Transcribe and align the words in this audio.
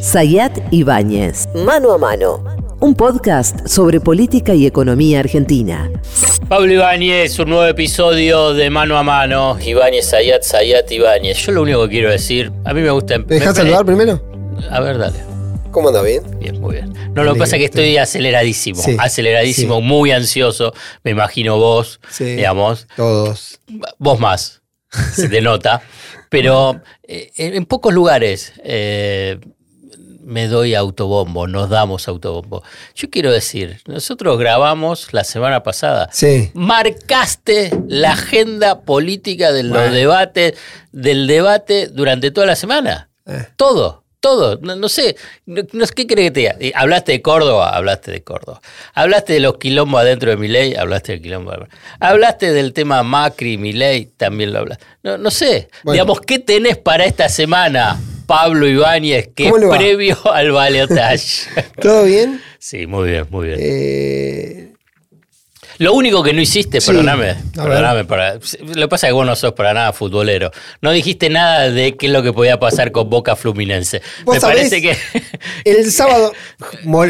Sayat 0.00 0.52
Ibáñez. 0.70 1.48
Mano 1.54 1.92
a 1.92 1.98
mano. 1.98 2.44
Un 2.80 2.94
podcast 2.94 3.66
sobre 3.66 4.00
política 4.00 4.54
y 4.54 4.64
economía 4.64 5.18
argentina. 5.18 5.90
Pablo 6.48 6.72
Ibáñez, 6.72 7.36
un 7.40 7.50
nuevo 7.50 7.66
episodio 7.66 8.54
de 8.54 8.70
Mano 8.70 8.96
a 8.96 9.02
Mano. 9.02 9.58
Ibáñez, 9.60 10.06
Sayat, 10.06 10.42
Sayat, 10.42 10.90
Ibáñez. 10.92 11.38
Yo 11.38 11.52
lo 11.52 11.62
único 11.62 11.82
que 11.84 11.88
quiero 11.90 12.10
decir, 12.10 12.52
a 12.64 12.72
mí 12.72 12.80
me 12.80 12.90
gusta... 12.90 13.18
¿Me 13.18 13.24
dejas 13.24 13.56
saludar 13.56 13.84
primero? 13.84 14.22
A 14.70 14.80
ver, 14.80 14.98
dale. 14.98 15.18
¿Cómo 15.72 15.88
anda? 15.88 16.00
¿Bien? 16.02 16.22
Bien, 16.38 16.60
muy 16.60 16.76
bien. 16.76 16.94
No, 17.14 17.24
lo 17.24 17.32
que 17.34 17.40
pasa 17.40 17.56
es 17.56 17.60
que 17.60 17.66
estoy 17.66 17.96
aceleradísimo, 17.96 18.80
aceleradísimo, 18.98 19.80
muy 19.80 20.12
ansioso. 20.12 20.72
Me 21.02 21.10
imagino 21.10 21.58
vos, 21.58 22.00
digamos. 22.18 22.86
Todos. 22.96 23.60
Vos 23.98 24.20
más, 24.20 24.62
se 25.12 25.28
te 25.28 25.40
nota. 25.40 25.82
Pero 26.30 26.80
eh, 27.02 27.32
en 27.36 27.64
pocos 27.64 27.92
lugares 27.92 28.52
eh, 28.62 29.38
me 30.28 30.46
doy 30.46 30.74
autobombo, 30.74 31.46
nos 31.46 31.70
damos 31.70 32.06
autobombo. 32.06 32.62
Yo 32.94 33.08
quiero 33.08 33.32
decir, 33.32 33.80
nosotros 33.86 34.38
grabamos 34.38 35.12
la 35.12 35.24
semana 35.24 35.62
pasada. 35.62 36.10
Sí. 36.12 36.50
Marcaste 36.52 37.70
la 37.88 38.12
agenda 38.12 38.82
política 38.82 39.52
de 39.52 39.62
los 39.62 39.90
debates, 39.90 40.54
del 40.92 41.26
debate 41.26 41.88
durante 41.88 42.30
toda 42.30 42.46
la 42.46 42.56
semana. 42.56 43.08
Eh. 43.26 43.46
Todo. 43.56 44.04
Todo, 44.20 44.58
no, 44.60 44.88
sé, 44.88 45.14
no, 45.46 45.62
¿qué 45.94 46.06
crees 46.08 46.30
que 46.30 46.30
te 46.32 46.40
diga? 46.40 46.56
Eh, 46.58 46.72
hablaste 46.74 47.12
de 47.12 47.22
Córdoba, 47.22 47.70
hablaste 47.70 48.10
de 48.10 48.24
Córdoba. 48.24 48.60
Hablaste 48.92 49.34
de 49.34 49.38
los 49.38 49.58
quilombos 49.58 50.00
adentro 50.00 50.30
de 50.30 50.36
mi 50.36 50.48
ley, 50.48 50.74
hablaste 50.74 51.12
del 51.12 51.22
quilombo. 51.22 51.52
Hablaste 52.00 52.52
del 52.52 52.72
tema 52.72 53.04
Macri, 53.04 53.58
mi 53.58 53.72
ley, 53.72 54.06
también 54.16 54.52
lo 54.52 54.58
hablaste. 54.58 54.84
No, 55.04 55.18
no 55.18 55.30
sé, 55.30 55.68
digamos, 55.84 56.20
¿qué 56.20 56.40
tenés 56.40 56.76
para 56.76 57.04
esta 57.04 57.28
semana? 57.28 57.96
Pablo 58.28 58.68
Ibáñez, 58.68 59.30
que 59.34 59.48
es 59.48 59.54
previo 59.70 60.18
al 60.30 60.52
balotaje. 60.52 61.48
¿Todo 61.80 62.04
bien? 62.04 62.42
Sí, 62.58 62.86
muy 62.86 63.08
bien, 63.08 63.26
muy 63.30 63.46
bien. 63.46 63.58
Eh... 63.58 64.72
Lo 65.78 65.92
único 65.92 66.24
que 66.24 66.32
no 66.32 66.40
hiciste, 66.40 66.80
perdóname, 66.80 67.36
perdóname, 67.54 68.04
para, 68.04 68.34
lo 68.34 68.40
que 68.40 68.88
pasa 68.88 69.06
es 69.06 69.10
que 69.10 69.14
vos 69.14 69.24
no 69.24 69.36
sos 69.36 69.52
para 69.52 69.72
nada 69.72 69.92
futbolero. 69.92 70.50
No 70.80 70.90
dijiste 70.90 71.30
nada 71.30 71.70
de 71.70 71.96
qué 71.96 72.06
es 72.06 72.12
lo 72.12 72.20
que 72.20 72.32
podía 72.32 72.58
pasar 72.58 72.90
con 72.90 73.08
Boca 73.08 73.36
Fluminense. 73.36 74.02
Me 74.26 74.40
parece 74.40 74.82
que. 74.82 74.96
El 75.64 75.90
sábado, 75.92 76.32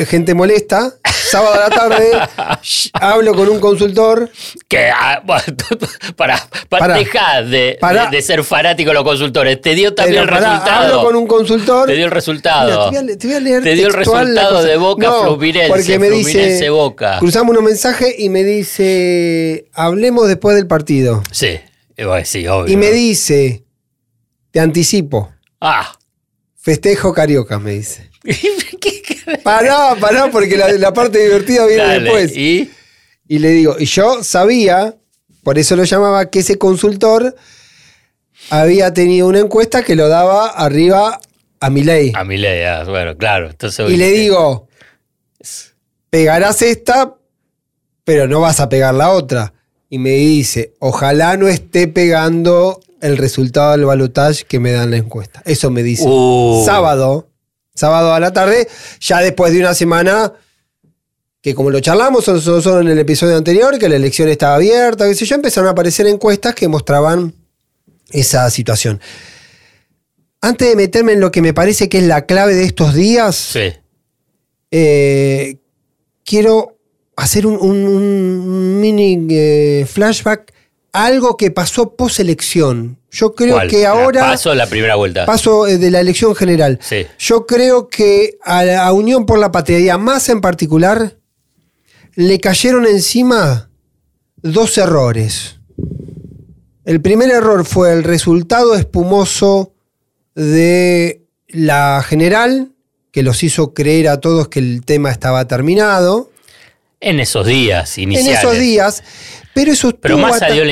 gente 0.06 0.34
molesta, 0.34 0.94
sábado 1.05 1.55
a 1.55 1.69
la 1.69 1.70
tarde, 1.70 2.10
hablo 2.92 3.34
con 3.34 3.48
un 3.48 3.58
consultor. 3.58 4.30
Que 4.69 4.91
ah, 4.91 5.22
para, 6.16 6.47
para, 6.69 6.98
dejar 6.98 7.47
de, 7.47 7.78
de, 8.10 8.22
ser 8.22 8.44
fanático 8.44 8.91
de 8.91 8.94
los 8.94 9.05
consultores. 9.05 9.60
Te 9.62 9.75
dio 9.75 9.94
también 9.94 10.22
el 10.22 10.28
resultado. 10.28 10.84
Hablo 10.84 11.05
con 11.05 11.16
un 11.16 11.27
consultor. 11.27 11.86
Te 11.86 11.94
dio 11.94 12.05
el 12.05 12.10
resultado. 12.10 12.91
te, 12.91 13.27
voy 13.27 13.34
a, 13.34 13.41
leer 13.41 13.62
Te 13.62 13.75
dio 13.75 13.86
el 13.86 13.94
resultado 13.94 14.62
de 14.62 14.77
Boca 14.77 15.10
Fluminense. 15.22 15.69
Porque 15.69 15.98
me 15.98 16.10
dice. 16.10 16.69
Boca. 16.69 17.19
Cruzamos 17.19 17.53
unos 17.53 17.62
mensajes 17.62 18.14
y 18.19 18.28
me 18.28 18.44
dice. 18.44 18.58
Hablemos 19.73 20.28
después 20.28 20.56
del 20.56 20.67
partido. 20.67 21.23
Sí, 21.33 21.59
sí, 22.25 22.47
obvio. 22.47 22.73
Y 22.73 22.77
me 22.77 22.91
dice. 22.91 23.65
Te 24.50 24.61
anticipo. 24.61 25.31
Ah. 25.61 25.92
Festejo 26.56 27.12
carioca, 27.12 27.59
me 27.59 27.73
dice. 27.73 28.11
Pará, 29.42 29.95
pará, 30.00 30.31
porque 30.31 30.56
la, 30.56 30.92
parte 30.95 31.23
divertida 31.23 31.67
viene 31.67 32.00
después. 32.00 32.34
¿y? 32.34 32.70
y 33.28 33.39
le 33.39 33.50
digo, 33.50 33.77
y 33.78 33.84
yo 33.84 34.25
sabía, 34.25 34.97
por 35.43 35.59
eso 35.59 35.77
lo 35.77 35.84
llamaba, 35.84 36.31
que 36.31 36.39
ese 36.41 36.56
consultor 36.56 37.37
había 38.50 38.93
tenido 38.95 39.27
una 39.28 39.41
encuesta 39.41 39.83
que 39.83 39.95
lo 39.95 40.09
daba 40.09 40.48
arriba 40.48 41.20
a 41.61 41.70
mi 41.70 41.84
ley. 41.84 42.12
A 42.15 42.25
mi 42.25 42.39
ley, 42.39 42.62
ah, 42.62 42.84
bueno, 42.84 43.17
claro. 43.17 43.50
y 43.89 43.97
le 43.97 44.11
digo, 44.11 44.69
pegarás 46.09 46.62
esta, 46.62 47.15
pero 48.09 48.27
no 48.27 48.41
vas 48.41 48.59
a 48.59 48.70
pegar 48.70 48.95
la 48.95 49.11
otra. 49.11 49.53
Y 49.91 49.99
me 49.99 50.12
dice, 50.12 50.72
ojalá 50.78 51.37
no 51.37 51.47
esté 51.47 51.88
pegando 51.88 52.81
el 53.03 53.19
resultado 53.19 53.72
del 53.72 53.84
balotage 53.84 54.47
que 54.47 54.59
me 54.59 54.72
dan 54.72 54.93
la 54.93 54.97
encuesta. 54.97 55.43
Eso 55.44 55.71
me 55.71 55.82
dice. 55.82 56.05
Uh. 56.06 56.62
Sábado, 56.65 57.28
sábado 57.75 58.15
a 58.15 58.19
la 58.19 58.32
tarde, 58.32 58.66
ya 58.99 59.21
después 59.21 59.53
de 59.53 59.60
una 59.60 59.75
semana 59.75 60.32
que 61.43 61.55
como 61.55 61.69
lo 61.69 61.81
charlamos 61.81 62.25
solo 62.25 62.81
en 62.81 62.88
el 62.88 62.99
episodio 62.99 63.37
anterior, 63.37 63.78
que 63.78 63.91
la 63.91 63.97
elección 63.97 64.31
estaba 64.31 64.55
abierta, 64.55 65.06
qué 65.06 65.15
sé 65.15 65.27
yo, 65.27 65.34
empezaron 65.34 65.69
a 65.69 65.72
aparecer 65.72 66.06
encuestas 66.06 66.55
que 66.55 66.66
mostraban 66.66 67.34
esa 68.09 68.49
situación. 68.49 69.03
Antes 70.41 70.66
de 70.66 70.77
meterme 70.77 71.12
en 71.12 71.21
lo 71.21 71.31
que 71.31 71.43
me 71.43 71.53
parece 71.53 71.91
que 71.91 71.99
es 71.99 72.05
la 72.05 72.25
clave 72.25 72.55
de 72.55 72.65
estos 72.65 72.94
días, 72.94 73.55
eh, 74.71 75.59
quiero 76.25 76.78
hacer 77.19 77.47
un, 77.47 78.81
mini 78.81 79.27
eh, 79.31 79.87
flashback 79.91 80.53
algo 80.93 81.37
que 81.37 81.51
pasó 81.51 81.97
post-elección. 81.97 82.99
Yo 83.11 83.34
creo 83.34 83.61
que 83.69 83.87
ahora. 83.87 84.21
¿Paso 84.21 84.55
la 84.55 84.67
primera 84.67 84.95
vuelta? 84.95 85.27
Paso 85.27 85.67
eh, 85.67 85.79
de 85.79 85.91
la 85.91 86.01
elección 86.01 86.34
general. 86.34 86.79
Sí. 86.81 87.06
Yo 87.19 87.47
creo 87.47 87.89
que 87.89 88.39
a 88.43 88.65
la 88.65 88.93
Unión 88.93 89.27
por 89.27 89.39
la 89.39 89.51
Patria 89.51 89.99
más 89.99 90.29
en 90.29 90.41
particular 90.41 91.17
le 92.15 92.39
cayeron 92.39 92.87
encima 92.87 93.69
dos 94.37 94.79
errores. 94.79 95.56
El 96.85 97.00
primer 97.00 97.31
error 97.31 97.65
fue 97.65 97.93
el 97.93 98.05
resultado 98.05 98.75
espumoso 98.75 99.75
de 100.35 101.27
la 101.49 102.03
general, 102.06 102.73
que 103.11 103.23
los 103.23 103.43
hizo 103.43 103.75
creer 103.75 104.09
a 104.09 104.21
todos 104.21 104.49
que 104.49 104.61
el 104.61 104.85
tema 104.85 105.11
estaba 105.11 105.47
terminado. 105.47 106.31
En 107.00 107.20
esos 107.20 107.47
días 107.47 107.97
iniciales. 107.98 108.32
En 108.32 108.38
esos 108.38 108.59
días. 108.59 109.03
Pero 109.54 109.72
eso 109.72 109.91
Pero 110.00 110.19
más 110.19 110.38
salió 110.38 110.64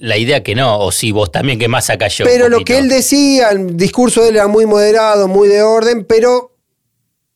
la, 0.00 0.16
idea 0.16 0.42
que 0.42 0.54
no, 0.54 0.80
o 0.80 0.90
si 0.90 1.12
vos 1.12 1.30
también 1.30 1.58
que 1.58 1.68
más 1.68 1.86
cayó. 1.98 2.24
Pero 2.24 2.48
lo 2.48 2.64
que 2.64 2.78
él 2.78 2.88
decía, 2.88 3.50
el 3.50 3.76
discurso 3.76 4.22
de 4.22 4.30
él 4.30 4.36
era 4.36 4.48
muy 4.48 4.66
moderado, 4.66 5.28
muy 5.28 5.46
de 5.46 5.62
orden, 5.62 6.04
pero 6.04 6.52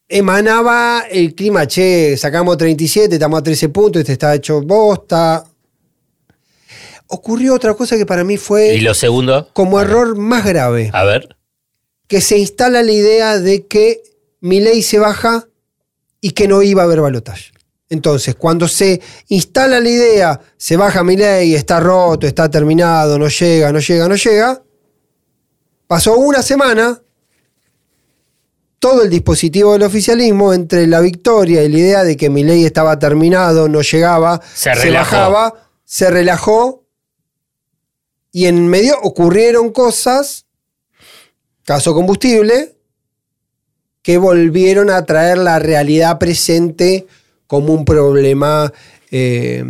emanaba 0.09 1.05
el 1.09 1.35
clima, 1.35 1.67
che, 1.67 2.17
sacamos 2.17 2.57
37, 2.57 3.15
estamos 3.15 3.39
a 3.39 3.43
13 3.43 3.69
puntos, 3.69 4.01
este 4.01 4.15
está 4.15 4.35
hecho 4.35 4.61
bosta. 4.63 5.45
Ocurrió 7.07 7.55
otra 7.55 7.75
cosa 7.75 7.97
que 7.97 8.05
para 8.05 8.25
mí 8.25 8.37
fue... 8.37 8.75
¿Y 8.75 8.81
lo 8.81 8.93
segundo? 8.93 9.49
Como 9.53 9.81
error 9.81 10.17
más 10.17 10.45
grave. 10.45 10.91
A 10.93 11.05
ver. 11.05 11.37
Que 12.07 12.21
se 12.21 12.39
instala 12.39 12.83
la 12.83 12.93
idea 12.93 13.39
de 13.39 13.67
que 13.67 14.03
mi 14.41 14.61
ley 14.61 14.83
se 14.83 14.99
baja 14.99 15.47
y 16.21 16.33
que 16.33 16.49
no 16.49 16.63
iba 16.63 16.83
a 16.83 16.87
haber 16.87 17.01
balotaje. 17.01 17.53
Entonces, 17.91 18.35
cuando 18.35 18.69
se 18.69 19.01
instala 19.29 19.81
la 19.81 19.89
idea, 19.89 20.41
se 20.57 20.77
baja 20.77 21.03
mi 21.03 21.17
ley, 21.17 21.55
está 21.55 21.81
roto, 21.81 22.27
está 22.27 22.51
terminado, 22.51 23.19
no 23.19 23.29
llega, 23.29 23.73
no 23.73 23.79
llega, 23.79 24.09
no 24.09 24.15
llega, 24.15 24.63
pasó 25.87 26.19
una 26.19 26.43
semana, 26.43 27.01
todo 28.79 29.03
el 29.03 29.11
dispositivo 29.11 29.73
del 29.73 29.85
oficialismo, 29.85 30.53
entre 30.53 30.87
la 30.87 31.01
victoria 31.01 31.63
y 31.63 31.69
la 31.71 31.79
idea 31.79 32.05
de 32.05 32.17
que 32.17 32.29
mi 32.29 32.45
ley 32.45 32.65
estaba 32.65 32.99
terminado, 32.99 33.69
no 33.69 33.81
llegaba, 33.81 34.41
se, 34.55 34.75
se 34.75 34.91
bajaba, 34.91 35.55
se 35.85 36.11
relajó, 36.11 36.85
y 38.31 38.47
en 38.47 38.69
medio 38.69 38.99
ocurrieron 39.03 39.73
cosas, 39.73 40.45
caso 41.65 41.95
combustible, 41.95 42.77
que 44.03 44.19
volvieron 44.19 44.91
a 44.91 45.07
traer 45.07 45.39
la 45.39 45.59
realidad 45.59 46.19
presente 46.19 47.07
como 47.49 47.73
un 47.73 47.85
problema 47.85 48.73
eh, 49.11 49.65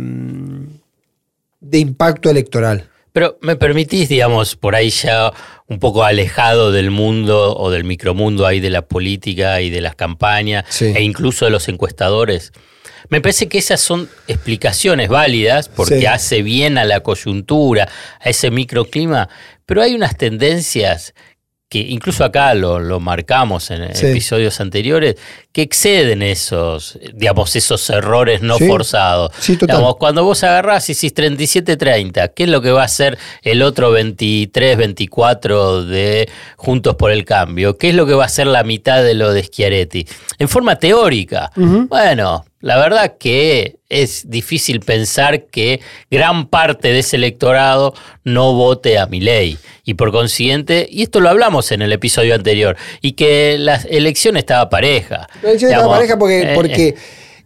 de 1.59 1.79
impacto 1.79 2.29
electoral. 2.29 2.87
Pero 3.11 3.39
me 3.41 3.55
permitís, 3.55 4.07
digamos, 4.07 4.55
por 4.55 4.75
ahí 4.75 4.91
ya 4.91 5.33
un 5.67 5.79
poco 5.79 6.03
alejado 6.03 6.71
del 6.71 6.91
mundo 6.91 7.57
o 7.57 7.71
del 7.71 7.83
micromundo 7.83 8.45
ahí 8.45 8.59
de 8.59 8.69
la 8.69 8.83
política 8.83 9.61
y 9.61 9.71
de 9.71 9.81
las 9.81 9.95
campañas 9.95 10.81
e 10.81 11.01
incluso 11.01 11.45
de 11.45 11.51
los 11.51 11.67
encuestadores. 11.67 12.51
Me 13.07 13.21
parece 13.21 13.47
que 13.47 13.57
esas 13.57 13.81
son 13.81 14.09
explicaciones 14.27 15.09
válidas 15.09 15.69
porque 15.69 16.07
hace 16.07 16.43
bien 16.43 16.77
a 16.77 16.85
la 16.85 16.99
coyuntura, 16.99 17.89
a 18.19 18.29
ese 18.29 18.51
microclima, 18.51 19.29
pero 19.65 19.81
hay 19.81 19.95
unas 19.95 20.15
tendencias 20.17 21.13
que 21.69 21.77
incluso 21.77 22.23
acá 22.23 22.55
lo, 22.55 22.99
marcamos 22.99 23.69
en 23.69 23.83
episodios 23.83 24.59
anteriores, 24.59 25.15
que 25.51 25.61
exceden 25.61 26.23
esos, 26.23 26.97
digamos, 27.13 27.55
esos 27.55 27.87
errores 27.91 28.41
no 28.41 28.57
forzados. 28.57 29.31
cuando 29.99 30.23
vos 30.23 30.43
agarrás 30.43 30.89
y 30.89 30.93
decís 30.95 31.13
37-30, 31.13 32.33
¿qué 32.35 32.43
es 32.43 32.49
lo 32.49 32.61
que 32.61 32.71
va 32.71 32.81
a 32.81 32.85
hacer 32.85 33.19
el 33.43 33.61
otro 33.61 33.95
23-24 33.95 35.85
de 35.85 36.27
Juntos 36.57 36.95
por 36.95 37.11
el 37.11 37.23
Cambio? 37.23 37.77
¿Qué 37.77 37.89
es 37.89 37.95
lo 37.95 38.07
que 38.07 38.15
va 38.15 38.23
a 38.23 38.27
hacer 38.27 38.47
la 38.47 38.63
mitad 38.63 39.03
de 39.03 39.13
lo 39.13 39.31
de 39.31 39.43
Schiaretti? 39.43 40.07
En 40.39 40.49
forma 40.49 40.77
teórica. 40.77 41.51
Bueno, 41.55 42.45
la 42.61 42.77
verdad 42.77 43.15
que 43.17 43.77
es 43.87 44.29
difícil 44.29 44.81
pensar 44.81 45.45
que 45.45 45.79
gran 46.11 46.47
parte 46.47 46.89
de 46.89 46.99
ese 46.99 47.15
electorado 47.15 47.93
no 48.23 48.53
vote 48.53 48.97
a 48.97 49.07
mi 49.07 49.21
ley. 49.21 49.57
Y 49.85 49.93
por 49.93 50.11
consiguiente, 50.11 50.87
y 50.89 51.03
esto 51.03 51.19
lo 51.19 51.29
hablamos 51.29 51.71
en 51.71 51.81
el 51.81 51.91
episodio 51.93 52.35
anterior, 52.35 52.75
y 53.01 53.13
que 53.13 53.57
la 53.57 53.75
elección 53.89 54.37
estaba 54.37 54.69
pareja. 54.69 55.27
La 55.41 55.49
elección 55.49 55.71
estaba 55.71 55.93
pareja 55.93 56.19
porque, 56.19 56.41
eh, 56.41 56.51
porque 56.53 56.87
eh. 56.89 56.95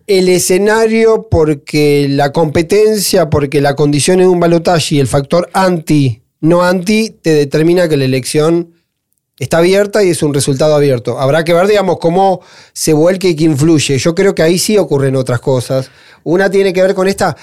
el 0.07 0.30
escenario, 0.30 1.27
porque 1.30 2.07
la 2.10 2.31
competencia, 2.31 3.30
porque 3.30 3.62
la 3.62 3.75
condición 3.75 4.18
de 4.18 4.27
un 4.27 4.39
balotaje 4.39 4.95
y 4.95 5.00
el 5.00 5.07
factor 5.07 5.50
anti, 5.54 6.24
no 6.42 6.63
anti, 6.63 7.12
te 7.12 7.33
determina 7.33 7.88
que 7.88 7.98
la 7.98 8.06
elección 8.06 8.73
está 9.44 9.60
abierta 9.60 10.04
y 10.04 10.10
es 10.10 10.24
un 10.24 10.34
resultado 10.34 10.75
abierto. 10.75 11.19
Habrá 11.19 11.44
que 11.44 11.54
ver, 11.54 11.68
digamos, 11.68 11.98
cómo 12.00 12.42
se 12.74 12.94
vuelque 12.94 13.30
y 13.30 13.36
que 13.36 13.44
influye. 13.44 13.98
Yo 13.98 14.16
creo 14.16 14.34
que 14.34 14.42
ahí 14.42 14.57
sí 14.57 14.78
ocurren 14.78 15.16
otras 15.16 15.40
cosas. 15.40 15.92
Una 16.24 16.50
tiene 16.50 16.74
que 16.74 16.81
ver 16.81 16.95
con 16.95 17.07
esta. 17.07 17.36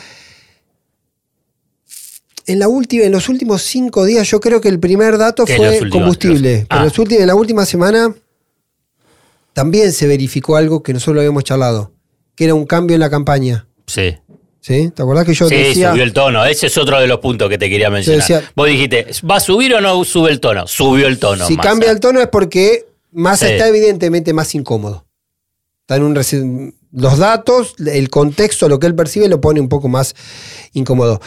En, 2.47 2.59
la 2.59 2.69
última, 2.69 3.05
en 3.05 3.13
los 3.13 3.29
últimos 3.29 3.63
cinco 3.63 4.05
días, 4.05 4.29
yo 4.29 4.41
creo 4.41 4.61
que 4.61 4.69
el 4.69 4.81
primer 4.81 5.19
dato 5.19 5.47
fue 5.47 5.89
combustible. 5.91 6.67
Pero 6.69 6.85
en, 6.85 6.91
ah. 6.91 7.15
en 7.21 7.27
la 7.27 7.35
última 7.35 7.65
semana 7.65 8.15
también 9.53 9.93
se 9.93 10.07
verificó 10.07 10.57
algo 10.57 10.83
que 10.83 10.93
nosotros 10.93 11.17
lo 11.17 11.21
habíamos 11.21 11.45
charlado, 11.45 11.93
que 12.35 12.45
era 12.45 12.55
un 12.55 12.67
cambio 12.67 12.95
en 12.95 13.01
la 13.01 13.11
campaña. 13.11 13.67
Sí. 13.87 14.17
¿Sí? 14.61 14.91
¿Te 14.95 15.03
acordás 15.03 15.25
que 15.25 15.35
yo 15.35 15.49
sí, 15.49 15.55
decía? 15.55 15.91
subió 15.91 16.03
el 16.03 16.13
tono. 16.13 16.45
Ese 16.45 16.67
es 16.67 16.77
otro 16.77 17.01
de 17.01 17.07
los 17.07 17.19
puntos 17.21 17.49
que 17.49 17.57
te 17.57 17.71
quería 17.71 17.91
mencionar. 17.91 18.45
Vos 18.55 18.69
dijiste, 18.69 19.07
¿va 19.29 19.37
a 19.37 19.41
subir 19.41 19.75
o 19.75 19.81
no 19.81 20.05
sube 20.05 20.31
el 20.31 20.41
tono? 20.41 20.67
Subió 20.67 21.07
el 21.07 21.19
tono. 21.19 21.47
Si 21.47 21.57
cambia 21.57 21.91
el 21.91 22.01
tono 22.01 22.21
es 22.21 22.29
porque 22.29 22.87
Massa 23.13 23.51
está 23.51 23.69
evidentemente 23.69 24.33
más 24.33 24.55
incómodo. 24.55 25.07
Está 25.83 25.97
en 25.97 26.03
un 26.05 26.75
los 26.93 27.19
datos, 27.19 27.75
el 27.79 28.11
contexto, 28.11 28.69
lo 28.69 28.79
que 28.79 28.87
él 28.87 28.95
percibe, 28.95 29.29
lo 29.29 29.41
pone 29.41 29.61
un 29.61 29.69
poco 29.69 29.89
más 29.89 30.15
incómodo. 30.73 31.21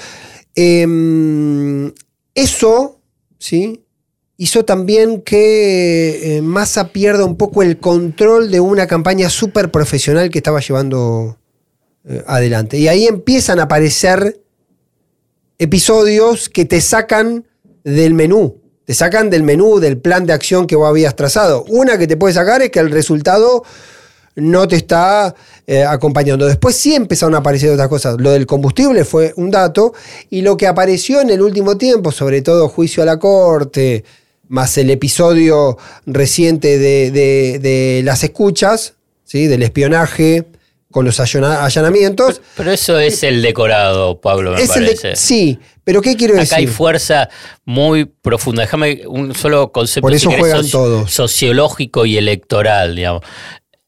Em, 0.56 1.92
eso, 2.36 3.00
¿sí? 3.40 3.82
Hizo 4.38 4.66
también 4.66 5.22
que 5.22 6.38
eh, 6.38 6.42
Massa 6.42 6.90
pierda 6.90 7.24
un 7.24 7.38
poco 7.38 7.64
el 7.64 7.78
control 7.78 8.52
de 8.52 8.60
una 8.60 8.88
campaña 8.88 9.30
súper 9.30 9.72
profesional 9.72 10.30
que 10.30 10.40
estaba 10.40 10.60
llevando 10.60 11.38
adelante. 12.28 12.78
Y 12.78 12.88
ahí 12.88 13.06
empiezan 13.08 13.60
a 13.60 13.64
aparecer 13.64 14.42
episodios 15.58 16.50
que 16.50 16.66
te 16.66 16.82
sacan 16.82 17.46
del 17.84 18.14
menú. 18.14 18.62
Te 18.86 18.94
sacan 18.94 19.30
del 19.30 19.44
menú, 19.44 19.80
del 19.80 19.98
plan 19.98 20.26
de 20.26 20.34
acción 20.34 20.68
que 20.68 20.76
vos 20.76 20.90
habías 20.90 21.16
trazado. 21.16 21.64
Una 21.70 21.98
que 21.98 22.08
te 22.08 22.18
puede 22.18 22.34
sacar 22.34 22.62
es 22.62 22.70
que 22.70 22.80
el 22.80 22.92
resultado 22.92 23.64
no 24.36 24.68
te 24.68 24.76
está 24.76 25.34
eh, 25.68 25.84
acompañando. 25.84 26.46
Después 26.46 26.76
sí 26.76 26.96
empezaron 26.96 27.36
a 27.36 27.38
aparecer 27.38 27.70
otras 27.70 27.88
cosas. 27.88 28.18
Lo 28.20 28.32
del 28.32 28.46
combustible 28.46 29.06
fue 29.06 29.34
un 29.38 29.52
dato 29.52 29.94
y 30.30 30.42
lo 30.42 30.58
que 30.58 30.68
apareció 30.68 31.22
en 31.22 31.30
el 31.30 31.42
último 31.42 31.78
tiempo, 31.78 32.12
sobre 32.12 32.42
todo 32.42 32.68
juicio 32.68 33.04
a 33.04 33.06
la 33.06 33.20
corte, 33.20 34.04
más 34.50 34.78
el 34.78 34.90
episodio 34.90 35.78
reciente 36.06 36.78
de, 36.78 38.02
las 38.04 38.24
escuchas, 38.24 38.96
¿sí? 39.24 39.48
del 39.48 39.64
espionaje, 39.64 40.46
con 40.94 41.06
los 41.06 41.20
allanamientos. 41.20 42.42
Pero, 42.56 42.72
eso 42.72 42.98
es 43.00 43.24
el 43.24 43.42
decorado, 43.42 44.22
Pablo, 44.22 44.54
me 44.54 44.66
parece. 44.66 45.18
sí, 45.18 45.60
pero 45.84 46.02
¿qué 46.02 46.16
quiero 46.16 46.36
decir? 46.36 46.54
Acá 46.54 46.56
hay 46.58 46.68
fuerza 46.68 47.30
muy 47.66 48.06
profunda. 48.06 48.62
Déjame 48.62 49.02
un 49.08 49.36
solo 49.36 49.72
concepto 49.74 50.02
Por 50.06 50.14
eso 50.14 50.32
juegan 50.32 50.70
todos. 50.70 51.12
sociológico 51.12 52.06
y 52.06 52.18
electoral, 52.18 52.96
digamos. 52.96 53.24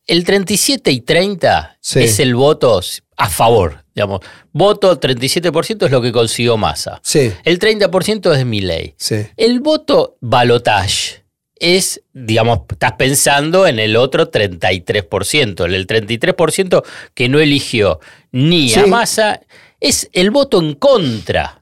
El 0.07 0.23
37 0.23 0.91
y 0.91 1.01
30 1.01 1.77
es 1.95 2.19
el 2.19 2.35
voto 2.35 2.81
a 3.17 3.29
favor, 3.29 3.85
digamos. 3.93 4.19
Voto 4.51 4.99
37% 4.99 5.85
es 5.85 5.91
lo 5.91 6.01
que 6.01 6.11
consiguió 6.11 6.57
Massa. 6.57 6.99
Sí. 7.03 7.31
El 7.43 7.59
30% 7.59 8.31
es 8.31 8.37
de 8.37 8.45
mi 8.45 8.61
ley. 8.61 8.95
Sí. 8.97 9.27
El 9.37 9.61
voto 9.61 10.17
balotage 10.21 11.24
es, 11.59 12.01
digamos, 12.13 12.59
estás 12.69 12.93
pensando 12.93 13.67
en 13.67 13.79
el 13.79 13.95
otro 13.95 14.29
33%. 14.29 15.65
El 15.65 15.87
33% 15.87 16.83
que 17.13 17.29
no 17.29 17.39
eligió 17.39 17.99
ni 18.31 18.73
a 18.73 18.85
Massa 18.85 19.41
es 19.79 20.09
el 20.13 20.31
voto 20.31 20.59
en 20.59 20.73
contra. 20.75 21.61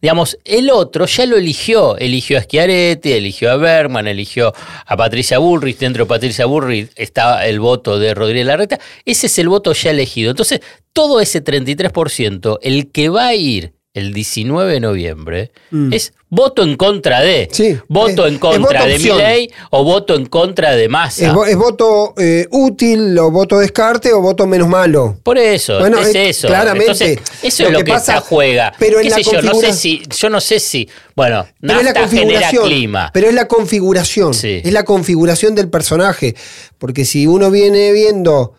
Digamos, 0.00 0.38
el 0.44 0.70
otro 0.70 1.06
ya 1.06 1.26
lo 1.26 1.36
eligió. 1.36 1.96
Eligió 1.96 2.38
a 2.38 2.42
Schiaretti, 2.42 3.12
eligió 3.12 3.50
a 3.50 3.56
Bergman, 3.56 4.06
eligió 4.06 4.52
a 4.84 4.96
Patricia 4.96 5.38
Bullrich. 5.38 5.78
Dentro 5.78 6.04
de 6.04 6.08
Patricia 6.08 6.46
Bullrich 6.46 6.90
está 6.96 7.46
el 7.46 7.60
voto 7.60 7.98
de 7.98 8.14
Rodríguez 8.14 8.46
Larreta. 8.46 8.78
Ese 9.04 9.26
es 9.26 9.38
el 9.38 9.48
voto 9.48 9.72
ya 9.72 9.90
elegido. 9.90 10.30
Entonces, 10.30 10.60
todo 10.92 11.20
ese 11.20 11.42
33%, 11.42 12.58
el 12.62 12.90
que 12.90 13.08
va 13.08 13.28
a 13.28 13.34
ir 13.34 13.75
el 13.96 14.12
19 14.12 14.74
de 14.74 14.80
noviembre, 14.80 15.52
mm. 15.70 15.90
es 15.90 16.12
voto 16.28 16.62
en 16.62 16.76
contra 16.76 17.22
de. 17.22 17.48
Sí, 17.50 17.78
voto 17.88 18.26
en 18.26 18.38
contra 18.38 18.84
de 18.84 18.98
mi 18.98 19.08
ley 19.08 19.50
o 19.70 19.84
voto 19.84 20.14
en 20.14 20.26
contra 20.26 20.76
de 20.76 20.86
Massa. 20.86 21.34
Es, 21.48 21.56
voto 21.56 22.12
eh, 22.18 22.46
útil 22.50 23.18
o 23.18 23.30
voto 23.30 23.58
descarte 23.58 24.12
o 24.12 24.20
voto 24.20 24.46
menos 24.46 24.68
malo. 24.68 25.16
Por 25.22 25.38
eso, 25.38 25.84
es 25.86 26.14
eso. 26.14 26.48
Claramente. 26.48 27.18
eso 27.42 27.64
es 27.64 27.70
lo 27.70 27.78
que, 27.78 27.90
pasa, 27.90 28.20
juega. 28.20 28.74
Pero 28.78 29.00
en 29.00 29.08
la 29.08 29.18
yo? 29.18 29.40
No 29.40 29.54
sé 29.54 29.72
si, 29.72 30.02
yo 30.14 30.28
no 30.28 30.42
sé 30.42 30.60
si, 30.60 30.86
bueno, 31.14 31.46
pero 31.58 31.78
es 31.78 31.84
la 31.86 31.94
configuración, 31.94 32.64
clima. 32.66 33.10
Pero 33.14 33.28
es 33.28 33.34
la 33.34 33.48
configuración. 33.48 34.32
Es 34.42 34.72
la 34.72 34.84
configuración 34.84 35.54
del 35.54 35.70
personaje. 35.70 36.36
Porque 36.76 37.06
si 37.06 37.26
uno 37.26 37.50
viene 37.50 37.92
viendo 37.92 38.52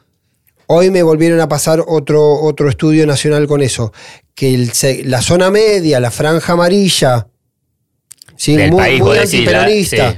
Hoy 0.70 0.92
me 0.92 1.02
volvieron 1.02 1.40
a 1.40 1.48
pasar 1.48 1.82
otro, 1.88 2.42
otro 2.42 2.70
estudio 2.70 3.08
nacional 3.08 3.48
con 3.48 3.62
eso, 3.62 3.94
que 4.36 4.70
la 5.06 5.22
zona 5.22 5.50
media, 5.50 6.02
la 6.02 6.12
franja 6.12 6.54
amarilla, 6.54 7.30
¿sí? 8.36 8.58
muy, 8.70 9.02
muy 9.02 9.18
antiperonista, 9.18 10.18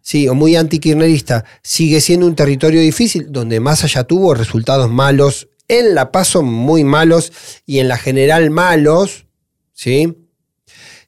sí, 0.00 0.28
o 0.28 0.34
muy 0.34 0.54
antikirnerista, 0.54 1.44
sigue 1.64 2.00
siendo 2.00 2.26
un 2.26 2.36
territorio 2.36 2.80
difícil 2.80 3.26
donde 3.30 3.58
más 3.58 3.82
allá 3.82 4.04
tuvo 4.04 4.34
resultados 4.34 4.88
malos, 4.88 5.48
en 5.66 5.96
la 5.96 6.12
paso 6.12 6.42
muy 6.42 6.84
malos 6.84 7.32
y 7.66 7.80
en 7.80 7.88
la 7.88 7.98
general 7.98 8.50
malos, 8.50 9.26
¿sí? 9.72 10.16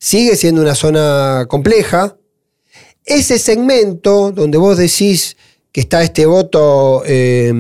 sigue 0.01 0.35
siendo 0.35 0.63
una 0.63 0.75
zona 0.75 1.47
compleja. 1.49 2.17
Ese 3.05 3.39
segmento 3.39 4.33
donde 4.33 4.59
vos 4.59 4.77
decís 4.79 5.37
que 5.71 5.81
está 5.83 6.03
este 6.03 6.27
voto... 6.27 7.05
Eh, 7.07 7.53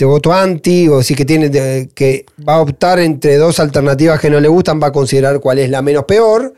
este 0.00 0.06
voto 0.06 0.32
anti, 0.32 0.88
o 0.88 1.02
si 1.02 1.14
que 1.14 1.26
tiene 1.26 1.50
que 1.94 2.24
va 2.48 2.54
a 2.54 2.62
optar 2.62 3.00
entre 3.00 3.36
dos 3.36 3.60
alternativas 3.60 4.18
que 4.18 4.30
no 4.30 4.40
le 4.40 4.48
gustan, 4.48 4.80
va 4.82 4.86
a 4.86 4.92
considerar 4.92 5.40
cuál 5.40 5.58
es 5.58 5.68
la 5.68 5.82
menos 5.82 6.04
peor. 6.06 6.54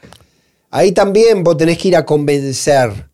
Ahí 0.70 0.92
también 0.92 1.42
vos 1.42 1.56
tenés 1.56 1.76
que 1.76 1.88
ir 1.88 1.96
a 1.96 2.06
convencer. 2.06 3.08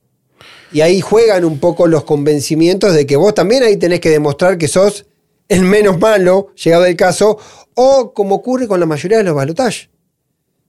Y 0.70 0.82
ahí 0.82 1.00
juegan 1.00 1.46
un 1.46 1.58
poco 1.58 1.86
los 1.86 2.04
convencimientos 2.04 2.92
de 2.92 3.06
que 3.06 3.16
vos 3.16 3.32
también 3.32 3.62
ahí 3.62 3.78
tenés 3.78 4.00
que 4.00 4.10
demostrar 4.10 4.58
que 4.58 4.68
sos 4.68 5.06
el 5.48 5.62
menos 5.62 5.98
malo, 5.98 6.48
llegado 6.62 6.84
el 6.84 6.94
caso, 6.94 7.38
o 7.72 8.12
como 8.12 8.34
ocurre 8.34 8.68
con 8.68 8.80
la 8.80 8.84
mayoría 8.84 9.16
de 9.16 9.24
los 9.24 9.34
balotajes. 9.34 9.88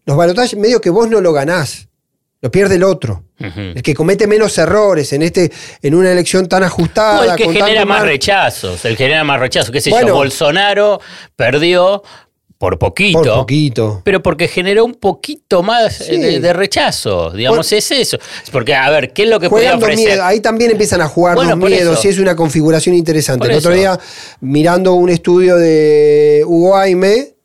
Los 0.05 0.15
balotajes 0.15 0.57
medio 0.57 0.79
que 0.79 0.89
vos 0.89 1.09
no 1.09 1.19
lo 1.19 1.33
ganás. 1.33 1.88
Lo 2.41 2.49
pierde 2.49 2.75
el 2.75 2.83
otro. 2.83 3.25
El 3.37 3.81
que 3.81 3.93
comete 3.93 4.27
menos 4.27 4.57
errores 4.57 5.11
en 5.13 5.23
este, 5.23 5.51
en 5.81 5.95
una 5.95 6.11
elección 6.11 6.47
tan 6.47 6.63
ajustada. 6.63 7.19
O 7.19 7.23
el 7.23 7.35
que 7.35 7.51
genera 7.51 7.85
más 7.85 8.03
rechazos. 8.03 8.83
El 8.85 8.95
que 8.95 9.05
genera 9.05 9.23
más 9.23 9.39
rechazos. 9.39 9.71
¿Qué 9.71 9.81
sé 9.81 9.91
yo? 9.91 10.13
Bolsonaro 10.13 11.01
perdió 11.35 12.01
por 12.57 12.77
poquito. 12.77 13.21
Por 13.21 13.33
poquito. 13.33 14.01
Pero 14.03 14.21
porque 14.21 14.47
generó 14.47 14.83
un 14.83 14.95
poquito 14.95 15.63
más 15.63 15.99
de, 16.07 16.53
rechazo. 16.53 17.31
Digamos, 17.31 17.71
es 17.71 17.89
eso. 17.91 18.17
Porque, 18.51 18.75
a 18.75 18.89
ver, 18.89 19.13
¿qué 19.13 19.23
es 19.23 19.29
lo 19.29 19.39
que 19.39 19.49
puede 19.49 19.71
ofrecer? 19.71 20.19
Ahí 20.21 20.41
también 20.41 20.71
empiezan 20.71 21.01
a 21.01 21.07
jugar 21.07 21.37
los 21.37 21.57
miedos 21.57 22.03
y 22.03 22.09
es 22.09 22.19
una 22.19 22.35
configuración 22.35 22.95
interesante. 22.95 23.47
el 23.47 23.57
otro 23.57 23.71
día, 23.71 23.97
mirando 24.41 24.93
un 24.93 25.09
estudio 25.09 25.55
de 25.55 26.43
Hugo 26.45 26.77
Aime, 26.77 27.35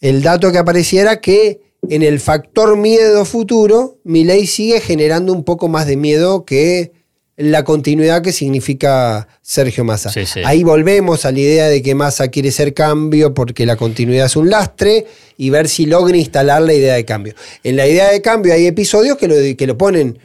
el 0.00 0.22
dato 0.22 0.52
que 0.52 0.58
apareciera 0.58 1.20
que 1.20 1.65
en 1.88 2.02
el 2.02 2.20
factor 2.20 2.76
miedo 2.76 3.24
futuro, 3.24 3.98
mi 4.04 4.24
ley 4.24 4.46
sigue 4.46 4.80
generando 4.80 5.32
un 5.32 5.44
poco 5.44 5.68
más 5.68 5.86
de 5.86 5.96
miedo 5.96 6.44
que 6.44 6.92
la 7.36 7.64
continuidad 7.64 8.22
que 8.22 8.32
significa 8.32 9.28
Sergio 9.42 9.84
Massa. 9.84 10.10
Ahí 10.44 10.64
volvemos 10.64 11.26
a 11.26 11.32
la 11.32 11.38
idea 11.38 11.68
de 11.68 11.82
que 11.82 11.94
Massa 11.94 12.28
quiere 12.28 12.50
ser 12.50 12.72
cambio 12.72 13.34
porque 13.34 13.66
la 13.66 13.76
continuidad 13.76 14.26
es 14.26 14.36
un 14.36 14.48
lastre 14.48 15.06
y 15.36 15.50
ver 15.50 15.68
si 15.68 15.84
logra 15.84 16.16
instalar 16.16 16.62
la 16.62 16.72
idea 16.72 16.94
de 16.94 17.04
cambio. 17.04 17.34
En 17.62 17.76
la 17.76 17.86
idea 17.86 18.10
de 18.10 18.22
cambio 18.22 18.54
hay 18.54 18.66
episodios 18.66 19.18
que 19.18 19.28
lo, 19.28 19.34
que 19.56 19.66
lo 19.66 19.76
ponen 19.76 20.18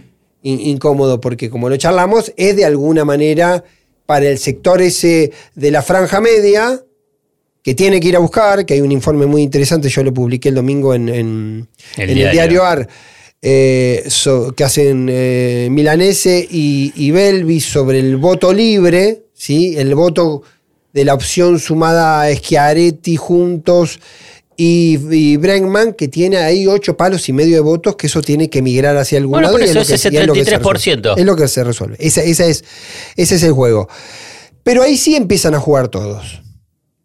incómodo 0.44 1.20
porque 1.22 1.50
como 1.50 1.70
lo 1.70 1.78
charlamos 1.78 2.34
es 2.38 2.56
de 2.56 2.66
alguna 2.66 3.06
manera 3.06 3.64
para 4.06 4.28
el 4.28 4.40
sector 4.40 4.82
ese 4.82 5.32
de 5.54 5.72
la 5.72 5.82
franja 5.82 6.22
media 6.22 6.82
que 7.64 7.76
tiene 7.76 8.00
que 8.00 8.08
ir 8.08 8.16
a 8.16 8.20
buscar, 8.20 8.66
que 8.66 8.74
hay 8.74 8.82
un 8.82 8.92
informe 8.92 9.26
muy 9.26 9.44
interesante, 9.44 9.90
yo 9.90 10.04
lo 10.04 10.14
publiqué 10.14 10.50
el 10.50 10.56
domingo 10.56 10.94
en, 10.96 11.10
el, 11.10 11.68
diario. 12.32 12.64
AR, 12.64 12.88
eh, 13.42 14.08
que 14.56 14.64
hacen 14.64 15.08
eh, 15.12 15.68
Milanese 15.72 16.48
y, 16.50 16.92
y, 16.96 17.12
Belvi 17.12 17.60
sobre 17.60 18.00
el 18.00 18.18
voto 18.18 18.52
libre, 18.54 19.24
¿sí? 19.34 19.76
el 19.78 19.94
voto 19.96 20.44
de 20.94 21.06
la 21.06 21.14
opción 21.14 21.60
sumada 21.60 22.22
a 22.22 22.36
Schiaretti 22.36 23.16
juntos 23.16 24.00
y, 24.58 25.00
y 25.10 25.38
Bregman, 25.38 25.94
que 25.94 26.08
tiene 26.08 26.38
ahí 26.38 26.68
ocho 26.68 26.98
palos 26.98 27.30
y 27.30 27.34
medio 27.34 27.56
de 27.56 27.62
votos, 27.62 27.96
que 27.96 28.08
eso 28.08 28.22
tiene 28.22 28.50
que 28.50 28.62
migrar 28.62 28.98
hacia 28.98 29.18
algún 29.18 29.32
Bueno, 29.34 29.48
lado. 29.48 29.54
por 29.58 29.62
y 29.62 29.64
es 29.66 29.70
eso 29.72 29.80
lo 29.80 29.86
que- 29.86 29.94
ese 29.96 30.10
y 30.12 30.18
es 30.18 30.28
lo 30.28 30.34
que 30.34 30.46
se 30.46 30.52
33%. 30.52 30.74
resuelve. 30.74 31.22
Es 31.22 31.26
lo 31.26 31.36
que 31.36 31.48
se 31.48 31.64
resuelve. 31.64 31.96
Esa, 32.00 32.22
esa 32.24 32.46
es, 32.46 32.64
ese 33.16 33.36
es 33.36 33.44
el 33.44 33.54
juego. 33.54 33.88
Pero 34.64 34.84
ahí 34.84 34.98
sí 34.98 35.16
empiezan 35.16 35.56
a 35.56 35.60
jugar 35.60 35.88
todos. 35.88 36.42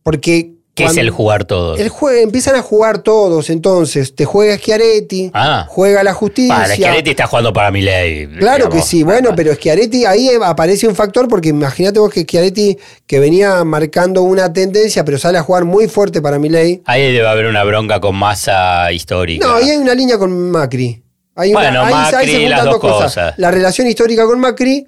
Porque. 0.06 0.52
¿Qué 0.76 0.84
es 0.84 0.96
el 0.98 1.08
jugar 1.08 1.46
todos? 1.46 1.80
el 1.80 1.90
jue- 1.90 2.20
empiezan 2.22 2.54
a 2.54 2.60
jugar 2.60 2.98
todos, 2.98 3.48
entonces 3.48 4.14
te 4.14 4.26
juega 4.26 4.58
Schiaretti, 4.58 5.30
Ah. 5.32 5.64
juega 5.70 6.04
la 6.04 6.12
justicia. 6.12 6.54
Ah, 6.54 6.68
la 6.68 6.74
Schiaretti 6.74 7.10
está 7.10 7.26
jugando 7.26 7.50
para 7.50 7.70
mi 7.70 7.80
ley. 7.80 8.26
Claro 8.38 8.68
que 8.68 8.82
sí, 8.82 9.02
bueno, 9.02 9.30
pero 9.34 9.54
Schiaretti 9.54 10.04
ahí 10.04 10.28
aparece 10.44 10.86
un 10.86 10.94
factor 10.94 11.28
porque 11.28 11.48
imagínate 11.48 11.98
vos 11.98 12.12
que 12.12 12.24
Schiaretti 12.24 12.76
que 13.06 13.18
venía 13.18 13.64
marcando 13.64 14.20
una 14.22 14.52
tendencia 14.52 15.02
pero 15.02 15.16
sale 15.16 15.38
a 15.38 15.42
jugar 15.42 15.64
muy 15.64 15.88
fuerte 15.88 16.20
para 16.20 16.38
Milei. 16.38 16.82
Ahí 16.84 17.10
debe 17.10 17.26
haber 17.26 17.46
una 17.46 17.64
bronca 17.64 17.98
con 17.98 18.14
masa 18.14 18.92
histórica. 18.92 19.46
No, 19.46 19.54
ahí 19.54 19.70
hay 19.70 19.78
una 19.78 19.94
línea 19.94 20.18
con 20.18 20.30
Macri. 20.50 21.02
Hay 21.36 21.52
una- 21.52 21.60
Bueno, 21.60 21.80
ahí- 21.84 21.94
ahí 21.94 22.12
Macri, 22.12 22.30
se 22.32 22.40
juntan 22.42 22.50
las 22.58 22.64
dos 22.66 22.78
cosas. 22.80 23.34
La 23.38 23.50
relación 23.50 23.86
histórica 23.86 24.26
con 24.26 24.38
Macri 24.40 24.86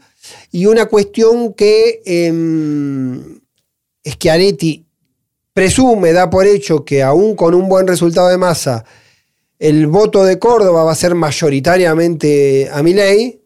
y 0.53 0.67
una 0.67 0.85
cuestión 0.85 1.55
que 1.55 2.03
em, 2.05 3.41
Schiaretti 4.07 4.85
presume, 5.59 6.13
da 6.13 6.31
por 6.31 6.47
hecho 6.47 6.85
que 6.85 7.03
aún 7.03 7.35
con 7.35 7.55
un 7.55 7.69
buen 7.69 7.87
resultado 7.87 8.29
de 8.29 8.39
masa, 8.39 8.85
el 9.59 9.87
voto 9.89 10.25
de 10.25 10.39
Córdoba 10.39 10.85
va 10.85 10.93
a 10.93 10.95
ser 10.95 11.15
mayoritariamente 11.15 12.69
a 12.73 12.83
Milei. 12.83 13.41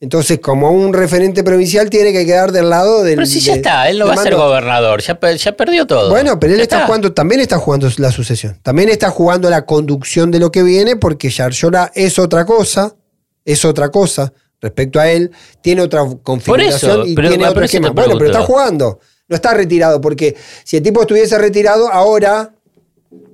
Entonces, 0.00 0.40
como 0.40 0.72
un 0.72 0.92
referente 0.92 1.44
provincial, 1.44 1.88
tiene 1.88 2.12
que 2.12 2.26
quedar 2.26 2.50
del 2.50 2.70
lado 2.70 3.04
del. 3.04 3.14
Pero 3.14 3.26
si 3.26 3.38
ya 3.38 3.52
de- 3.52 3.58
está, 3.58 3.88
él 3.88 3.98
no 4.00 4.06
va 4.06 4.14
a 4.14 4.16
ser 4.16 4.34
gobernador, 4.34 5.00
ya, 5.00 5.16
ya 5.36 5.52
perdió 5.56 5.86
todo. 5.86 6.10
Bueno, 6.10 6.40
pero 6.40 6.54
él 6.54 6.60
está, 6.60 6.86
jugando, 6.86 7.12
también 7.12 7.40
está 7.40 7.58
jugando 7.58 7.88
la 7.98 8.10
sucesión. 8.10 8.58
También 8.62 8.88
está 8.88 9.10
jugando 9.10 9.48
la 9.48 9.64
conducción 9.64 10.32
de 10.32 10.40
lo 10.40 10.50
que 10.50 10.64
viene, 10.64 10.96
porque 10.96 11.30
Yarlora 11.30 11.92
es 11.94 12.18
otra 12.18 12.44
cosa, 12.44 12.96
es 13.44 13.64
otra 13.64 13.90
cosa 13.90 14.32
respecto 14.60 14.98
a 14.98 15.08
él, 15.10 15.30
tiene 15.60 15.82
otra 15.82 16.04
configuración 16.22 17.08
y 17.08 17.14
pero- 17.14 17.28
tiene 17.28 17.44
ah, 17.44 17.48
otro 17.50 17.60
por 17.60 17.64
eso 17.64 17.76
esquema. 17.76 17.90
Bueno, 17.92 18.14
pero 18.18 18.26
está 18.30 18.42
jugando, 18.42 18.98
no 19.32 19.36
está 19.36 19.54
retirado, 19.54 19.98
porque 20.02 20.36
si 20.62 20.76
el 20.76 20.82
tipo 20.82 21.00
estuviese 21.00 21.38
retirado, 21.38 21.90
ahora 21.90 22.52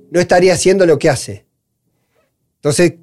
no 0.09 0.19
estaría 0.21 0.53
haciendo 0.53 0.85
lo 0.85 0.97
que 0.97 1.09
hace. 1.09 1.45
Entonces, 2.55 2.93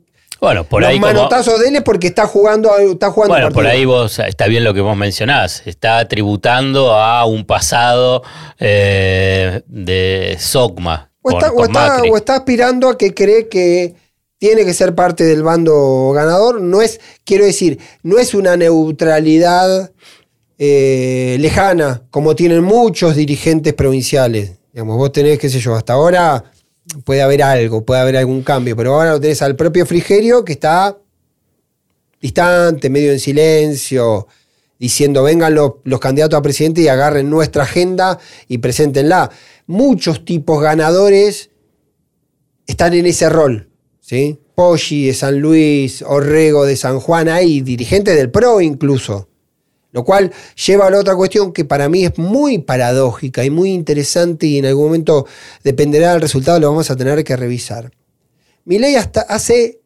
Bueno, 0.41 0.65
por 0.65 0.81
los 0.81 0.88
ahí 0.91 0.97
como- 0.99 1.12
manotazos 1.12 1.61
de 1.61 1.69
él 1.69 1.76
es 1.76 1.83
porque 1.83 2.07
está 2.07 2.26
jugando, 2.26 2.75
está 2.79 3.11
jugando 3.11 3.35
Bueno, 3.35 3.50
por 3.50 3.67
ahí 3.67 3.85
vos, 3.85 4.19
está 4.19 4.47
bien 4.47 4.65
lo 4.65 4.73
que 4.73 4.81
vos 4.81 4.97
mencionás, 4.97 5.62
está 5.67 6.09
tributando 6.09 6.95
a 6.95 7.26
un 7.26 7.45
pasado 7.45 8.23
eh, 8.59 9.61
de 9.67 10.37
Sogma. 10.41 11.11
O 11.21 11.31
con- 11.33 11.38
está, 11.38 11.53
o 11.53 11.55
con 11.57 11.67
está- 11.67 11.88
Macri. 11.88 12.11
o 12.11 12.17
está 12.17 12.35
aspirando 12.37 12.88
a 12.88 12.97
que 12.97 13.12
cree 13.12 13.49
que 13.49 13.95
tiene 14.38 14.65
que 14.65 14.73
ser 14.73 14.95
parte 14.95 15.25
del 15.25 15.43
bando 15.43 16.12
ganador. 16.15 16.62
No 16.62 16.81
es, 16.81 16.99
quiero 17.25 17.45
decir, 17.45 17.79
no 18.03 18.19
es 18.19 18.33
una 18.35 18.57
neutralidad 18.57 19.91
eh, 20.58 21.36
lejana, 21.40 22.02
como 22.10 22.34
tienen 22.34 22.62
muchos 22.62 23.16
dirigentes 23.16 23.75
provinciales. 23.75 24.52
Digamos, 24.72 24.96
vos 24.96 25.12
tenés, 25.12 25.38
qué 25.38 25.48
sé 25.48 25.60
yo, 25.60 25.75
hasta 25.75 25.94
ahora 25.94 26.44
puede 27.04 27.22
haber 27.22 27.42
algo, 27.42 27.84
puede 27.84 28.00
haber 28.00 28.16
algún 28.16 28.42
cambio, 28.42 28.76
pero 28.76 28.94
ahora 28.94 29.12
lo 29.12 29.20
tenés 29.20 29.42
al 29.42 29.56
propio 29.56 29.86
Frigerio 29.86 30.44
que 30.44 30.52
está 30.52 30.96
distante, 32.20 32.90
medio 32.90 33.12
en 33.12 33.20
silencio, 33.20 34.26
diciendo 34.78 35.22
vengan 35.22 35.54
los, 35.54 36.00
candidatos 36.00 36.38
a 36.38 36.42
presidente 36.42 36.80
y 36.82 36.88
agarren 36.88 37.30
nuestra 37.30 37.64
agenda 37.64 38.18
y 38.48 38.58
preséntenla. 38.58 39.30
Muchos 39.66 40.25
tipos 40.25 40.62
ganadores 40.62 41.50
están 42.66 42.94
en 42.94 43.06
ese 43.06 43.28
rol. 43.28 43.68
¿sí? 44.00 44.38
Poggi 44.54 45.06
de 45.06 45.14
San 45.14 45.38
Luis, 45.38 46.02
Orrego 46.02 46.64
de 46.64 46.76
San 46.76 47.00
Juan, 47.00 47.28
hay 47.28 47.60
dirigentes 47.60 48.16
del 48.16 48.30
PRO 48.30 48.60
incluso. 48.60 49.25
Lo 49.97 50.05
cual 50.05 50.31
lleva 50.67 50.88
a 50.88 50.91
la 50.91 50.99
otra 50.99 51.17
cuestión 51.17 51.55
que 51.55 51.65
para 51.65 51.88
mí 51.88 52.05
es 52.05 52.19
muy 52.19 52.59
paradójica 52.59 53.47
y 53.47 53.49
muy 53.49 53.73
interesante 53.73 54.47
y 54.47 54.59
en 54.59 54.67
algún 54.67 54.85
momento 54.85 55.26
dependerá 55.65 56.12
del 56.12 56.21
resultado, 56.21 56.61
lo 56.61 56.69
vamos 56.69 56.91
a 56.91 56.97
tener 56.97 57.25
que 57.25 57.35
revisar. 57.35 57.91
Milei 58.67 58.97
hasta 58.97 59.23
hace... 59.23 59.81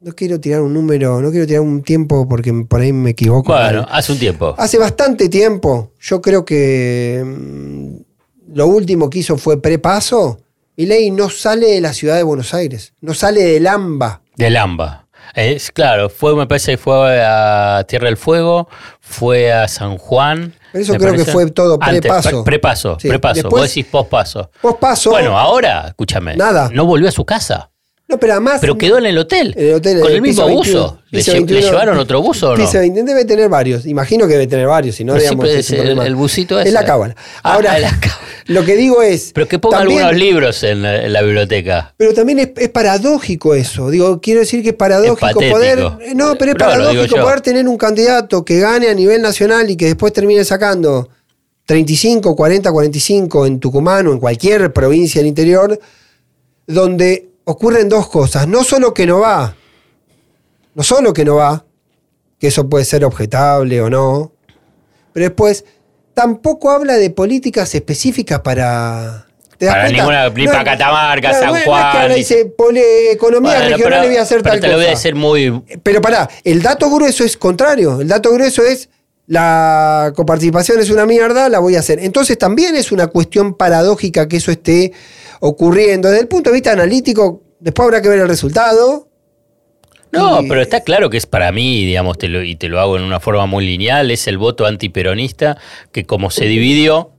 No 0.00 0.12
quiero 0.16 0.40
tirar 0.40 0.62
un 0.62 0.74
número, 0.74 1.22
no 1.22 1.30
quiero 1.30 1.46
tirar 1.46 1.62
un 1.62 1.84
tiempo 1.84 2.28
porque 2.28 2.52
por 2.68 2.80
ahí 2.80 2.92
me 2.92 3.10
equivoco. 3.10 3.52
Bueno, 3.52 3.86
hace 3.88 4.10
un 4.10 4.18
tiempo. 4.18 4.52
Hace 4.58 4.78
bastante 4.78 5.28
tiempo, 5.28 5.92
yo 6.00 6.20
creo 6.20 6.44
que 6.44 7.22
mm, 7.24 8.54
lo 8.56 8.66
último 8.66 9.08
que 9.08 9.20
hizo 9.20 9.38
fue 9.38 9.62
prepaso. 9.62 10.40
Milei 10.76 11.12
no 11.12 11.28
sale 11.28 11.68
de 11.68 11.80
la 11.80 11.92
ciudad 11.92 12.16
de 12.16 12.24
Buenos 12.24 12.52
Aires, 12.52 12.94
no 13.00 13.14
sale 13.14 13.44
del 13.44 13.64
AMBA. 13.68 14.22
Del 14.34 14.56
AMBA. 14.56 15.01
Es 15.34 15.70
claro, 15.72 16.08
fue, 16.10 16.36
me 16.36 16.46
parece 16.46 16.72
que 16.72 16.78
fue 16.78 17.22
a 17.24 17.84
Tierra 17.88 18.06
del 18.06 18.16
Fuego, 18.16 18.68
fue 19.00 19.52
a 19.52 19.66
San 19.68 19.96
Juan. 19.98 20.54
Pero 20.72 20.84
eso 20.84 20.94
creo 20.94 21.14
que 21.14 21.24
fue 21.24 21.50
todo 21.50 21.78
Antes, 21.80 22.00
prepaso. 22.00 22.30
pre- 22.30 22.42
Prepaso, 22.44 22.96
Sí, 23.00 23.08
prepaso. 23.08 23.48
Vos 23.48 23.62
decís 23.62 23.86
pospaso. 23.86 24.50
Pospaso. 24.60 25.10
Bueno, 25.10 25.38
ahora, 25.38 25.84
escúchame. 25.88 26.36
Nada. 26.36 26.70
No 26.72 26.86
volvió 26.86 27.08
a 27.08 27.12
su 27.12 27.24
casa. 27.24 27.70
No, 28.12 28.18
pero 28.18 28.32
además. 28.34 28.58
Pero 28.60 28.78
quedó 28.78 28.98
en 28.98 29.06
el 29.06 29.18
hotel. 29.18 29.54
en 29.56 29.68
el 29.68 29.74
hotel, 29.74 30.00
con 30.00 30.12
el 30.12 30.22
mismo 30.22 30.46
piso 30.46 30.56
buzo. 30.56 30.98
21, 31.02 31.02
¿Le, 31.10 31.18
piso 31.18 31.30
lle- 31.30 31.34
le 31.34 31.40
21, 31.40 31.60
llevaron 31.60 31.98
otro 31.98 32.22
buzo 32.22 32.50
o 32.50 32.56
no? 32.56 32.64
Piso 32.64 32.78
20, 32.78 33.02
debe 33.02 33.24
tener 33.24 33.48
varios. 33.48 33.84
Imagino 33.86 34.26
que 34.26 34.34
debe 34.34 34.46
tener 34.46 34.66
varios, 34.66 34.94
si 34.96 35.04
no, 35.04 35.14
digamos. 35.14 35.48
es 35.48 35.70
es 35.70 35.78
un 35.80 35.86
el- 35.86 35.98
el 35.98 36.14
busito 36.14 36.58
Es 36.60 36.66
ese. 36.66 36.74
la 36.74 36.84
cábala. 36.84 37.14
Ah, 37.42 37.54
Ahora, 37.54 37.78
la 37.78 37.90
cábala. 37.90 38.20
lo 38.46 38.64
que 38.64 38.76
digo 38.76 39.02
es. 39.02 39.32
Pero 39.34 39.48
que 39.48 39.58
ponga 39.58 39.78
también- 39.78 40.00
algunos 40.02 40.20
libros 40.20 40.62
en 40.62 40.82
la, 40.82 41.04
en 41.04 41.12
la 41.12 41.22
biblioteca. 41.22 41.94
Pero 41.96 42.14
también 42.14 42.38
es, 42.38 42.50
es 42.56 42.68
paradójico 42.68 43.54
eso. 43.54 43.90
Digo, 43.90 44.20
quiero 44.20 44.40
decir 44.40 44.62
que 44.62 44.70
es 44.70 44.74
paradójico 44.76 45.40
Es 45.40 45.50
poder. 45.52 45.78
No, 46.14 46.36
pero 46.36 46.52
es 46.52 46.56
paradójico 46.58 47.16
poder 47.16 47.40
tener 47.40 47.66
un 47.68 47.76
candidato 47.76 48.44
que 48.44 48.60
gane 48.60 48.88
a 48.88 48.94
nivel 48.94 49.20
nacional 49.22 49.70
y 49.70 49.76
que 49.76 49.86
después 49.86 50.12
termine 50.12 50.44
sacando 50.44 51.08
35, 51.66 52.34
40, 52.34 52.72
45 52.72 53.46
en 53.46 53.60
Tucumán 53.60 54.06
o 54.08 54.12
en 54.12 54.18
cualquier 54.18 54.72
provincia 54.72 55.20
del 55.20 55.28
interior, 55.28 55.78
donde 56.66 57.28
ocurren 57.44 57.88
dos 57.88 58.08
cosas. 58.08 58.46
No 58.48 58.64
solo 58.64 58.92
que 58.94 59.06
no 59.06 59.20
va, 59.20 59.54
no 60.74 60.82
solo 60.82 61.12
que 61.12 61.24
no 61.24 61.36
va, 61.36 61.64
que 62.38 62.48
eso 62.48 62.68
puede 62.68 62.84
ser 62.84 63.04
objetable 63.04 63.80
o 63.80 63.90
no, 63.90 64.32
pero 65.12 65.24
después 65.26 65.64
tampoco 66.14 66.70
habla 66.70 66.94
de 66.94 67.10
políticas 67.10 67.74
específicas 67.74 68.40
para. 68.40 69.26
¿te 69.58 69.66
das 69.66 69.74
Para 69.74 69.84
cuenta? 69.86 70.02
ninguna- 70.02 70.28
ni 70.30 70.46
para 70.46 70.64
Catamarca, 70.64 71.32
San 71.34 71.46
no 71.50 71.56
es 71.56 71.62
que 71.62 71.68
Juan, 71.68 72.14
dice 72.14 72.52
economía 73.12 73.52
Bueno, 73.52 73.68
regional 73.76 73.98
pero- 74.00 74.08
voy 74.08 74.16
a 74.16 74.22
hacer 74.22 74.42
pero 74.42 74.52
tal 74.54 74.60
te 74.60 74.66
lo 74.68 74.72
voy 74.74 74.82
a 74.84 74.88
cosa. 74.88 74.98
decir 74.98 75.14
muy. 75.14 75.62
Pero 75.82 76.00
pará, 76.00 76.28
el 76.42 76.62
dato 76.62 76.90
grueso 76.90 77.22
es 77.24 77.36
contrario. 77.36 78.00
El 78.00 78.08
dato 78.08 78.32
grueso 78.32 78.64
es 78.64 78.88
la 79.32 80.12
coparticipación 80.14 80.78
es 80.80 80.90
una 80.90 81.06
mierda, 81.06 81.48
la 81.48 81.58
voy 81.58 81.74
a 81.76 81.78
hacer. 81.78 81.98
Entonces 82.00 82.36
también 82.36 82.76
es 82.76 82.92
una 82.92 83.06
cuestión 83.06 83.54
paradójica 83.54 84.28
que 84.28 84.36
eso 84.36 84.50
esté 84.50 84.92
ocurriendo. 85.40 86.10
Desde 86.10 86.20
el 86.20 86.28
punto 86.28 86.50
de 86.50 86.54
vista 86.54 86.72
analítico, 86.72 87.42
después 87.58 87.86
habrá 87.86 88.02
que 88.02 88.10
ver 88.10 88.18
el 88.18 88.28
resultado. 88.28 89.08
No, 90.10 90.42
Y- 90.42 90.48
pero 90.50 90.60
está 90.60 90.82
claro 90.82 91.08
que 91.08 91.16
es 91.16 91.24
para 91.24 91.50
mí, 91.50 91.82
digamos, 91.86 92.18
te 92.18 92.28
lo- 92.28 92.42
y 92.42 92.56
te 92.56 92.68
lo 92.68 92.78
hago 92.78 92.98
en 92.98 93.04
una 93.04 93.20
forma 93.20 93.46
muy 93.46 93.64
lineal, 93.64 94.10
es 94.10 94.26
el 94.28 94.36
voto 94.36 94.66
antiperonista 94.66 95.56
que 95.92 96.04
como 96.04 96.30
se 96.30 96.44
dividió 96.44 97.12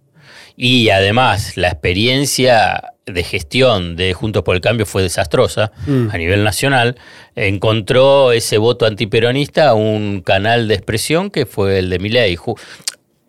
y 0.55 0.89
además 0.89 1.57
la 1.57 1.69
experiencia 1.69 2.92
de 3.05 3.23
gestión 3.23 3.95
de 3.95 4.13
Juntos 4.13 4.43
por 4.43 4.55
el 4.55 4.61
Cambio 4.61 4.85
fue 4.85 5.01
desastrosa 5.03 5.71
Mm. 5.87 6.07
a 6.11 6.17
nivel 6.17 6.43
nacional, 6.43 6.95
encontró 7.35 8.31
ese 8.31 8.57
voto 8.57 8.85
antiperonista 8.85 9.73
un 9.73 10.21
canal 10.21 10.67
de 10.67 10.75
expresión 10.75 11.29
que 11.29 11.45
fue 11.45 11.79
el 11.79 11.89
de 11.89 11.99
Milei. 11.99 12.37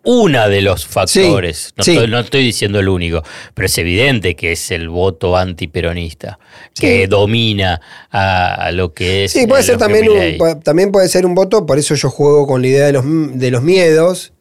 Una 0.07 0.47
de 0.47 0.61
los 0.61 0.85
factores, 0.85 1.73
no, 1.77 1.83
sí. 1.83 1.91
Estoy, 1.93 2.07
no 2.07 2.19
estoy 2.19 2.43
diciendo 2.43 2.79
el 2.79 2.87
único, 2.89 3.23
pero 3.55 3.65
es 3.65 3.75
evidente 3.79 4.35
que 4.35 4.51
es 4.51 4.69
el 4.69 4.87
voto 4.87 5.35
antiperonista 5.35 6.37
que 6.79 7.01
Sí. 7.01 7.07
domina 7.07 7.81
a, 8.11 8.53
a 8.67 8.71
lo 8.71 8.93
que 8.93 9.23
es. 9.25 9.31
Sí, 9.31 9.47
puede 9.47 9.63
ser 9.63 9.77
también 9.77 10.07
un, 10.07 10.59
también 10.61 10.91
puede 10.91 11.07
ser 11.09 11.25
un 11.25 11.33
voto, 11.33 11.65
por 11.65 11.79
eso 11.79 11.95
yo 11.95 12.11
juego 12.11 12.45
con 12.45 12.61
la 12.61 12.67
idea 12.67 12.85
de 12.85 12.91
los, 12.93 13.03
de 13.07 13.49
los 13.49 13.63
miedos. 13.63 14.31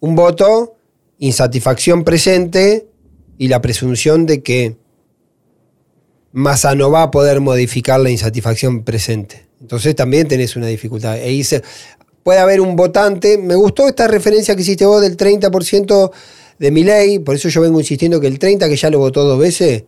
Un 0.00 0.16
voto, 0.16 0.74
insatisfacción 1.20 2.02
presente 2.02 2.86
y 3.38 3.48
la 3.48 3.60
presunción 3.62 4.26
de 4.26 4.42
que 4.42 4.76
Massa 6.32 6.74
no 6.74 6.90
va 6.90 7.04
a 7.04 7.10
poder 7.10 7.40
modificar 7.40 8.00
la 8.00 8.10
insatisfacción 8.10 8.82
presente. 8.84 9.46
Entonces 9.60 9.94
también 9.96 10.28
tenés 10.28 10.56
una 10.56 10.66
dificultad. 10.66 11.16
E 11.18 11.32
hice- 11.32 11.62
puede 12.22 12.38
haber 12.40 12.60
un 12.60 12.76
votante. 12.76 13.38
Me 13.38 13.54
gustó 13.54 13.88
esta 13.88 14.06
referencia 14.06 14.54
que 14.54 14.62
hiciste 14.62 14.84
vos 14.84 15.00
del 15.00 15.16
30% 15.16 16.12
de 16.58 16.70
mi 16.70 16.84
ley, 16.84 17.18
por 17.20 17.34
eso 17.36 17.48
yo 17.48 17.60
vengo 17.62 17.78
insistiendo 17.80 18.20
que 18.20 18.26
el 18.26 18.38
30% 18.38 18.68
que 18.68 18.76
ya 18.76 18.90
lo 18.90 18.98
votó 18.98 19.24
dos 19.24 19.38
veces, 19.38 19.84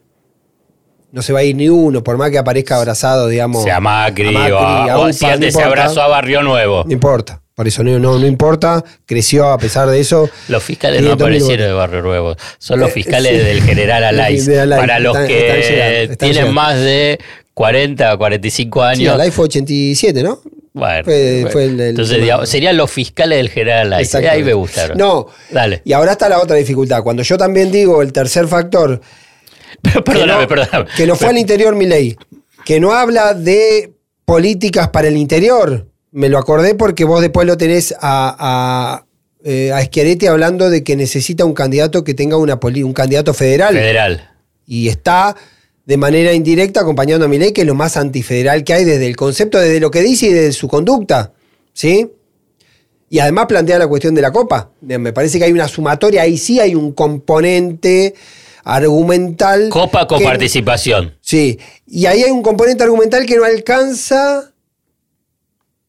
no 1.12 1.20
se 1.22 1.32
va 1.32 1.40
a 1.40 1.42
ir 1.42 1.56
ni 1.56 1.68
uno, 1.68 2.02
por 2.04 2.16
más 2.16 2.30
que 2.30 2.38
aparezca 2.38 2.76
abrazado, 2.76 3.26
digamos. 3.28 3.64
sea 3.64 3.80
Macri, 3.80 4.28
a 4.28 4.30
Macri, 4.30 4.52
o, 4.52 4.58
a 4.58 4.98
o 4.98 5.02
UPA, 5.02 5.12
si 5.12 5.24
no 5.26 5.30
antes 5.32 5.54
se 5.54 5.62
abrazó 5.62 6.02
a 6.02 6.06
Barrio 6.08 6.42
Nuevo. 6.44 6.84
No 6.86 6.92
importa. 6.92 7.42
Por 7.60 7.68
eso 7.68 7.84
no, 7.84 7.98
no, 7.98 8.26
importa, 8.26 8.82
creció 9.04 9.50
a 9.50 9.58
pesar 9.58 9.86
de 9.90 10.00
eso. 10.00 10.30
Los 10.48 10.64
fiscales 10.64 11.02
no 11.02 11.12
aparecieron 11.12 11.66
de 11.66 11.72
Barrio 11.74 12.00
Nuevo, 12.00 12.34
son 12.56 12.80
los 12.80 12.88
eh, 12.88 12.92
fiscales 12.92 13.44
del 13.44 13.62
general 13.62 14.02
Alay. 14.18 14.40
Para 14.66 14.98
los 14.98 15.14
que 15.14 16.16
tienen 16.18 16.54
más 16.54 16.76
de 16.76 17.18
40 17.52 18.14
o 18.14 18.16
45 18.16 18.82
años. 18.82 18.98
Sí, 19.00 19.06
Alay 19.08 19.30
fue 19.30 19.44
87, 19.44 20.22
¿no? 20.22 20.40
Bueno, 20.72 21.04
fue, 21.04 21.64
entonces 21.66 22.48
serían 22.48 22.78
los 22.78 22.90
fiscales 22.90 23.36
del 23.36 23.50
general 23.50 23.92
Alay. 23.92 24.08
Ahí 24.30 24.42
me 24.42 24.54
gustaron. 24.54 24.96
No, 24.96 25.26
Dale. 25.50 25.82
y 25.84 25.92
ahora 25.92 26.12
está 26.12 26.30
la 26.30 26.40
otra 26.40 26.56
dificultad. 26.56 27.02
Cuando 27.02 27.22
yo 27.22 27.36
también 27.36 27.70
digo 27.70 28.00
el 28.00 28.10
tercer 28.14 28.48
factor, 28.48 29.02
perdóname, 29.82 30.14
que, 30.16 30.26
no, 30.26 30.48
perdóname. 30.48 30.90
que 30.96 31.06
no 31.06 31.14
fue 31.14 31.28
al 31.28 31.36
interior 31.36 31.76
mi 31.76 31.84
ley, 31.84 32.16
que 32.64 32.80
no 32.80 32.94
habla 32.94 33.34
de 33.34 33.92
políticas 34.24 34.88
para 34.88 35.08
el 35.08 35.18
interior, 35.18 35.89
me 36.12 36.28
lo 36.28 36.38
acordé 36.38 36.74
porque 36.74 37.04
vos 37.04 37.20
después 37.20 37.46
lo 37.46 37.56
tenés 37.56 37.94
a, 38.00 38.36
a, 38.38 39.04
eh, 39.44 39.72
Schiaretti 39.84 40.26
hablando 40.26 40.70
de 40.70 40.82
que 40.84 40.96
necesita 40.96 41.44
un 41.44 41.54
candidato 41.54 42.04
que 42.04 42.14
tenga 42.14 42.36
una 42.36 42.58
un 42.62 42.92
candidato 42.92 43.34
federal. 43.34 43.74
Federal. 43.74 44.30
Y 44.66 44.88
está 44.88 45.36
de 45.86 45.96
manera 45.96 46.32
indirecta 46.32 46.80
acompañando 46.80 47.24
a 47.24 47.28
Milei, 47.28 47.52
que 47.52 47.62
es 47.62 47.66
lo 47.66 47.74
más 47.74 47.96
antifederal 47.96 48.62
que 48.64 48.74
hay 48.74 48.84
desde 48.84 49.06
el 49.06 49.16
concepto, 49.16 49.58
desde 49.58 49.80
lo 49.80 49.90
que 49.90 50.02
dice 50.02 50.26
y 50.26 50.32
desde 50.32 50.52
su 50.52 50.68
conducta. 50.68 51.32
¿Sí? 51.72 52.08
Y 53.08 53.18
además 53.18 53.46
plantea 53.46 53.78
la 53.78 53.88
cuestión 53.88 54.14
de 54.14 54.22
la 54.22 54.30
copa. 54.30 54.70
Me 54.80 55.12
parece 55.12 55.38
que 55.38 55.44
hay 55.44 55.52
una 55.52 55.66
sumatoria, 55.66 56.22
ahí 56.22 56.38
sí 56.38 56.60
hay 56.60 56.76
un 56.76 56.92
componente 56.92 58.14
argumental. 58.62 59.68
Copa 59.70 60.06
con 60.06 60.22
participación. 60.22 61.16
Sí. 61.20 61.58
Y 61.88 62.06
ahí 62.06 62.22
hay 62.22 62.30
un 62.30 62.42
componente 62.42 62.84
argumental 62.84 63.26
que 63.26 63.36
no 63.36 63.44
alcanza 63.44 64.49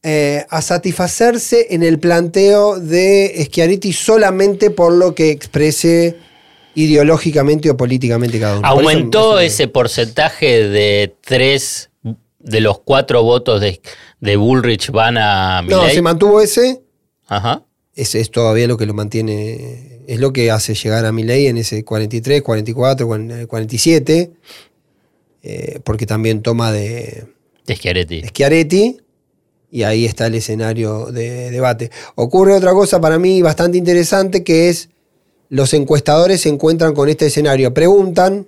eh, 0.04 0.48
a 0.50 0.64
satisfacerse 0.64 1.68
en 1.76 1.84
el 1.84 2.00
planteo 2.00 2.80
de 2.80 3.46
Schiaretti 3.46 3.94
solamente 3.94 4.72
por 4.72 4.94
lo 4.94 5.14
que 5.14 5.30
exprese 5.30 6.18
ideológicamente 6.74 7.70
o 7.70 7.78
políticamente 7.78 8.40
cada 8.40 8.58
uno. 8.58 8.68
¿Aumentó 8.68 9.40
ese 9.40 9.68
porcentaje 9.68 10.68
de 10.68 11.14
tres 11.22 11.92
de 12.40 12.62
los 12.62 12.80
cuatro 12.80 13.22
votos 13.22 13.62
de, 13.62 13.80
de 14.20 14.36
Bullrich 14.38 14.90
van 14.90 15.20
a 15.20 15.62
Milley? 15.62 15.78
No, 15.78 15.90
se 15.90 16.02
mantuvo 16.02 16.42
ese. 16.42 16.82
Ajá. 17.28 17.64
Ese 17.94 18.22
es 18.22 18.32
todavía 18.32 18.68
lo 18.68 18.78
que 18.78 18.88
lo 18.88 18.96
mantiene, 18.96 20.02
es 20.08 20.20
lo 20.20 20.34
que 20.34 20.50
hace 20.50 20.74
llegar 20.74 21.06
a 21.06 21.12
Milley 21.12 21.46
en 21.46 21.58
ese 21.58 21.86
43, 21.86 22.42
44, 22.42 23.08
47, 23.48 24.32
porque 25.84 26.08
también 26.08 26.42
toma 26.42 26.72
de... 26.72 27.28
De 27.68 27.76
Schiaretti. 27.76 28.24
Schiaretti 28.24 29.01
y 29.72 29.84
ahí 29.84 30.06
está 30.06 30.28
el 30.28 30.36
escenario 30.36 31.08
de 31.08 31.50
debate. 31.50 31.90
Ocurre 32.16 32.54
otra 32.54 32.74
cosa 32.74 33.00
para 33.00 33.18
mí 33.18 33.42
bastante 33.42 33.78
interesante 33.78 34.44
que 34.44 34.70
es 34.70 34.90
los 35.50 35.74
encuestadores 35.74 36.42
se 36.42 36.50
encuentran 36.50 36.94
con 36.94 37.10
este 37.10 37.28
escenario. 37.28 37.74
Preguntan, 37.74 38.46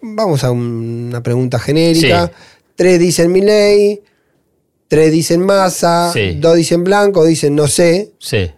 vamos 0.00 0.44
a 0.44 0.50
una 0.50 1.22
pregunta 1.22 1.58
genérica, 1.58 2.30
tres 2.74 2.98
dicen 2.98 3.32
ley, 3.32 4.00
tres 4.88 5.12
dicen 5.12 5.40
Massa, 5.42 6.12
dos 6.38 6.56
dicen 6.56 6.84
Blanco, 6.84 7.24
dicen 7.24 7.54
no 7.54 7.68
sé. 7.68 8.12
Sí. 8.18 8.50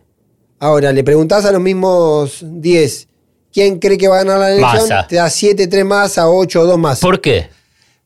Ahora, 0.60 0.92
le 0.92 1.04
preguntás 1.04 1.44
a 1.44 1.52
los 1.52 1.60
mismos 1.60 2.42
10, 2.42 3.08
¿quién 3.52 3.78
cree 3.78 3.96
que 3.96 4.08
va 4.08 4.16
a 4.20 4.24
ganar 4.24 4.40
la 4.40 4.52
elección? 4.52 5.06
Te 5.08 5.16
da 5.16 5.30
7, 5.30 5.68
3 5.68 5.84
Massa, 5.84 6.28
8, 6.28 6.64
2 6.64 6.78
Massa. 6.78 7.00
¿Por 7.00 7.20
qué? 7.20 7.48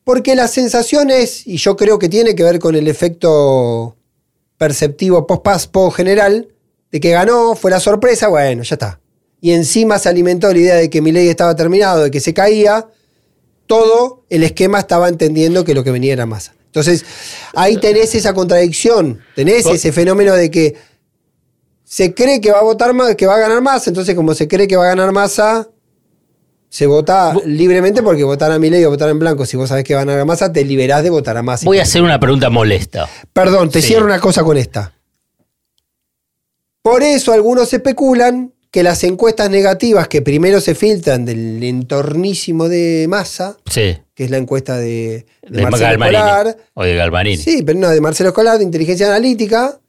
Porque 0.03 0.35
la 0.35 0.47
sensación 0.47 1.09
es, 1.09 1.47
y 1.47 1.57
yo 1.57 1.75
creo 1.75 1.97
que 1.97 2.09
tiene 2.09 2.35
que 2.35 2.43
ver 2.43 2.59
con 2.59 2.75
el 2.75 2.87
efecto 2.87 3.95
perceptivo 4.57 5.25
post-paspo 5.25 5.91
general, 5.91 6.49
de 6.91 6.99
que 6.99 7.11
ganó, 7.11 7.55
fue 7.55 7.71
la 7.71 7.79
sorpresa, 7.79 8.27
bueno, 8.27 8.63
ya 8.63 8.75
está. 8.75 8.99
Y 9.41 9.51
encima 9.51 9.99
se 9.99 10.09
alimentó 10.09 10.51
la 10.51 10.59
idea 10.59 10.75
de 10.75 10.89
que 10.89 11.01
mi 11.01 11.11
ley 11.11 11.27
estaba 11.27 11.55
terminado, 11.55 12.03
de 12.03 12.11
que 12.11 12.19
se 12.19 12.33
caía, 12.33 12.87
todo 13.65 14.23
el 14.29 14.43
esquema 14.43 14.79
estaba 14.79 15.09
entendiendo 15.09 15.63
que 15.63 15.73
lo 15.73 15.83
que 15.83 15.91
venía 15.91 16.13
era 16.13 16.25
masa. 16.25 16.53
Entonces, 16.65 17.05
ahí 17.53 17.77
tenés 17.77 18.15
esa 18.15 18.33
contradicción, 18.33 19.21
tenés 19.35 19.65
ese 19.65 19.91
fenómeno 19.91 20.33
de 20.33 20.49
que 20.49 20.75
se 21.83 22.13
cree 22.13 22.41
que 22.41 22.51
va 22.51 22.59
a 22.59 22.63
votar 22.63 22.93
más, 22.93 23.15
que 23.15 23.27
va 23.27 23.35
a 23.35 23.39
ganar 23.39 23.61
más, 23.61 23.87
entonces 23.87 24.15
como 24.15 24.33
se 24.33 24.47
cree 24.47 24.67
que 24.67 24.75
va 24.75 24.85
a 24.85 24.89
ganar 24.89 25.11
masa, 25.11 25.69
se 26.73 26.87
vota 26.87 27.35
libremente 27.45 28.01
porque 28.01 28.23
votar 28.23 28.51
a 28.51 28.57
ley 28.57 28.83
o 28.83 28.89
votar 28.89 29.07
en 29.07 29.19
blanco, 29.19 29.45
si 29.45 29.55
vos 29.55 29.69
sabés 29.69 29.83
que 29.83 29.93
van 29.93 30.09
a 30.09 30.13
ganar 30.13 30.25
masa, 30.25 30.51
te 30.51 30.65
liberás 30.65 31.03
de 31.03 31.11
votar 31.11 31.37
a 31.37 31.43
Massa. 31.43 31.65
Voy 31.65 31.77
a 31.77 31.83
hacer 31.83 32.01
una 32.01 32.19
pregunta 32.19 32.49
molesta. 32.49 33.07
Perdón, 33.31 33.69
te 33.69 33.79
cierro 33.79 34.05
una 34.05 34.19
cosa 34.19 34.43
con 34.43 34.57
esta. 34.57 34.91
Por 36.81 37.03
eso 37.03 37.31
algunos 37.31 37.71
especulan 37.71 38.53
que 38.71 38.81
las 38.81 39.03
encuestas 39.03 39.51
negativas 39.51 40.07
que 40.07 40.23
primero 40.23 40.59
se 40.61 40.73
filtran 40.73 41.25
del 41.25 41.61
entornísimo 41.61 42.67
de 42.67 43.05
Massa, 43.07 43.55
que 43.71 44.01
es 44.15 44.31
la 44.31 44.37
encuesta 44.37 44.77
de, 44.77 45.27
Marcelo 45.47 45.91
Escolar, 45.91 46.57
o 46.73 46.83
de 46.83 46.95
Galvarini. 46.95 47.37
Sí, 47.37 47.61
pero 47.61 47.77
no, 47.77 47.89
de 47.89 48.01
Marcelo 48.01 48.29
Escolar, 48.29 48.57
de 48.57 48.63
inteligencia 48.63 49.05
analítica, 49.05 49.79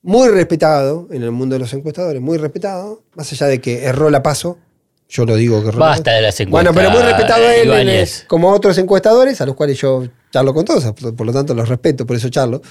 muy 0.00 0.28
respetado 0.28 1.06
en 1.10 1.22
el 1.22 1.32
mundo 1.32 1.56
de 1.56 1.58
los 1.58 1.74
encuestadores, 1.74 2.22
muy 2.22 2.38
respetado, 2.38 3.02
más 3.14 3.30
allá 3.30 3.46
de 3.46 3.60
que 3.60 3.84
erró 3.84 4.08
la 4.08 4.22
paso 4.22 4.56
yo 5.10 5.26
lo 5.26 5.34
digo 5.34 5.62
que 5.64 5.76
Basta 5.76 6.12
de 6.12 6.22
las 6.22 6.38
encuestas. 6.38 6.72
Bueno, 6.72 6.72
pero 6.72 6.90
muy 6.90 7.02
respetado 7.02 7.50
él, 7.50 8.08
como 8.28 8.50
otros 8.50 8.78
encuestadores, 8.78 9.40
a 9.40 9.46
los 9.46 9.56
cuales 9.56 9.76
yo 9.78 10.04
charlo 10.32 10.54
con 10.54 10.64
todos, 10.64 10.84
por, 10.92 11.26
lo 11.26 11.32
tanto 11.32 11.52
los 11.52 11.68
respeto, 11.68 12.06
por 12.06 12.16
eso 12.16 12.28
charlo. 12.28 12.62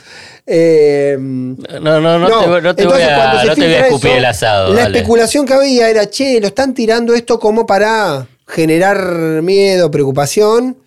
Eh, 0.47 1.17
no, 1.19 1.99
no, 1.99 2.17
no, 2.17 2.28
te, 2.75 2.86
voy 2.86 3.02
a, 3.02 3.43
no 3.43 3.56
te 3.56 3.80
escupir 3.80 4.12
el 4.12 4.25
asado. 4.25 4.73
La 4.73 4.84
especulación 4.84 5.45
que 5.45 5.54
había 5.54 5.89
era, 5.89 6.10
che, 6.10 6.39
lo 6.39 6.47
están 6.47 6.73
tirando 6.73 7.13
esto 7.13 7.39
como 7.39 7.67
para 7.67 8.25
generar 8.47 9.41
miedo, 9.41 9.91
preocupación. 9.91 10.78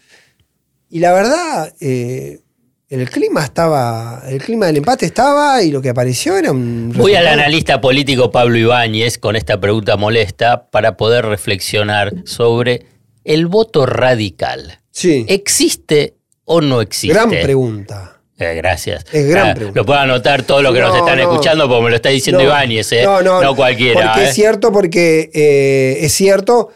Y 0.88 1.01
la 1.01 1.12
verdad, 1.12 1.75
eh, 1.81 2.41
el 2.93 3.09
clima 3.09 3.43
estaba, 3.43 4.23
el 4.29 4.43
clima 4.43 4.67
del 4.67 4.77
empate 4.77 5.07
estaba 5.07 5.63
y 5.63 5.71
lo 5.71 5.81
que 5.81 5.89
apareció 5.89 6.37
era 6.37 6.53
un... 6.53 6.93
Voy 6.95 7.15
al 7.15 7.27
analista 7.27 7.81
político 7.81 8.31
Pablo 8.31 8.59
Ibáñez 8.59 9.17
con 9.17 9.35
esta 9.35 9.59
pregunta 9.59 9.97
molesta 9.97 10.69
para 10.69 10.99
poder 10.99 11.25
reflexionar 11.25 12.13
sobre 12.27 12.85
el 13.25 13.47
voto 13.47 13.87
radical. 13.87 14.81
Sí. 14.91 15.25
¿Existe 15.29 16.17
o 16.45 16.61
no 16.61 16.83
existe? 16.83 17.15
Gran 17.15 17.31
pregunta. 17.31 18.21
Eh, 18.39 18.55
gracias. 18.57 19.07
Es 19.11 19.27
gran 19.27 19.51
ah, 19.51 19.55
pregunta. 19.55 19.81
Lo 19.81 19.87
puedo 19.87 19.99
anotar 19.99 20.43
todo 20.43 20.61
lo 20.61 20.71
que 20.75 20.81
nos 20.81 20.95
están 20.95 21.19
escuchando 21.19 21.67
porque 21.69 21.85
me 21.85 21.91
lo 21.91 21.97
está 21.97 22.11
diciendo 22.11 22.43
Ibáñez, 22.43 22.93
¿eh? 22.93 23.05
No, 23.05 23.23
no, 23.23 23.43
no 23.43 23.57
cualquiera. 23.57 24.09
Porque 24.09 24.25
es 24.25 24.31
¿eh? 24.31 24.35
cierto, 24.35 24.71
porque 24.71 25.31
eh, 25.33 26.05
es 26.05 26.13
cierto. 26.13 26.69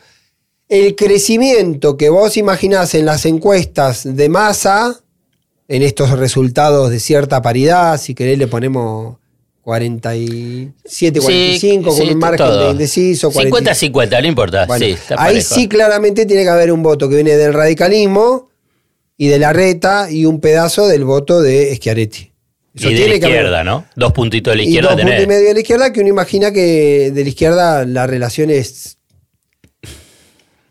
El 0.69 0.97
crecimiento 0.97 1.97
que 1.97 2.09
vos 2.09 2.39
imaginás 2.39 2.95
en 2.95 3.05
las 3.05 3.27
encuestas 3.27 4.17
de 4.17 4.29
masa 4.31 5.03
en 5.69 5.83
estos 5.83 6.11
resultados 6.11 6.91
de 6.91 7.01
cierta 7.01 7.43
paridad, 7.43 8.01
si 8.01 8.15
querés 8.15 8.39
le 8.39 8.47
ponemos 8.47 9.17
47, 9.63 11.21
45 11.21 11.91
con 11.91 12.09
un 12.09 12.19
margen 12.19 12.47
de 12.47 12.71
indeciso. 12.71 13.33
50-50, 13.33 14.21
no 14.21 14.29
importa. 14.29 14.67
ahí 15.17 15.41
sí 15.41 15.69
claramente 15.69 16.25
tiene 16.25 16.45
que 16.45 16.51
haber 16.51 16.71
un 16.71 16.85
voto 16.85 17.09
que 17.09 17.17
viene 17.17 17.37
del 17.37 17.53
radicalismo 17.53 18.49
y 19.17 19.27
de 19.27 19.39
la 19.41 19.53
reta 19.53 20.09
y 20.09 20.25
un 20.25 20.41
pedazo 20.41 20.87
del 20.87 21.05
voto 21.05 21.41
de 21.41 21.75
Schiaretti. 21.75 22.31
y 22.75 22.95
de 22.95 23.09
la 23.09 23.15
izquierda, 23.17 23.65
¿no? 23.65 23.87
Dos 23.97 24.13
puntitos 24.13 24.53
de 24.53 24.57
la 24.59 24.63
izquierda. 24.63 24.93
Y 24.93 24.95
dos 24.95 25.03
puntos 25.03 25.25
y 25.25 25.27
medio 25.27 25.49
de 25.49 25.55
la 25.55 25.61
izquierda, 25.61 25.93
que 25.93 26.01
uno 26.01 26.11
imagina 26.11 26.53
que 26.53 27.11
de 27.13 27.23
la 27.25 27.29
izquierda 27.29 27.85
la 27.85 28.07
relación 28.07 28.51
es 28.51 28.99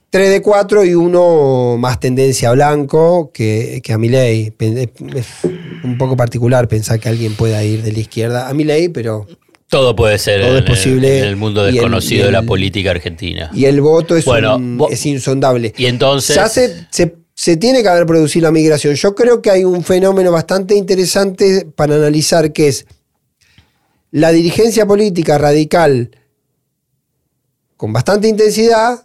3 0.10 0.30
de 0.30 0.42
4 0.42 0.86
y 0.86 0.94
uno 0.94 1.78
más 1.78 2.00
tendencia 2.00 2.50
a 2.50 2.54
blanco 2.54 3.32
que, 3.34 3.82
que 3.84 3.94
a 3.94 3.98
ley. 3.98 4.54
Es 4.60 5.28
un 5.84 5.98
poco 5.98 6.16
particular 6.16 6.68
pensar 6.68 7.00
que 7.00 7.10
alguien 7.10 7.34
pueda 7.36 7.64
ir 7.64 7.84
de 7.84 7.92
la 7.92 8.00
izquierda 8.00 8.48
a 8.48 8.54
ley, 8.54 8.90
pero. 8.90 9.26
Todo 9.68 9.96
puede 9.96 10.20
ser 10.20 10.42
todo 10.42 10.60
es 10.60 10.64
posible 10.64 11.20
en 11.20 11.26
el 11.26 11.36
mundo 11.36 11.64
desconocido 11.64 12.28
de 12.28 12.32
la 12.32 12.44
política 12.44 12.92
argentina. 12.92 13.50
Y 13.54 13.66
el 13.66 13.82
voto 13.82 14.16
es, 14.16 14.26
es 14.90 15.06
insondable. 15.06 15.74
Y 15.76 15.88
entonces. 15.88 16.36
Ya 16.36 16.48
se, 16.48 16.88
se, 17.34 17.58
tiene 17.58 17.82
que 17.82 17.90
haber 17.90 18.06
producido 18.06 18.44
la 18.44 18.52
migración. 18.52 18.94
Yo 18.94 19.16
creo 19.16 19.42
que 19.42 19.50
hay 19.50 19.64
un 19.64 19.84
fenómeno 19.84 20.32
bastante 20.32 20.76
interesante 20.76 21.68
para 21.76 21.96
analizar 21.96 22.54
que 22.54 22.68
es 22.68 22.86
la 24.12 24.32
dirigencia 24.32 24.86
política 24.86 25.38
radical 25.38 26.12
con 27.76 27.92
bastante 27.92 28.30
intensidad 28.30 29.05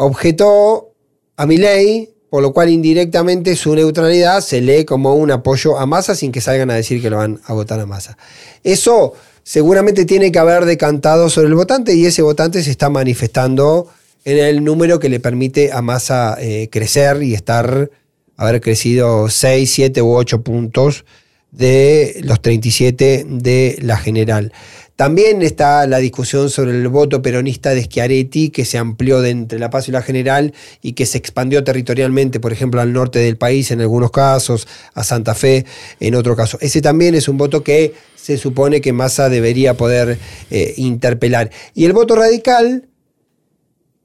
objetó 0.00 0.94
a 1.36 1.44
ley, 1.44 2.08
por 2.30 2.42
lo 2.42 2.54
cual 2.54 2.70
indirectamente 2.70 3.54
su 3.54 3.74
neutralidad 3.74 4.40
se 4.40 4.62
lee 4.62 4.86
como 4.86 5.14
un 5.14 5.30
apoyo 5.30 5.78
a 5.78 5.84
Massa 5.84 6.14
sin 6.14 6.32
que 6.32 6.40
salgan 6.40 6.70
a 6.70 6.74
decir 6.74 7.02
que 7.02 7.10
lo 7.10 7.18
van 7.18 7.38
a 7.44 7.52
votar 7.52 7.78
a 7.80 7.86
Massa. 7.86 8.16
Eso 8.64 9.12
seguramente 9.42 10.06
tiene 10.06 10.32
que 10.32 10.38
haber 10.38 10.64
decantado 10.64 11.28
sobre 11.28 11.48
el 11.48 11.54
votante 11.54 11.94
y 11.94 12.06
ese 12.06 12.22
votante 12.22 12.62
se 12.62 12.70
está 12.70 12.88
manifestando 12.88 13.88
en 14.24 14.38
el 14.38 14.64
número 14.64 14.98
que 15.00 15.10
le 15.10 15.20
permite 15.20 15.70
a 15.70 15.82
Massa 15.82 16.36
eh, 16.40 16.70
crecer 16.72 17.22
y 17.22 17.34
estar, 17.34 17.90
haber 18.38 18.62
crecido 18.62 19.28
6, 19.28 19.70
7 19.70 20.00
u 20.00 20.14
8 20.14 20.42
puntos 20.42 21.04
de 21.50 22.20
los 22.22 22.40
37 22.40 23.26
de 23.28 23.78
la 23.82 23.98
general. 23.98 24.52
También 25.00 25.40
está 25.40 25.86
la 25.86 25.96
discusión 25.96 26.50
sobre 26.50 26.72
el 26.72 26.86
voto 26.88 27.22
peronista 27.22 27.70
de 27.70 27.84
Schiaretti, 27.84 28.50
que 28.50 28.66
se 28.66 28.76
amplió 28.76 29.22
de 29.22 29.30
entre 29.30 29.58
La 29.58 29.70
Paz 29.70 29.88
y 29.88 29.92
la 29.92 30.02
General 30.02 30.52
y 30.82 30.92
que 30.92 31.06
se 31.06 31.16
expandió 31.16 31.64
territorialmente, 31.64 32.38
por 32.38 32.52
ejemplo, 32.52 32.82
al 32.82 32.92
norte 32.92 33.18
del 33.18 33.38
país 33.38 33.70
en 33.70 33.80
algunos 33.80 34.10
casos, 34.10 34.68
a 34.92 35.02
Santa 35.02 35.34
Fe 35.34 35.64
en 36.00 36.14
otro 36.16 36.36
caso. 36.36 36.58
Ese 36.60 36.82
también 36.82 37.14
es 37.14 37.28
un 37.28 37.38
voto 37.38 37.64
que 37.64 37.94
se 38.14 38.36
supone 38.36 38.82
que 38.82 38.92
Massa 38.92 39.30
debería 39.30 39.72
poder 39.72 40.18
eh, 40.50 40.74
interpelar. 40.76 41.50
Y 41.74 41.86
el 41.86 41.94
voto 41.94 42.14
radical, 42.14 42.86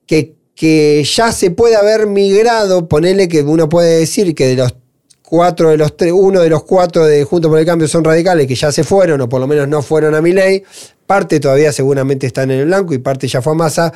que, 0.07 0.35
que 0.55 1.03
ya 1.03 1.33
se 1.33 1.51
puede 1.51 1.75
haber 1.75 2.07
migrado, 2.07 2.87
ponele 2.87 3.27
que 3.27 3.41
uno 3.41 3.67
puede 3.67 3.99
decir 3.99 4.33
que 4.33 4.47
de 4.47 4.55
los 4.55 4.73
cuatro 5.25 5.69
de 5.69 5.77
los 5.77 5.97
tres, 5.97 6.11
uno 6.13 6.41
de 6.41 6.49
los 6.49 6.63
cuatro 6.63 7.05
de 7.05 7.23
Juntos 7.23 7.49
por 7.49 7.59
el 7.59 7.65
Cambio 7.65 7.87
son 7.87 8.03
radicales 8.03 8.47
que 8.47 8.55
ya 8.55 8.71
se 8.71 8.83
fueron, 8.83 9.19
o 9.21 9.29
por 9.29 9.41
lo 9.41 9.47
menos 9.47 9.67
no 9.67 9.81
fueron 9.81 10.15
a 10.15 10.21
mi 10.21 10.31
ley. 10.31 10.63
Parte 11.05 11.39
todavía 11.39 11.71
seguramente 11.71 12.27
están 12.27 12.51
en 12.51 12.59
el 12.59 12.65
blanco 12.65 12.93
y 12.93 12.99
parte 12.99 13.27
ya 13.27 13.41
fue 13.41 13.53
a 13.53 13.55
masa. 13.55 13.93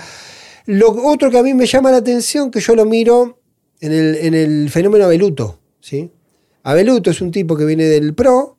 Lo 0.66 0.92
otro 1.06 1.32
que 1.32 1.38
a 1.38 1.44
mí 1.44 1.54
me 1.54 1.66
llama 1.66 1.92
la 1.92 1.98
atención, 1.98 2.52
que 2.52 2.60
yo 2.60 2.76
lo 2.76 2.86
miro 2.86 3.40
en 3.80 3.92
el, 3.92 4.16
en 4.16 4.34
el 4.34 4.70
fenómeno 4.70 5.06
Abeluto. 5.06 5.60
¿sí? 5.80 6.12
Abeluto 6.64 7.12
es 7.12 7.22
un 7.22 7.32
tipo 7.32 7.56
que 7.56 7.66
viene 7.66 7.86
del 7.86 8.14
PRO, 8.14 8.58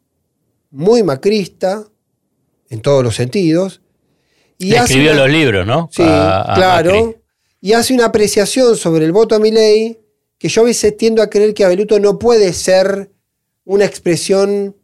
muy 0.70 1.02
macrista, 1.02 1.87
en 2.68 2.80
todos 2.80 3.04
los 3.04 3.14
sentidos. 3.14 3.83
Y 4.59 4.74
Escribió 4.74 5.14
los 5.14 5.28
libros, 5.28 5.66
¿no? 5.66 5.88
Sí, 5.92 6.02
claro. 6.02 7.16
Y 7.61 7.72
hace 7.72 7.94
una 7.94 8.06
apreciación 8.06 8.76
sobre 8.76 9.04
el 9.04 9.12
voto 9.12 9.35
a 9.35 9.38
mi 9.38 9.50
ley 9.50 9.98
que 10.40 10.48
yo 10.48 10.62
a 10.62 10.64
veces 10.64 10.96
tiendo 10.96 11.22
a 11.22 11.29
creer 11.29 11.53
que 11.53 11.64
Abeluto 11.64 12.00
no 12.00 12.18
puede 12.18 12.55
ser 12.55 13.11
una 13.66 13.85
expresión 13.85 14.74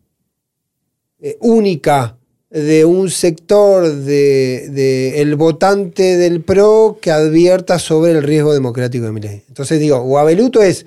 eh, 1.19 1.38
única 1.40 2.19
de 2.51 2.85
un 2.85 3.11
sector 3.11 3.90
del 3.90 4.75
de, 4.75 5.23
el 5.23 5.35
votante 5.35 6.19
del 6.19 6.42
PRO 6.42 6.99
que 7.01 7.11
advierta 7.11 7.79
sobre 7.79 8.12
el 8.12 8.23
riesgo 8.23 8.53
democrático 8.53 9.07
de 9.07 9.12
Milei. 9.12 9.45
Entonces 9.49 9.81
digo, 9.81 9.97
o 9.97 10.19
Abeluto 10.19 10.62
es 10.62 10.85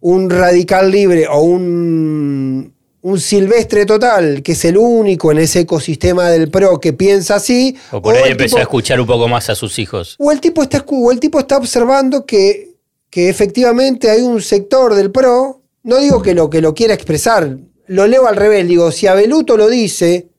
un 0.00 0.28
radical 0.28 0.90
libre 0.90 1.26
o 1.26 1.40
un, 1.40 2.74
un 3.00 3.20
silvestre 3.20 3.86
total, 3.86 4.42
que 4.42 4.52
es 4.52 4.64
el 4.66 4.76
único 4.76 5.32
en 5.32 5.38
ese 5.38 5.60
ecosistema 5.60 6.28
del 6.28 6.50
PRO 6.50 6.78
que 6.78 6.92
piensa 6.92 7.36
así. 7.36 7.74
O 7.90 8.02
por 8.02 8.14
ahí 8.16 8.32
empezó 8.32 8.58
a 8.58 8.62
escuchar 8.62 9.00
un 9.00 9.06
poco 9.06 9.28
más 9.28 9.48
a 9.48 9.54
sus 9.54 9.78
hijos. 9.78 10.16
O 10.18 10.30
el 10.30 10.42
tipo 10.42 10.62
está, 10.62 10.84
o 10.86 11.10
el 11.10 11.20
tipo 11.20 11.40
está 11.40 11.56
observando 11.56 12.26
que 12.26 12.71
que 13.12 13.28
efectivamente 13.28 14.08
hay 14.08 14.22
un 14.22 14.40
sector 14.40 14.94
del 14.94 15.10
PRO, 15.12 15.60
no 15.82 15.98
digo 15.98 16.22
que 16.22 16.34
lo 16.34 16.48
que 16.48 16.62
lo 16.62 16.72
quiera 16.72 16.94
expresar, 16.94 17.58
lo 17.86 18.06
leo 18.06 18.26
al 18.26 18.36
revés, 18.36 18.66
digo, 18.66 18.90
si 18.90 19.06
Abeluto 19.06 19.58
lo 19.58 19.68
dice, 19.68 20.30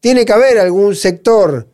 tiene 0.00 0.24
que 0.24 0.32
haber 0.32 0.58
algún 0.58 0.96
sector 0.96 1.68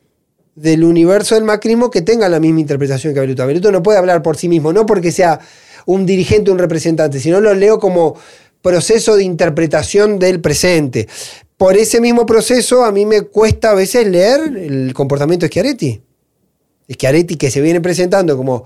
del 0.57 0.83
universo 0.83 1.37
del 1.37 1.45
macrismo 1.45 1.93
que 1.93 2.03
tenga 2.03 2.29
la 2.29 2.41
misma 2.41 2.59
interpretación 2.59 3.15
que 3.15 3.21
Abeluto. 3.21 3.45
Abeluto 3.45 3.71
no 3.71 3.85
puede 3.85 3.99
hablar 3.99 4.21
por 4.21 4.37
sí 4.37 4.49
mismo, 4.49 4.73
no 4.73 4.85
porque 4.85 5.13
sea 5.13 5.39
un 5.87 6.05
dirigente, 6.05 6.51
un 6.51 6.59
representante, 6.59 7.21
sino 7.21 7.41
lo 7.41 7.55
leo 7.55 7.79
como 7.79 8.17
proceso 8.61 9.15
de 9.15 9.23
interpretación 9.23 10.19
del 10.19 10.41
presente. 10.41 11.07
Por 11.57 11.77
ese 11.77 12.01
mismo 12.01 12.27
proceso 12.27 12.85
a 12.85 12.91
mí 12.91 13.07
me 13.07 13.23
cuesta 13.23 13.71
a 13.71 13.75
veces 13.75 14.09
leer 14.09 14.41
el 14.57 14.93
comportamiento 14.93 15.47
de 15.47 15.51
Schiaretti. 15.51 16.03
Schiaretti 16.91 17.37
que 17.37 17.53
se 17.53 17.61
viene 17.61 17.81
presentando 17.81 18.37
como 18.37 18.65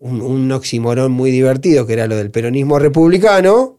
un, 0.00 0.20
un 0.20 0.50
oximorón 0.52 1.12
muy 1.12 1.30
divertido, 1.30 1.86
que 1.86 1.92
era 1.92 2.06
lo 2.06 2.16
del 2.16 2.30
peronismo 2.30 2.78
republicano. 2.78 3.78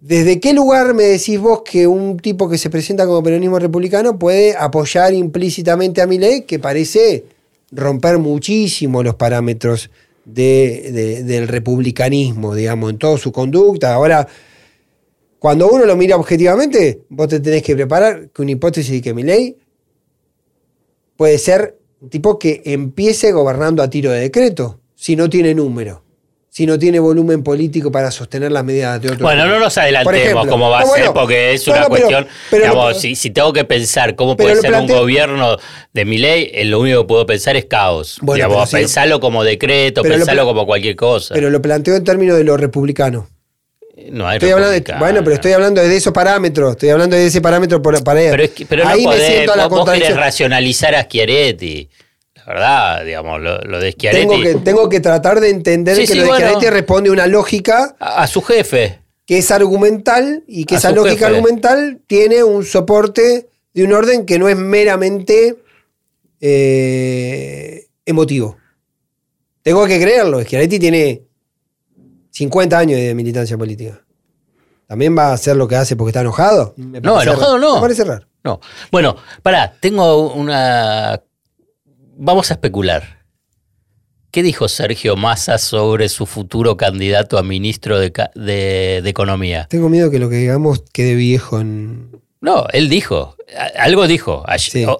¿Desde 0.00 0.40
qué 0.40 0.54
lugar 0.54 0.94
me 0.94 1.04
decís 1.04 1.38
vos 1.38 1.62
que 1.62 1.86
un 1.86 2.16
tipo 2.16 2.48
que 2.48 2.58
se 2.58 2.70
presenta 2.70 3.06
como 3.06 3.22
peronismo 3.22 3.58
republicano 3.58 4.18
puede 4.18 4.56
apoyar 4.56 5.12
implícitamente 5.12 6.00
a 6.00 6.06
mi 6.06 6.18
ley, 6.18 6.42
que 6.42 6.58
parece 6.58 7.24
romper 7.70 8.18
muchísimo 8.18 9.02
los 9.02 9.14
parámetros 9.16 9.90
del 10.24 11.48
republicanismo, 11.48 12.54
digamos, 12.54 12.90
en 12.90 12.98
toda 12.98 13.18
su 13.18 13.30
conducta? 13.30 13.92
Ahora, 13.92 14.26
cuando 15.38 15.68
uno 15.70 15.84
lo 15.84 15.96
mira 15.96 16.16
objetivamente, 16.16 17.02
vos 17.10 17.28
te 17.28 17.40
tenés 17.40 17.62
que 17.62 17.74
preparar 17.74 18.30
que 18.30 18.42
una 18.42 18.52
hipótesis 18.52 18.92
de 18.92 19.02
que 19.02 19.14
mi 19.14 19.22
ley 19.22 19.56
puede 21.16 21.36
ser 21.36 21.79
un 22.00 22.08
tipo 22.08 22.38
que 22.38 22.62
empiece 22.64 23.30
gobernando 23.32 23.82
a 23.82 23.90
tiro 23.90 24.10
de 24.10 24.20
decreto 24.20 24.80
si 24.94 25.16
no 25.16 25.28
tiene 25.28 25.54
número, 25.54 26.02
si 26.48 26.66
no 26.66 26.78
tiene 26.78 26.98
volumen 26.98 27.42
político 27.42 27.92
para 27.92 28.10
sostener 28.10 28.52
las 28.52 28.64
medidas 28.64 29.00
de 29.00 29.10
otro 29.12 29.24
Bueno, 29.24 29.46
no 29.46 29.58
nos 29.58 29.76
adelantemos 29.78 30.46
cómo 30.46 30.70
va 30.70 30.80
a 30.80 30.86
ser, 30.86 31.12
porque 31.12 31.52
es 31.54 31.66
una 31.68 31.86
cuestión, 31.86 32.26
digamos, 32.50 32.98
si, 33.00 33.30
tengo 33.30 33.52
que 33.52 33.64
pensar 33.64 34.14
cómo 34.14 34.36
puede 34.36 34.56
ser 34.56 34.74
un 34.74 34.86
gobierno 34.86 35.56
de 35.92 36.04
mi 36.04 36.18
ley, 36.18 36.50
eh, 36.52 36.64
lo 36.64 36.80
único 36.80 37.02
que 37.02 37.08
puedo 37.08 37.26
pensar 37.26 37.56
es 37.56 37.66
caos. 37.66 38.18
digamos, 38.22 38.70
pensarlo 38.70 39.20
como 39.20 39.44
decreto, 39.44 40.02
pensarlo 40.02 40.44
como 40.44 40.66
cualquier 40.66 40.96
cosa. 40.96 41.34
Pero 41.34 41.50
lo 41.50 41.62
planteo 41.62 41.96
en 41.96 42.04
términos 42.04 42.36
de 42.36 42.44
lo 42.44 42.56
republicano. 42.56 43.28
No 44.10 44.26
hay 44.26 44.36
estoy 44.36 44.50
hablando 44.50 44.72
de, 44.72 44.94
bueno, 44.98 45.20
pero 45.22 45.34
estoy 45.34 45.52
hablando 45.52 45.80
de 45.80 45.96
esos 45.96 46.12
parámetros, 46.12 46.72
estoy 46.72 46.88
hablando 46.90 47.16
de 47.16 47.26
ese 47.26 47.40
parámetro 47.40 47.82
Pero, 47.82 48.42
es 48.42 48.50
que, 48.50 48.66
pero 48.66 48.86
Ahí 48.86 49.04
no 49.04 49.10
podés, 49.10 49.46
me 49.46 49.46
vos, 49.46 49.68
vos 49.68 49.90
querés 49.90 50.16
racionalizar 50.16 50.94
a 50.94 51.02
Schiaretti 51.02 51.88
verdad, 52.50 53.04
digamos, 53.04 53.40
lo, 53.40 53.80
de 53.80 53.92
Schiaretti. 53.92 54.26
Tengo 54.26 54.42
que, 54.42 54.54
tengo 54.56 54.88
que 54.88 55.00
tratar 55.00 55.40
de 55.40 55.50
entender 55.50 55.96
que 55.96 56.14
lo 56.14 56.24
de 56.24 56.30
Schiaretti 56.30 56.66
responde 56.66 57.10
a 57.10 57.12
una 57.12 57.26
lógica. 57.26 57.96
A, 57.98 58.26
su 58.26 58.42
jefe. 58.42 58.98
Que 59.24 59.38
es 59.38 59.50
argumental 59.50 60.42
y 60.46 60.64
que 60.64 60.74
esa 60.74 60.90
lógica 60.90 61.28
argumental 61.28 62.00
tiene 62.06 62.42
un 62.42 62.64
soporte 62.64 63.48
de 63.72 63.84
un 63.84 63.92
orden 63.92 64.26
que 64.26 64.38
no 64.38 64.48
es 64.48 64.56
meramente 64.56 65.56
eh, 66.40 67.86
emotivo. 68.04 68.56
Tengo 69.62 69.86
que 69.86 70.00
creerlo. 70.00 70.42
Schiaretti 70.42 70.80
tiene 70.80 71.22
50 72.30 72.78
años 72.78 72.98
de 72.98 73.14
militancia 73.14 73.56
política. 73.58 74.00
¿También 74.86 75.16
va 75.16 75.28
a 75.28 75.32
hacer 75.34 75.56
lo 75.56 75.68
que 75.68 75.76
hace 75.76 75.96
porque 75.96 76.10
está 76.10 76.20
enojado? 76.20 76.74
No, 76.76 77.22
enojado 77.22 77.58
no. 77.58 77.76
Me 77.76 77.80
parece 77.80 78.04
raro. 78.04 78.26
No. 78.42 78.60
Bueno, 78.90 79.16
pará, 79.42 79.72
tengo 79.80 80.32
una 80.32 81.20
vamos 82.20 82.50
a 82.50 82.54
especular. 82.54 83.20
¿Qué 84.30 84.44
dijo 84.44 84.68
Sergio 84.68 85.16
Massa 85.16 85.58
sobre 85.58 86.08
su 86.08 86.24
futuro 86.24 86.76
candidato 86.76 87.36
a 87.36 87.42
ministro 87.42 87.98
de, 87.98 89.02
Economía? 89.04 89.66
Tengo 89.68 89.88
miedo 89.88 90.10
que 90.10 90.20
lo 90.20 90.28
que 90.28 90.36
digamos 90.36 90.84
quede 90.92 91.16
viejo 91.16 91.58
en... 91.58 92.10
No, 92.40 92.66
él 92.72 92.88
dijo, 92.88 93.36
algo 93.76 94.06
dijo, 94.06 94.44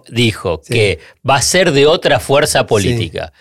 dijo 0.08 0.60
que 0.60 0.98
va 1.28 1.36
a 1.36 1.42
ser 1.42 1.72
de 1.72 1.86
otra 1.86 2.18
fuerza 2.18 2.66
política. 2.66 3.32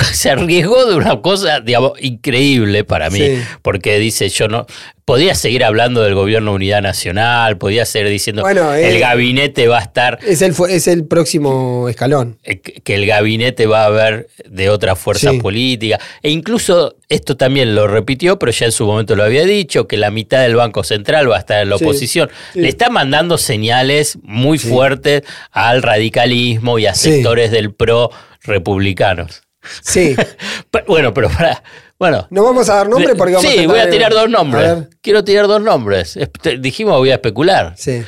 se 0.12 0.30
arriesgó 0.30 0.86
de 0.86 0.96
una 0.96 1.20
cosa, 1.20 1.60
digamos, 1.60 1.92
increíble 2.00 2.84
para 2.84 3.10
mí, 3.10 3.22
porque 3.62 3.98
dice, 3.98 4.28
yo 4.28 4.48
no, 4.48 4.66
podía 5.04 5.34
seguir 5.34 5.64
hablando 5.64 6.02
del 6.02 6.14
gobierno 6.14 6.52
de 6.52 6.56
unidad 6.56 6.82
nacional, 6.82 7.58
podía 7.58 7.84
seguir 7.84 8.08
diciendo, 8.10 8.42
bueno, 8.42 8.72
el 8.74 8.96
eh, 8.96 9.00
gabinete 9.00 9.66
va 9.66 9.78
a 9.78 9.82
estar... 9.82 10.18
Es 10.24 10.40
el, 10.42 10.54
es 10.68 10.86
el 10.86 11.04
próximo 11.04 11.88
escalón. 11.88 12.38
Eh, 12.44 12.60
que 12.60 12.94
el 12.94 13.06
gabinete 13.06 13.66
va 13.66 13.82
a 13.82 13.86
haber 13.86 14.28
de 14.48 14.70
otra 14.70 14.94
fuerza 14.94 15.32
política, 15.34 15.98
e 16.22 16.30
incluso 16.30 16.96
esto 17.08 17.36
también 17.36 17.74
lo 17.74 17.88
repitió, 17.88 18.38
pero 18.38 18.52
ya 18.52 18.66
en 18.66 18.72
su 18.72 18.86
momento 18.86 19.16
lo 19.16 19.24
había 19.24 19.44
dicho, 19.44 19.88
que 19.88 19.96
la 19.96 20.12
mitad 20.12 20.42
del 20.42 20.54
Banco 20.54 20.84
Central 20.84 21.28
va 21.28 21.36
a 21.36 21.40
estar 21.40 21.60
en 21.62 21.70
la 21.70 21.76
oposición. 21.76 22.30
Le 22.54 22.68
está 22.68 22.88
mandando 22.88 23.36
señales 23.36 24.16
muy 24.22 24.58
fuertes 24.58 25.22
al 25.50 25.82
radicalismo 25.82 26.78
y 26.78 26.86
a 26.86 26.94
sectores 26.94 27.50
del 27.50 27.74
PRO 27.74 28.10
republicanos. 28.42 29.42
Sí. 29.82 30.16
bueno, 30.86 31.12
pero 31.12 31.28
para. 31.28 31.62
Bueno. 31.98 32.26
No 32.30 32.44
vamos 32.44 32.68
a 32.70 32.76
dar 32.76 32.88
nombres 32.88 33.14
porque 33.16 33.34
vamos 33.34 33.50
sí, 33.50 33.66
voy 33.66 33.78
a 33.78 33.90
tirar 33.90 34.12
dos 34.12 34.28
nombres. 34.28 34.88
Quiero 35.02 35.22
tirar 35.22 35.46
dos 35.46 35.60
nombres. 35.60 36.18
Dijimos 36.58 36.96
voy 36.96 37.10
a 37.10 37.14
especular. 37.14 37.74
Sí. 37.76 38.02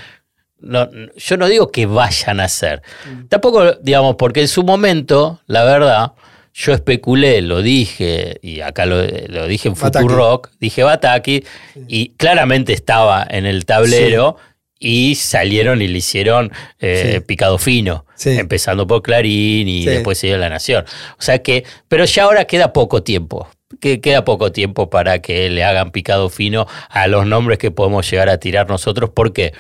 No, 0.59 0.89
yo 1.17 1.37
no 1.37 1.49
digo 1.49 1.71
que 1.71 1.87
vayan 1.87 2.41
a 2.41 2.49
ser. 2.49 2.83
Tampoco, 3.29 3.73
digamos, 3.83 4.15
porque 4.17 4.41
en 4.41 4.49
su 4.49 4.63
momento, 4.63 5.41
la 5.47 5.65
verdad, 5.65 6.13
yo 6.55 6.73
especulé, 6.73 7.43
lo 7.43 7.63
dije, 7.63 8.39
y 8.43 8.61
acá 8.61 8.87
lo, 8.87 9.03
dije 9.47 9.69
en 9.69 10.09
Rock 10.09 10.51
dije 10.61 10.83
Bataki, 10.83 11.45
y 11.89 12.11
claramente 12.11 12.73
estaba 12.73 13.27
en 13.29 13.47
el 13.47 13.65
tablero 13.65 14.37
y 14.83 15.15
salieron 15.15 15.81
y 15.81 15.87
le 15.87 15.99
hicieron 15.99 16.51
eh, 16.81 17.21
picado 17.25 17.57
fino, 17.57 18.05
empezando 18.25 18.85
por 18.85 19.01
Clarín 19.01 19.69
y 19.69 19.87
después 19.87 20.19
se 20.19 20.27
dio 20.27 20.39
La 20.39 20.49
Nación. 20.49 20.85
O 21.19 21.23
sea 21.23 21.41
que, 21.41 21.65
pero 21.87 22.05
ya 22.05 22.25
ahora 22.25 22.47
queda 22.47 22.73
poco 22.73 23.05
tiempo. 23.05 23.49
Que 23.81 24.01
queda 24.01 24.25
poco 24.25 24.51
tiempo 24.51 24.91
para 24.91 25.21
que 25.21 25.49
le 25.49 25.63
hagan 25.63 25.93
picado 25.93 26.29
fino 26.29 26.67
a 26.91 27.07
los 27.07 27.27
nombres 27.27 27.59
que 27.59 27.71
podemos 27.71 28.11
llegar 28.11 28.29
a 28.29 28.39
tirar 28.39 28.69
nosotros. 28.69 29.11
¿Por 29.11 29.33
qué? 29.33 29.53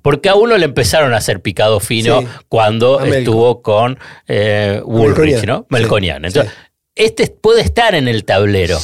Porque 0.00 0.28
a 0.28 0.36
uno 0.36 0.56
le 0.56 0.64
empezaron 0.64 1.12
a 1.12 1.16
hacer 1.16 1.42
picado 1.42 1.80
fino 1.80 2.24
cuando 2.48 3.00
estuvo 3.00 3.62
con 3.62 3.98
eh, 4.28 4.80
Woolrich, 4.84 5.44
¿no? 5.44 5.66
Melconian. 5.70 6.24
Entonces, 6.24 6.52
este 6.94 7.26
puede 7.26 7.62
estar 7.62 7.96
en 7.96 8.06
el 8.06 8.24
tablero. 8.24 8.78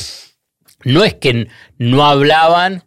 No 0.83 1.05
es 1.05 1.15
que 1.15 1.47
no 1.79 2.05
hablaban 2.05 2.85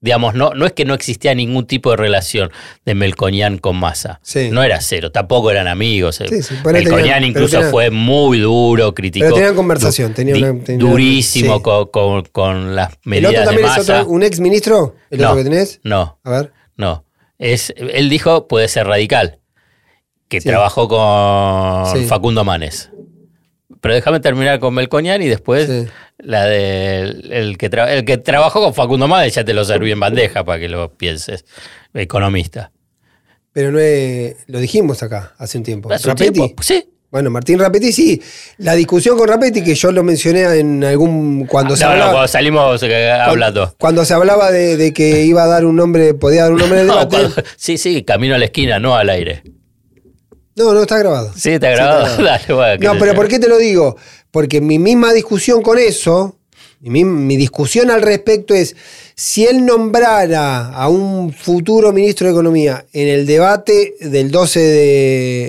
Digamos, 0.00 0.34
no, 0.34 0.50
no 0.54 0.64
es 0.64 0.72
que 0.72 0.84
no 0.84 0.94
existía 0.94 1.34
ningún 1.34 1.66
tipo 1.66 1.90
de 1.90 1.96
relación 1.96 2.52
de 2.84 2.94
Melconian 2.94 3.58
con 3.58 3.76
Massa. 3.76 4.20
No 4.52 4.62
era 4.62 4.80
cero, 4.80 5.10
tampoco 5.10 5.50
eran 5.50 5.66
amigos. 5.66 6.20
Melconian 6.64 7.24
incluso 7.24 7.62
fue 7.70 7.90
muy 7.90 8.38
duro, 8.38 8.94
criticó. 8.94 9.26
Pero 9.26 9.34
tenían 9.34 9.56
conversación, 9.56 10.14
tenían, 10.14 10.62
durísimo 10.78 11.62
con, 11.62 12.76
las 12.76 12.92
medidas 13.04 13.32
¿El 13.32 13.38
otro 13.38 13.50
también 13.50 13.68
es 13.68 13.78
otro, 13.78 14.06
un 14.06 14.22
ex 14.22 14.38
ministro? 14.38 14.94
¿El 15.10 15.20
no, 15.20 15.26
otro 15.30 15.38
que 15.38 15.44
tenés? 15.44 15.80
No. 15.82 16.20
A 16.22 16.30
ver. 16.30 16.52
No. 16.76 17.04
Es, 17.38 17.74
él 17.76 18.08
dijo 18.08 18.46
puede 18.46 18.68
ser 18.68 18.86
radical, 18.86 19.40
que 20.28 20.40
trabajó 20.40 20.88
con 20.88 22.06
Facundo 22.06 22.44
Manes. 22.44 22.90
Pero 23.80 23.94
déjame 23.94 24.20
terminar 24.20 24.60
con 24.60 24.74
Melconian 24.74 25.22
y 25.22 25.28
después 25.28 25.88
la 26.18 26.44
de 26.44 27.00
el 27.30 27.56
que, 27.56 27.66
el 27.66 28.04
que 28.04 28.18
trabajó 28.18 28.60
con 28.60 28.74
Facundo 28.74 29.08
Made, 29.08 29.30
ya 29.30 29.44
te 29.44 29.54
lo 29.54 29.64
serví 29.64 29.92
en 29.92 30.00
bandeja 30.00 30.44
para 30.44 30.58
que 30.58 30.68
lo 30.68 30.94
pienses, 30.94 31.44
economista. 31.94 32.72
Pero 33.52 33.72
no 33.72 33.78
lo 34.46 34.58
dijimos 34.60 35.02
acá 35.02 35.34
hace 35.38 35.58
un 35.58 35.64
tiempo. 35.64 35.92
¿Hace 35.92 36.14
Tiempo? 36.14 36.62
Sí. 36.62 36.92
Bueno, 37.10 37.30
Martín 37.30 37.58
Rapetti 37.58 37.90
sí. 37.90 38.22
La 38.58 38.74
discusión 38.74 39.16
con 39.16 39.26
Rapetti, 39.26 39.64
que 39.64 39.74
yo 39.74 39.90
lo 39.90 40.02
mencioné 40.02 40.42
en 40.58 40.84
algún. 40.84 41.46
Cuando 41.46 41.74
se 41.74 41.84
hablaba, 41.84 42.12
cuando 42.12 42.28
salimos 42.28 42.82
eh, 42.82 43.10
hablando. 43.10 43.74
Cuando, 43.78 44.04
se 44.04 44.12
hablaba 44.12 44.50
de, 44.50 44.92
que 44.92 45.24
iba 45.24 45.42
a 45.42 45.46
dar 45.46 45.64
un 45.64 45.76
nombre, 45.76 46.12
podía 46.12 46.42
dar 46.42 46.52
un 46.52 46.58
nombre 46.58 46.80
de 46.80 46.84
debate. 46.84 47.16
sí, 47.56 47.78
sí, 47.78 48.04
camino 48.04 48.34
a 48.34 48.38
la 48.38 48.44
esquina, 48.44 48.78
no 48.78 48.94
al 48.94 49.08
aire. 49.08 49.42
No, 50.54 50.74
no 50.74 50.82
está 50.82 50.98
grabado. 50.98 51.32
Sí, 51.34 51.50
está 51.52 51.70
grabado. 51.70 52.18
no, 52.80 52.98
pero 52.98 53.14
¿por 53.14 53.28
qué 53.28 53.38
te 53.38 53.48
lo 53.48 53.56
digo? 53.56 53.96
Porque 54.30 54.60
mi 54.60 54.78
misma 54.78 55.12
discusión 55.12 55.62
con 55.62 55.78
eso, 55.78 56.36
mi, 56.80 57.36
discusión 57.36 57.90
al 57.90 58.02
respecto 58.02 58.54
es, 58.54 58.76
si 59.14 59.46
él 59.46 59.64
nombrara 59.64 60.68
a 60.68 60.88
un 60.88 61.32
futuro 61.32 61.92
ministro 61.92 62.26
de 62.26 62.32
Economía 62.32 62.86
en 62.92 63.08
el 63.08 63.26
debate 63.26 63.94
del 64.00 64.30
12 64.30 64.60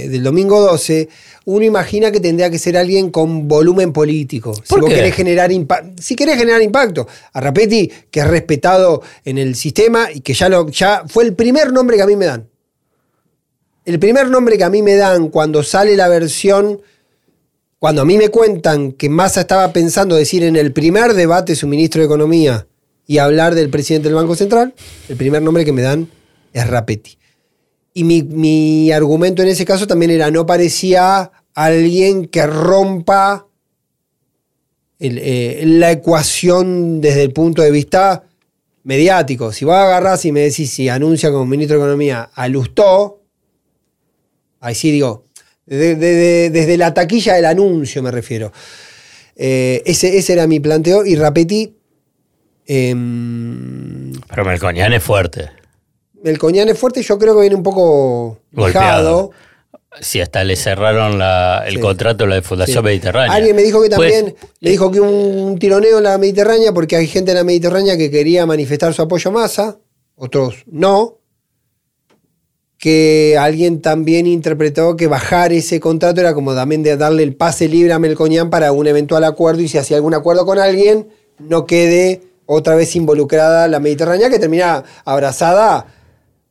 del 0.10 0.24
domingo 0.24 0.60
12, 0.62 1.08
uno 1.46 1.66
imagina 1.66 2.12
que 2.12 2.20
tendría 2.20 2.50
que 2.50 2.60
ser 2.60 2.78
alguien 2.78 3.10
con 3.10 3.48
volumen 3.48 3.92
político. 3.92 4.54
si 4.64 4.80
vos 4.80 4.90
querés 4.90 5.16
generar 5.16 5.52
si 6.00 6.16
querés 6.16 6.38
generar 6.38 6.62
impacto. 6.62 7.08
A 7.34 7.42
Rapetti, 7.42 7.92
que 8.12 8.20
es 8.20 8.28
respetado 8.28 9.02
en 9.26 9.38
el 9.38 9.56
sistema 9.56 10.12
y 10.12 10.22
que 10.22 10.34
ya, 10.34 10.50
lo, 10.50 10.70
ya 10.70 11.04
fue 11.08 11.24
el 11.24 11.34
primer 11.34 11.72
nombre 11.72 11.98
que 11.98 12.04
a 12.04 12.08
mí 12.08 12.16
me 12.16 12.26
dan. 12.26 12.48
El 13.86 14.00
primer 14.00 14.30
nombre 14.30 14.58
que 14.58 14.64
a 14.64 14.70
mí 14.70 14.84
me 14.84 14.96
dan 14.96 15.30
cuando 15.30 15.64
sale 15.64 15.96
la 15.96 16.08
versión, 16.08 16.82
cuando 17.80 18.02
a 18.02 18.06
mí 18.06 18.18
me 18.18 18.30
cuentan 18.30 18.92
que 18.92 19.10
Massa 19.10 19.42
estaba 19.42 19.72
pensando 19.72 20.16
decir 20.16 20.44
en 20.44 20.58
el 20.58 20.74
primer 20.74 21.14
debate 21.14 21.56
su 21.56 21.66
ministro 21.66 22.02
de 22.02 22.06
Economía 22.06 22.68
y 23.08 23.18
hablar 23.20 23.56
del 23.56 23.70
presidente 23.70 24.10
del 24.10 24.16
Banco 24.16 24.36
Central, 24.36 24.74
el 25.08 25.16
primer 25.16 25.42
nombre 25.42 25.64
que 25.64 25.72
me 25.72 25.82
dan 25.82 26.10
es 26.54 26.68
Rapetti. 26.68 27.18
Y 27.94 28.04
mi, 28.04 28.92
argumento 28.92 29.42
en 29.42 29.48
ese 29.48 29.66
caso 29.66 29.88
también 29.88 30.12
era, 30.12 30.30
no 30.30 30.46
parecía 30.46 31.32
alguien 31.54 32.28
que 32.28 32.46
rompa 32.46 33.48
eh, 35.00 35.64
la 35.66 35.92
ecuación 35.92 37.02
desde 37.02 37.24
el 37.24 37.32
punto 37.32 37.62
de 37.62 37.72
vista 37.72 38.24
mediático. 38.84 39.54
Si 39.54 39.64
vos 39.66 39.76
agarrás 39.76 40.26
y 40.26 40.32
me 40.32 40.42
decís 40.42 40.70
si 40.70 40.90
anuncia 40.90 41.32
como 41.32 41.46
ministro 41.46 41.78
de 41.78 41.84
Economía 41.84 42.30
a 42.34 42.48
Lustó, 42.48 43.20
Ahí 44.62 44.76
sí 44.76 44.92
digo, 44.92 45.26
desde, 45.70 46.78
la 46.78 46.94
taquilla 46.94 47.36
del 47.36 47.46
anuncio 47.46 48.02
me 48.02 48.12
refiero. 48.12 48.52
Eh, 49.36 49.84
ese, 49.86 50.18
ese, 50.18 50.34
era 50.34 50.48
mi 50.48 50.60
planteo 50.60 51.06
y 51.06 51.16
Rapetti... 51.16 51.76
Em, 52.66 54.12
Pero 54.28 54.46
Melcoñán 54.46 54.94
es 54.94 55.04
fuerte. 55.04 55.50
Melcoñán 56.24 56.70
es 56.70 56.78
fuerte 56.78 57.02
yo 57.02 57.18
creo 57.18 57.36
que 57.36 57.42
viene 57.42 57.56
un 57.56 57.64
poco 57.64 58.40
golpeado. 58.52 59.32
Si 60.02 60.22
hasta 60.22 60.44
le 60.44 60.56
cerraron 60.56 61.20
el 61.66 61.80
contrato 61.80 62.26
a 62.26 62.28
la 62.28 62.36
de 62.36 62.42
Fundación 62.42 62.84
Mediterránea. 62.84 63.34
Alguien 63.34 63.56
me 63.56 63.64
dijo 63.64 63.82
que 63.82 63.90
pues, 63.90 64.14
también, 64.14 64.36
le 64.60 64.70
dijo 64.70 64.92
que 64.92 65.00
un 65.00 65.58
tironeo 65.58 65.98
en 65.98 66.04
la 66.04 66.18
Mediterránea 66.18 66.72
porque 66.74 66.96
hay 66.96 67.08
gente 67.08 67.32
en 67.32 67.38
la 67.38 67.44
Mediterránea 67.44 67.98
que 67.98 68.12
quería 68.12 68.46
manifestar 68.46 68.94
su 68.94 69.02
apoyo 69.02 69.32
a 69.32 69.34
Massa, 69.34 69.78
otros 70.16 70.64
no 70.68 71.19
que 72.80 73.38
alguien 73.38 73.82
también 73.82 74.26
interpretó 74.26 74.96
que 74.96 75.08
bajar 75.08 75.52
ese 75.52 75.82
contrato 75.82 76.22
era 76.22 76.34
como 76.34 76.56
también 76.56 76.82
de 76.82 76.96
darle 76.96 77.24
el 77.24 77.36
pase 77.36 77.68
libre 77.68 77.92
a 77.92 78.00
Melcoñán 78.00 78.50
para 78.50 78.72
un 78.72 78.88
eventual 78.88 79.26
acuerdo 79.26 79.62
y 79.62 79.68
si 79.68 79.78
hacía 79.78 79.98
algún 79.98 80.14
acuerdo 80.14 80.46
con 80.46 80.58
alguien, 80.58 81.10
no 81.40 81.66
quede 81.66 82.22
otra 82.46 82.76
vez 82.76 82.96
involucrada 82.96 83.68
la 83.68 83.82
Mediterránea 83.82 84.30
que 84.30 84.40
termina 84.40 84.84
abrazada 85.04 85.88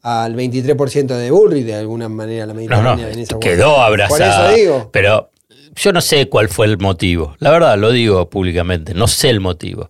al 0.03 0.37
23% 0.37 1.07
de 1.07 1.31
Bullrich 1.31 1.65
de 1.65 1.75
alguna 1.75 2.11
manera 2.11 2.45
la 2.45 2.55
Mediterránea. 2.55 3.09
quedó 3.41 3.81
abrazada. 3.81 4.55
Pero 4.93 5.31
yo 5.77 5.93
no 5.93 6.03
sé 6.03 6.29
cuál 6.29 6.51
fue 6.51 6.67
el 6.67 6.77
motivo. 6.77 7.37
La 7.39 7.51
verdad, 7.51 7.79
lo 7.79 7.91
digo 7.91 8.29
públicamente, 8.29 8.93
no 8.93 9.09
sé 9.09 9.31
el 9.31 9.41
motivo. 9.41 9.89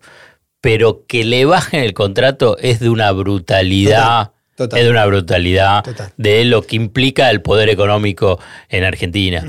Pero 0.61 1.05
que 1.05 1.25
le 1.25 1.43
bajen 1.43 1.81
el 1.81 1.93
contrato 1.93 2.57
es 2.59 2.79
de 2.79 2.89
una 2.89 3.11
brutalidad. 3.11 4.31
Es 4.63 4.69
de 4.69 4.89
una 4.89 5.05
brutalidad 5.05 5.83
de 6.17 6.45
lo 6.45 6.61
que 6.61 6.75
implica 6.75 7.29
el 7.29 7.41
poder 7.41 7.69
económico 7.69 8.39
en 8.69 8.83
Argentina. 8.83 9.45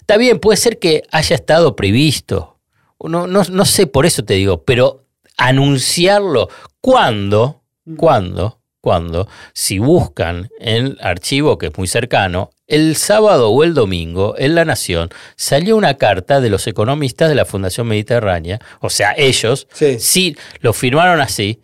está 0.00 0.16
bien, 0.16 0.38
puede 0.38 0.56
ser 0.56 0.78
que 0.78 1.02
haya 1.10 1.36
estado 1.36 1.76
previsto. 1.76 2.58
No, 3.00 3.26
no, 3.26 3.64
sé, 3.64 3.86
por 3.86 4.06
eso 4.06 4.24
te 4.24 4.34
digo, 4.34 4.64
pero 4.64 5.04
anunciarlo, 5.36 6.48
¿cuándo? 6.80 7.62
Mm. 7.84 7.96
¿Cuándo? 7.96 8.60
¿Cuándo? 8.80 9.28
Si 9.54 9.78
buscan 9.78 10.48
en 10.58 10.86
el 10.86 10.98
archivo 11.00 11.58
que 11.58 11.66
es 11.66 11.78
muy 11.78 11.86
cercano, 11.86 12.50
el 12.66 12.96
sábado 12.96 13.50
o 13.50 13.64
el 13.64 13.74
domingo 13.74 14.34
en 14.38 14.54
La 14.54 14.64
Nación 14.64 15.10
salió 15.36 15.76
una 15.76 15.94
carta 15.94 16.40
de 16.40 16.50
los 16.50 16.66
economistas 16.66 17.28
de 17.28 17.34
la 17.34 17.44
Fundación 17.44 17.86
Mediterránea, 17.86 18.60
o 18.80 18.90
sea, 18.90 19.14
ellos, 19.16 19.66
sí 19.98 20.36
lo 20.60 20.72
firmaron 20.72 21.20
así, 21.20 21.60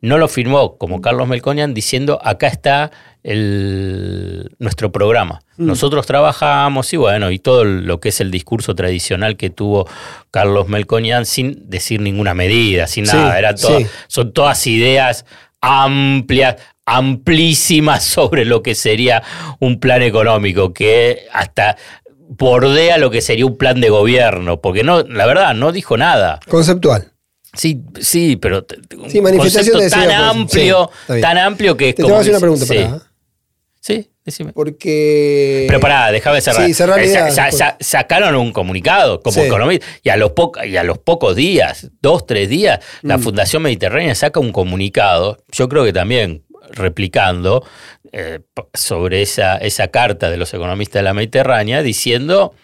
no 0.00 0.18
lo 0.18 0.28
firmó 0.28 0.76
como 0.78 1.00
Carlos 1.00 1.26
Melconian 1.28 1.74
diciendo 1.74 2.20
acá 2.22 2.46
está 2.46 2.90
el, 3.22 4.50
nuestro 4.58 4.92
programa. 4.92 5.40
Mm. 5.56 5.66
Nosotros 5.66 6.06
trabajamos 6.06 6.92
y 6.92 6.96
bueno, 6.96 7.30
y 7.30 7.38
todo 7.38 7.64
lo 7.64 8.00
que 8.00 8.10
es 8.10 8.20
el 8.20 8.30
discurso 8.30 8.74
tradicional 8.74 9.36
que 9.36 9.50
tuvo 9.50 9.88
Carlos 10.30 10.68
Melconian 10.68 11.26
sin 11.26 11.68
decir 11.68 12.00
ninguna 12.00 12.34
medida, 12.34 12.86
sin 12.86 13.04
nada. 13.04 13.38
Era 13.38 13.54
todo, 13.54 13.78
Son 14.06 14.32
todas 14.32 14.66
ideas 14.66 15.24
amplias, 15.60 16.56
amplísimas 16.86 18.04
sobre 18.04 18.44
lo 18.44 18.62
que 18.62 18.74
sería 18.74 19.22
un 19.58 19.80
plan 19.80 20.02
económico, 20.02 20.72
que 20.72 21.26
hasta 21.32 21.76
bordea 22.28 22.98
lo 22.98 23.10
que 23.10 23.20
sería 23.20 23.46
un 23.46 23.56
plan 23.56 23.80
de 23.80 23.90
gobierno, 23.90 24.60
porque 24.60 24.84
no, 24.84 25.02
la 25.02 25.26
verdad, 25.26 25.54
no 25.54 25.72
dijo 25.72 25.96
nada. 25.96 26.40
Conceptual. 26.48 27.12
Sí, 27.58 27.82
sí, 28.00 28.36
pero 28.36 28.64
sí, 29.08 29.20
manifestación 29.20 29.80
de 29.80 29.90
tan 29.90 30.08
amplio, 30.12 30.88
tan 31.20 31.36
amplio 31.38 31.76
que 31.76 31.88
es 31.88 31.94
Te 31.96 32.02
como. 32.02 32.08
Te 32.08 32.12
voy 32.12 32.18
a 32.18 32.20
hacer 32.20 32.32
una 32.32 32.40
pregunta 32.40 32.66
sí. 32.66 32.86
Sí, 33.80 34.10
decime. 34.24 34.52
Porque. 34.52 35.64
Pero 35.66 35.80
pará, 35.80 36.12
déjame 36.12 36.40
cerrar. 36.40 36.66
Sí, 36.66 36.72
cerrar 36.72 37.00
eh, 37.00 37.10
sacaron 37.80 38.36
un 38.36 38.52
comunicado 38.52 39.20
como 39.22 39.42
economista 39.42 39.84
y 40.04 40.10
a, 40.10 40.16
los 40.16 40.32
y 40.66 40.76
a 40.76 40.84
los 40.84 40.98
pocos 40.98 41.34
días, 41.34 41.90
dos, 42.00 42.26
tres 42.26 42.48
días, 42.48 42.78
la 43.02 43.18
mm. 43.18 43.22
Fundación 43.22 43.62
Mediterránea 43.62 44.14
saca 44.14 44.38
un 44.38 44.52
comunicado, 44.52 45.38
yo 45.50 45.68
creo 45.68 45.84
que 45.84 45.92
también 45.92 46.44
replicando 46.70 47.66
eh, 48.12 48.40
sobre 48.72 49.22
esa, 49.22 49.56
esa 49.56 49.88
carta 49.88 50.30
de 50.30 50.36
los 50.36 50.54
economistas 50.54 51.00
de 51.00 51.04
la 51.04 51.14
Mediterránea 51.14 51.82
diciendo 51.82 52.54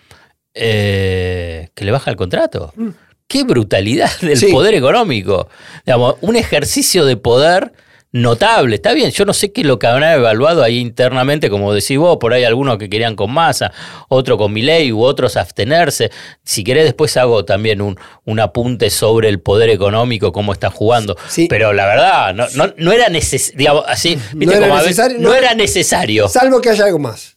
eh, 0.54 1.70
que 1.74 1.85
le 1.85 1.90
baja 1.90 2.12
el 2.12 2.16
contrato. 2.16 2.72
Mm 2.76 2.90
qué 3.28 3.44
brutalidad 3.44 4.10
del 4.20 4.40
poder 4.50 4.74
económico. 4.74 5.48
Digamos, 5.84 6.16
un 6.20 6.37
ejercicio 6.37 7.04
de 7.04 7.16
poder 7.16 7.72
notable. 8.14 8.76
Está 8.76 8.92
bien, 8.92 9.10
yo 9.10 9.24
no 9.24 9.32
sé 9.32 9.52
qué 9.52 9.62
es 9.62 9.66
lo 9.66 9.80
que 9.80 9.88
habrán 9.88 10.16
evaluado 10.16 10.62
ahí 10.62 10.78
internamente, 10.78 11.50
como 11.50 11.74
decís 11.74 11.98
vos, 11.98 12.16
por 12.18 12.32
ahí 12.32 12.44
algunos 12.44 12.78
que 12.78 12.88
querían 12.88 13.16
con 13.16 13.32
masa, 13.32 13.72
otro 14.08 14.38
con 14.38 14.54
ley 14.54 14.92
u 14.92 15.02
otros 15.02 15.37
abstenerse. 15.37 16.12
Si 16.44 16.62
querés, 16.62 16.84
después 16.84 17.16
hago 17.16 17.44
también 17.44 17.82
un, 17.82 17.98
un 18.24 18.38
apunte 18.38 18.88
sobre 18.90 19.28
el 19.28 19.40
poder 19.40 19.68
económico, 19.68 20.30
cómo 20.30 20.52
está 20.52 20.70
jugando. 20.70 21.16
Pero 21.48 21.72
la 21.72 21.87
verdad, 21.87 22.34
no, 22.34 22.46
no, 22.76 22.92
era 22.92 23.08
necesario, 23.08 23.84
así, 23.84 24.16
no, 24.32 24.52
era 24.52 24.68
necesario, 24.68 25.18
no 25.18 25.34
era 25.34 25.54
necesario. 25.54 26.28
Salvo 26.28 26.60
que 26.60 26.70
haya 26.70 26.84
algo 26.84 27.00
más. 27.00 27.37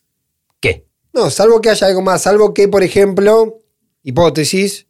¿Qué? 0.60 0.86
No, 1.12 1.32
salvo 1.32 1.60
que 1.60 1.72
haya 1.72 1.88
algo 1.88 2.04
más, 2.04 2.22
salvo 2.22 2.54
que, 2.54 2.68
por 2.68 2.84
ejemplo, 2.84 3.64
hipótesis, 4.04 4.87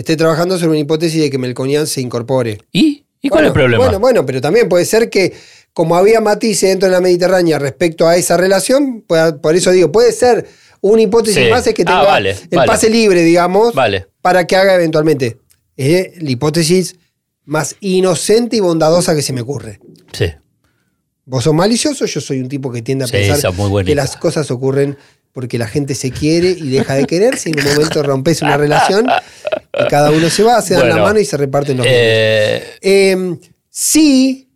esté 0.00 0.14
trabajando 0.16 0.58
sobre 0.58 0.72
una 0.72 0.80
hipótesis 0.80 1.22
de 1.22 1.30
que 1.30 1.38
Melconian 1.38 1.86
se 1.86 2.02
incorpore. 2.02 2.58
¿Y? 2.70 3.04
¿Y 3.22 3.30
cuál 3.30 3.44
es 3.44 3.48
el 3.48 3.54
problema? 3.54 3.82
Bueno, 3.82 3.98
bueno, 3.98 4.26
pero 4.26 4.42
también 4.42 4.68
puede 4.68 4.84
ser 4.84 5.08
que, 5.08 5.32
como 5.72 5.96
había 5.96 6.20
matices 6.20 6.68
dentro 6.68 6.88
de 6.88 6.92
la 6.92 7.00
Mediterránea 7.00 7.58
respecto 7.58 8.06
a 8.06 8.16
esa 8.16 8.36
relación, 8.36 9.02
por 9.02 9.56
eso 9.56 9.70
digo, 9.70 9.90
puede 9.90 10.12
ser 10.12 10.46
una 10.82 11.00
hipótesis 11.00 11.50
más 11.50 11.66
es 11.66 11.72
que 11.72 11.82
ah, 11.86 12.18
tenga 12.20 12.62
el 12.62 12.66
pase 12.66 12.90
libre, 12.90 13.22
digamos, 13.22 13.74
para 14.20 14.46
que 14.46 14.56
haga 14.56 14.74
eventualmente. 14.74 15.38
Es 15.76 16.22
la 16.22 16.30
hipótesis 16.30 16.96
más 17.46 17.76
inocente 17.80 18.56
y 18.56 18.60
bondadosa 18.60 19.14
que 19.14 19.22
se 19.22 19.32
me 19.32 19.40
ocurre. 19.40 19.80
Sí. 20.12 20.26
Vos 21.24 21.42
sos 21.42 21.54
malicioso, 21.54 22.04
yo 22.04 22.20
soy 22.20 22.40
un 22.40 22.48
tipo 22.48 22.70
que 22.70 22.82
tiende 22.82 23.06
a 23.06 23.08
pensar 23.08 23.52
que 23.84 23.94
las 23.94 24.16
cosas 24.16 24.50
ocurren 24.50 24.96
porque 25.36 25.58
la 25.58 25.68
gente 25.68 25.94
se 25.94 26.12
quiere 26.12 26.48
y 26.48 26.70
deja 26.70 26.94
de 26.94 27.04
quererse 27.04 27.50
y 27.50 27.52
en 27.52 27.60
un 27.60 27.74
momento 27.74 28.02
rompes 28.02 28.40
una 28.40 28.56
relación 28.56 29.06
y 29.78 29.86
cada 29.86 30.10
uno 30.10 30.30
se 30.30 30.42
va, 30.42 30.62
se 30.62 30.72
dan 30.72 30.88
la 30.88 30.96
mano 30.96 31.20
y 31.20 31.26
se 31.26 31.36
reparten 31.36 31.76
los 31.76 31.86
eh, 31.86 32.78
eh, 32.80 33.36
sí, 33.68 34.48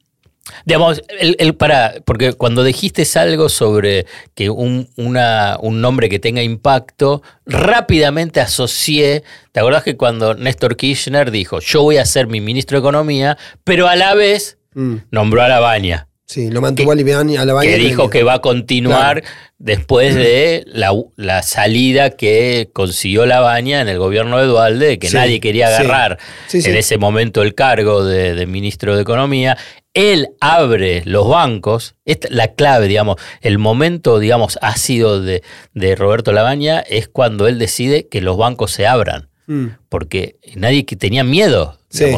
Digamos, 0.65 1.03
el, 1.21 1.55
para, 1.55 1.97
porque 2.07 2.33
cuando 2.33 2.65
dijiste 2.65 3.07
algo 3.17 3.51
sobre 3.51 4.07
que 4.35 4.49
un, 4.49 4.89
un 4.97 5.81
nombre 5.83 6.09
que 6.09 6.19
tenga 6.19 6.43
impacto, 6.43 7.23
rápidamente 7.45 8.41
asocié, 8.41 9.23
¿te 9.53 9.61
acordás 9.61 9.85
que 9.85 9.99
cuando 9.99 10.35
Néstor 10.35 10.77
Kirchner 10.77 11.31
dijo, 11.31 11.61
yo 11.61 11.83
voy 11.83 11.99
a 11.99 12.07
ser 12.07 12.27
mi 12.27 12.41
ministro 12.41 12.79
de 12.79 12.81
Economía, 12.81 13.37
pero 13.65 13.87
a 13.87 13.97
la 13.97 14.15
vez 14.15 14.59
mm. 14.75 14.97
nombró 15.11 15.43
a 15.43 15.49
la 15.49 15.61
baña? 15.61 16.09
Sí, 16.31 16.51
lo 16.51 16.61
mantuvo 16.61 16.93
a 16.93 16.95
la. 16.95 17.61
Que 17.61 17.77
dijo 17.77 18.09
que 18.09 18.23
va 18.23 18.35
a 18.35 18.41
continuar 18.41 19.25
después 19.59 20.15
de 20.15 20.65
la, 20.67 21.43
salida 21.43 22.11
que 22.11 22.71
consiguió 22.73 23.27
la 23.27 23.41
baña 23.41 23.81
en 23.81 23.89
el 23.89 23.99
gobierno 23.99 24.39
de 24.39 24.47
Dualde, 24.47 24.99
que 24.99 25.11
nadie 25.11 25.41
quería 25.41 25.67
agarrar 25.67 26.19
en 26.53 26.77
ese 26.77 26.99
momento 26.99 27.43
el 27.43 27.55
cargo 27.55 28.05
de 28.05 28.47
ministro 28.47 28.95
de 28.95 29.03
Economía 29.03 29.57
él 29.95 30.29
abre 30.41 31.03
los 31.05 31.29
bancos, 31.29 31.97
esta, 32.05 32.29
la 32.31 32.55
clave, 32.55 32.87
digamos, 32.87 33.17
el 33.41 33.59
momento, 33.59 34.19
digamos, 34.19 34.59
ácido 34.63 35.21
de, 35.21 35.43
de 35.75 35.97
Roberto 35.97 36.33
Labaña 36.33 36.81
es 36.81 37.09
cuando 37.09 37.49
él 37.49 37.59
decide 37.59 38.07
que 38.09 38.21
los 38.21 38.37
bancos 38.37 38.71
se 38.71 38.87
abran. 38.87 39.29
Mm. 39.47 39.67
Porque 39.89 40.37
nadie 40.55 40.87
que 40.87 40.95
tenía 40.95 41.25
miedo. 41.25 41.80
Eh, 41.99 42.17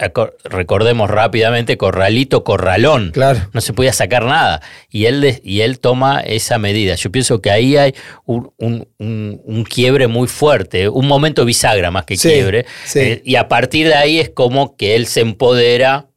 eh, 0.00 0.10
recordemos 0.44 1.10
rápidamente 1.10 1.76
Corralito 1.76 2.44
Corralón. 2.44 3.10
Claro. 3.12 3.40
No 3.52 3.60
se 3.60 3.74
podía 3.74 3.92
sacar 3.92 4.24
nada. 4.24 4.62
Y 4.90 5.04
él, 5.04 5.40
y 5.44 5.60
él 5.60 5.80
toma 5.80 6.20
esa 6.20 6.58
medida. 6.58 6.94
Yo 6.94 7.12
pienso 7.12 7.42
que 7.42 7.50
ahí 7.50 7.76
hay 7.76 7.94
un, 8.24 9.66
quiebre 9.68 10.06
muy 10.06 10.28
fuerte, 10.28 10.88
un 10.88 11.06
momento 11.06 11.44
bisagra 11.44 11.90
más 11.90 12.04
que 12.04 12.16
quiebre. 12.16 12.64
Eh, 12.94 13.20
y 13.24 13.36
a 13.36 13.48
partir 13.48 13.88
de 13.88 13.94
ahí 13.94 14.18
es 14.18 14.30
como 14.30 14.76
que 14.76 14.96
él 14.96 15.06
se 15.06 15.20
empodera 15.20 16.08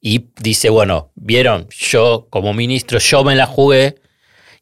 y 0.00 0.26
dice, 0.40 0.70
bueno, 0.70 1.12
vieron, 1.14 1.68
yo 1.70 2.26
como 2.30 2.52
ministro, 2.52 2.98
yo 2.98 3.22
me 3.22 3.36
la 3.36 3.46
jugué 3.46 3.96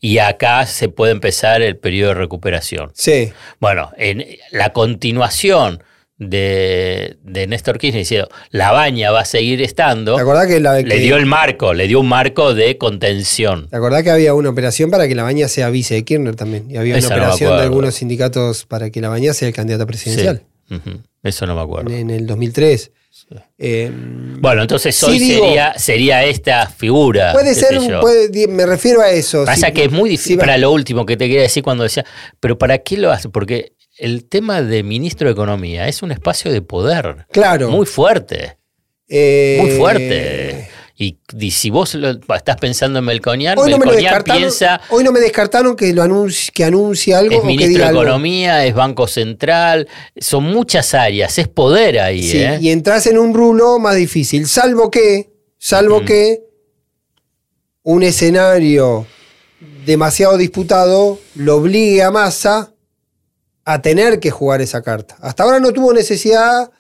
y 0.01 0.19
acá 0.19 0.67
se 0.67 0.89
puede 0.89 1.13
empezar 1.13 1.63
el 1.63 1.77
periodo 1.77 2.11
de 2.11 2.15
recuperación. 2.15 2.91
Sí. 2.95 3.33
Bueno, 3.61 3.93
en 3.97 4.27
la 4.51 4.73
continuación 4.73 5.83
de, 6.19 7.17
de 7.23 7.47
Néstor 7.47 7.79
Kirchner 7.79 8.01
diciendo, 8.01 8.29
la 8.51 8.73
baña 8.73 9.11
va 9.11 9.21
a 9.21 9.25
seguir 9.25 9.63
estando, 9.63 10.17
¿Te 10.17 10.23
acordás 10.23 10.47
que, 10.47 10.61
le 10.61 10.99
dio 10.99 11.17
el 11.17 11.27
marco, 11.27 11.75
le 11.75 11.87
dio 11.87 12.01
un 12.01 12.09
marco 12.09 12.55
de 12.55 12.77
contención. 12.77 13.69
¿Te 13.69 13.77
acordás 13.77 14.03
que 14.03 14.11
había 14.11 14.35
una 14.35 14.51
operación 14.51 14.91
para 14.91 15.07
que 15.09 15.15
la 15.15 15.23
baña 15.23 15.49
sea 15.49 15.71
vice 15.71 15.95
de 15.95 16.05
Kirchner 16.05 16.35
también? 16.35 16.71
Y 16.71 16.77
había 16.77 16.97
una 16.97 17.07
operación 17.07 17.57
de 17.57 17.63
algunos 17.63 17.95
sindicatos 17.95 18.67
para 18.67 18.91
que 18.91 19.01
la 19.01 19.09
baña 19.09 19.33
sea 19.33 19.49
el 19.49 19.55
candidato 19.55 19.87
presidencial. 19.87 20.43
Eso 21.23 21.47
no 21.47 21.55
me 21.55 21.63
acuerdo. 21.63 21.91
En 21.91 22.11
el 22.11 22.27
2003. 22.27 22.93
Eh, 23.59 23.91
bueno, 24.41 24.63
entonces 24.63 25.03
hoy 25.03 25.19
sería, 25.19 25.75
sería 25.77 26.25
esta 26.25 26.69
figura. 26.69 27.33
Puede 27.33 27.55
ser, 27.55 27.79
me 28.49 28.67
refiero 28.67 29.01
a 29.01 29.11
eso. 29.11 29.45
Pasa 29.45 29.73
que 29.73 29.85
es 29.85 29.91
muy 29.91 30.11
difícil, 30.11 30.39
para 30.39 30.57
lo 30.57 30.71
último 30.71 31.05
que 31.05 31.17
te 31.17 31.27
quería 31.27 31.43
decir 31.43 31.63
cuando 31.63 31.85
decía, 31.85 32.05
pero 32.41 32.59
¿para 32.59 32.79
qué 32.79 32.97
lo 32.97 33.11
hace? 33.11 33.29
Porque 33.29 33.73
el 33.99 34.27
tema 34.27 34.63
de 34.63 34.83
ministro 34.83 35.27
de 35.27 35.33
Economía 35.33 35.89
es 35.89 36.03
un 36.03 36.13
espacio 36.13 36.53
de 36.53 36.63
poder. 36.63 37.27
Claro. 37.33 37.71
Muy 37.71 37.87
fuerte. 37.87 38.59
Eh, 39.09 39.59
muy 39.61 39.71
fuerte. 39.73 40.69
Y, 41.01 41.17
si 41.53 41.71
vos 41.71 41.97
estás 42.35 42.57
pensando 42.57 42.99
en 42.99 43.05
Melconian, 43.05 43.57
hoy 43.57 43.71
no 43.71 43.79
piensa. 44.25 44.81
Hoy 44.91 45.05
no 45.05 45.13
me 45.13 45.21
descartaron 45.21 45.77
que 45.77 45.93
lo 45.93 46.03
anuncie, 46.03 46.53
que 46.53 46.65
anuncie 46.65 47.15
algo. 47.15 47.39
Es 47.39 47.45
ministro 47.45 47.85
de 47.85 47.91
Economía, 47.91 48.67
es 48.67 48.75
Banco 48.75 49.07
Central, 49.07 49.87
son 50.17 50.43
muchas 50.43 50.95
áreas, 50.95 51.39
es 51.39 51.47
poder 51.47 52.01
ahí. 52.01 52.25
Sí, 52.25 52.39
¿eh? 52.39 52.59
Y 52.61 52.71
entras 52.71 53.07
en 53.07 53.17
un 53.17 53.33
rulo 53.33 53.79
más 53.79 53.95
difícil, 53.95 54.49
salvo 54.49 54.91
que, 54.91 55.31
salvo 55.57 56.05
que 56.05 56.43
un 57.85 58.03
escenario 58.03 59.07
demasiado 59.87 60.37
disputado 60.37 61.21
lo 61.37 61.59
obligue 61.59 62.03
a 62.03 62.11
Massa 62.11 62.73
a 63.65 63.83
tener 63.83 64.19
que 64.19 64.33
jugar 64.33 64.63
esa 64.63 64.83
carta. 64.83 65.17
Hasta 65.21 65.45
ahora 65.45 65.61
no 65.61 65.73
tuvo 65.73 65.93
necesidad 65.93 66.73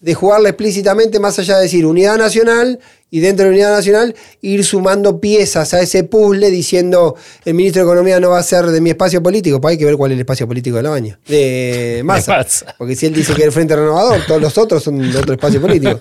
de 0.00 0.14
jugarla 0.14 0.50
explícitamente, 0.50 1.18
más 1.20 1.38
allá 1.38 1.56
de 1.56 1.64
decir 1.64 1.86
unidad 1.86 2.18
nacional 2.18 2.78
y 3.08 3.20
dentro 3.20 3.44
de 3.44 3.50
la 3.50 3.54
unidad 3.54 3.70
nacional 3.70 4.14
ir 4.42 4.64
sumando 4.64 5.20
piezas 5.20 5.72
a 5.74 5.80
ese 5.80 6.04
puzzle 6.04 6.50
diciendo 6.50 7.14
el 7.44 7.54
ministro 7.54 7.82
de 7.82 7.88
Economía 7.88 8.18
no 8.20 8.30
va 8.30 8.38
a 8.40 8.42
ser 8.42 8.66
de 8.66 8.80
mi 8.80 8.90
espacio 8.90 9.22
político, 9.22 9.60
pues 9.60 9.72
hay 9.72 9.78
que 9.78 9.84
ver 9.84 9.96
cuál 9.96 10.10
es 10.10 10.16
el 10.16 10.20
espacio 10.20 10.46
político 10.46 10.76
de 10.76 10.82
la 10.82 10.90
baña, 10.90 11.18
de 11.26 12.02
Massa. 12.04 12.44
Porque 12.76 12.94
si 12.94 13.06
él 13.06 13.14
dice 13.14 13.32
que 13.32 13.42
es 13.42 13.46
el 13.46 13.52
Frente 13.52 13.76
Renovador, 13.76 14.20
todos 14.26 14.40
los 14.40 14.58
otros 14.58 14.82
son 14.82 14.98
de 15.10 15.18
otro 15.18 15.34
espacio 15.34 15.60
político. 15.60 16.00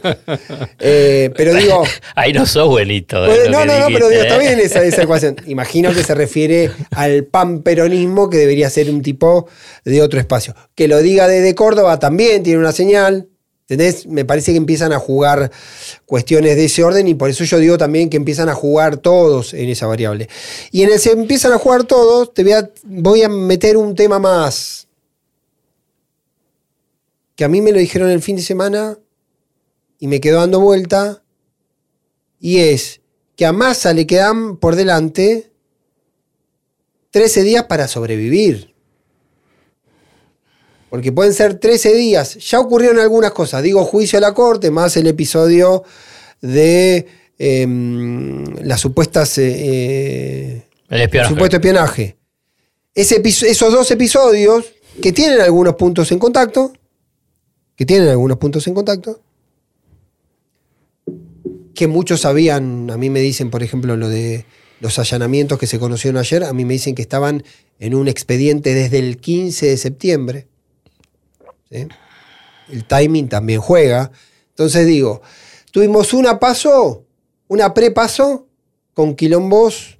Eh, 0.80 1.32
pero 1.36 1.54
digo... 1.54 1.84
Ahí 2.16 2.34
no 2.34 2.46
sos 2.46 2.68
buenito. 2.68 3.26
no, 3.50 3.66
no, 3.66 3.80
no, 3.80 3.88
pero 3.88 4.10
digo, 4.10 4.24
está 4.24 4.38
bien 4.38 4.60
esa, 4.60 4.84
esa 4.84 5.04
ecuación. 5.04 5.38
Imagino 5.46 5.94
que 5.94 6.04
se 6.04 6.16
refiere 6.16 6.72
al 6.92 7.26
panperonismo 7.26 8.30
que 8.30 8.38
debería 8.38 8.70
ser 8.70 8.90
un 8.90 9.02
tipo 9.02 9.48
de 9.86 10.02
otro 10.02 10.20
espacio. 10.20 10.56
Que 10.74 10.88
lo 10.88 11.02
diga 11.02 11.28
desde 11.28 11.56
Córdoba 11.56 12.00
también 12.00 12.44
tiene 12.44 12.60
una 12.60 12.72
señal 12.72 13.30
¿Entendés? 13.68 14.06
Me 14.06 14.26
parece 14.26 14.52
que 14.52 14.58
empiezan 14.58 14.94
a 14.94 15.00
jugar 15.00 15.52
cuestiones 16.06 16.56
de 16.56 16.66
ese 16.66 16.84
orden 16.84 17.08
y 17.08 17.16
por 17.16 17.32
eso 17.32 17.44
yo 17.46 17.58
digo 17.58 17.80
también 17.80 18.12
que 18.12 18.18
empiezan 18.18 18.48
a 18.48 18.54
jugar 18.54 18.98
todos 18.98 19.56
en 19.56 19.70
esa 19.70 19.88
variable. 19.88 20.30
Y 20.72 20.84
en 20.84 20.92
ese 20.92 21.12
empiezan 21.12 21.52
a 21.52 21.58
jugar 21.58 21.86
todos, 21.86 22.32
te 22.32 22.44
voy 22.44 22.52
a, 22.52 22.70
voy 22.84 23.24
a 23.24 23.30
meter 23.30 23.76
un 23.76 23.96
tema 23.96 24.20
más. 24.20 24.88
Que 27.36 27.44
a 27.44 27.48
mí 27.48 27.60
me 27.60 27.72
lo 27.72 27.80
dijeron 27.80 28.12
el 28.12 28.22
fin 28.22 28.36
de 28.36 28.44
semana 28.44 29.00
y 29.98 30.08
me 30.08 30.22
quedó 30.22 30.42
dando 30.42 30.60
vuelta. 30.60 31.24
Y 32.40 32.60
es 32.60 33.02
que 33.36 33.48
a 33.48 33.52
Massa 33.52 33.94
le 33.94 34.06
quedan 34.06 34.58
por 34.58 34.76
delante 34.76 35.52
13 37.10 37.42
días 37.42 37.64
para 37.64 37.88
sobrevivir. 37.88 38.75
Porque 40.96 41.12
pueden 41.12 41.34
ser 41.34 41.56
13 41.56 41.94
días. 41.94 42.36
Ya 42.36 42.58
ocurrieron 42.58 43.00
algunas 43.00 43.34
cosas. 43.34 43.62
Digo, 43.62 43.84
juicio 43.84 44.18
a 44.18 44.22
la 44.22 44.34
corte, 44.34 44.72
más 44.72 44.96
el 44.96 45.08
episodio 45.08 45.84
de 46.40 47.06
em, 47.38 48.46
las 48.64 48.80
supuestas. 48.80 49.38
Eh, 49.40 50.64
el 50.88 51.02
espionaje. 51.02 51.34
supuesto 51.34 51.58
espionaje. 51.58 52.16
esos 52.94 53.74
dos 53.74 53.92
episodios, 53.92 54.68
que 55.02 55.12
tienen 55.12 55.42
algunos 55.42 55.76
puntos 55.76 56.14
en 56.14 56.20
contacto, 56.20 56.72
que 57.76 57.86
tienen 57.86 58.08
algunos 58.08 58.38
puntos 58.38 58.66
en 58.66 58.74
contacto, 58.74 59.20
que 61.74 61.88
muchos 61.88 62.22
sabían, 62.22 62.90
a 62.90 62.96
mí 62.96 63.10
me 63.10 63.20
dicen, 63.20 63.50
por 63.50 63.64
ejemplo, 63.64 63.98
lo 63.98 64.08
de 64.08 64.46
los 64.80 64.98
allanamientos 64.98 65.60
que 65.60 65.68
se 65.68 65.78
conocieron 65.78 66.18
ayer, 66.22 66.46
a 66.46 66.54
mí 66.54 66.64
me 66.64 66.76
dicen 66.76 66.96
que 66.96 67.02
estaban 67.02 67.44
en 67.80 67.96
un 67.96 68.08
expediente 68.08 68.74
desde 68.74 69.00
el 69.00 69.18
15 69.18 69.66
de 69.66 69.76
septiembre. 69.76 70.48
El 71.70 72.86
timing 72.88 73.30
también 73.30 73.62
juega. 73.62 74.12
Entonces 74.50 74.86
digo, 74.86 75.22
tuvimos 75.72 76.14
una 76.14 76.40
paso, 76.40 77.06
una 77.48 77.74
prepaso 77.74 78.48
con 78.94 79.16
quilombos 79.16 80.00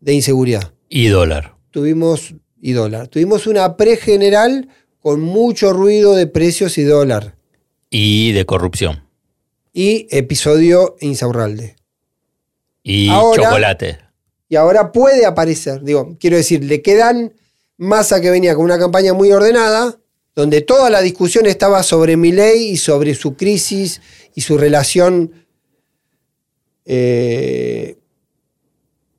de 0.00 0.14
inseguridad. 0.14 0.72
Y 0.88 1.06
dólar. 1.06 1.54
Tuvimos, 1.70 2.34
y 2.60 2.72
dólar. 2.72 3.08
Tuvimos 3.08 3.46
una 3.46 3.76
pre-general 3.76 4.68
con 5.00 5.20
mucho 5.20 5.72
ruido 5.72 6.14
de 6.14 6.26
precios 6.26 6.78
y 6.78 6.82
dólar. 6.82 7.36
Y 7.90 8.32
de 8.32 8.46
corrupción. 8.46 9.08
Y 9.72 10.06
episodio 10.10 10.96
Insaurralde. 11.00 11.76
Y 12.82 13.08
chocolate. 13.08 13.98
Y 14.48 14.56
ahora 14.56 14.92
puede 14.92 15.26
aparecer, 15.26 15.82
digo, 15.82 16.16
quiero 16.20 16.36
decir, 16.36 16.62
le 16.64 16.82
quedan 16.82 17.32
masa 17.76 18.20
que 18.20 18.30
venía 18.30 18.54
con 18.54 18.64
una 18.64 18.78
campaña 18.78 19.14
muy 19.14 19.32
ordenada, 19.32 19.98
donde 20.34 20.62
toda 20.62 20.90
la 20.90 21.00
discusión 21.00 21.46
estaba 21.46 21.82
sobre 21.82 22.16
ley 22.16 22.70
y 22.70 22.76
sobre 22.76 23.14
su 23.14 23.36
crisis 23.36 24.00
y 24.34 24.40
su 24.40 24.58
relación 24.58 25.32
eh, 26.84 27.96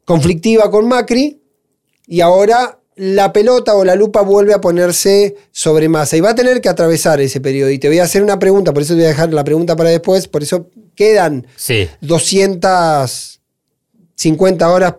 conflictiva 0.04 0.70
con 0.70 0.88
Macri, 0.88 1.42
y 2.08 2.22
ahora 2.22 2.80
la 2.96 3.34
pelota 3.34 3.76
o 3.76 3.84
la 3.84 3.96
lupa 3.96 4.22
vuelve 4.22 4.54
a 4.54 4.62
ponerse 4.62 5.36
sobre 5.52 5.90
masa 5.90 6.16
y 6.16 6.22
va 6.22 6.30
a 6.32 6.36
tener 6.36 6.62
que 6.62 6.70
atravesar 6.70 7.20
ese 7.20 7.42
periodo. 7.42 7.72
Y 7.72 7.80
te 7.80 7.90
voy 7.90 8.00
a 8.00 8.04
hacer 8.04 8.24
una 8.24 8.40
pregunta, 8.40 8.74
por 8.74 8.84
eso 8.84 8.94
te 8.94 9.00
voy 9.00 9.06
a 9.06 9.10
dejar 9.10 9.34
la 9.34 9.44
pregunta 9.44 9.76
para 9.76 9.90
después, 9.90 10.28
por 10.28 10.44
eso 10.44 10.70
quedan 10.96 11.48
250 12.02 14.70
horas 14.70 14.96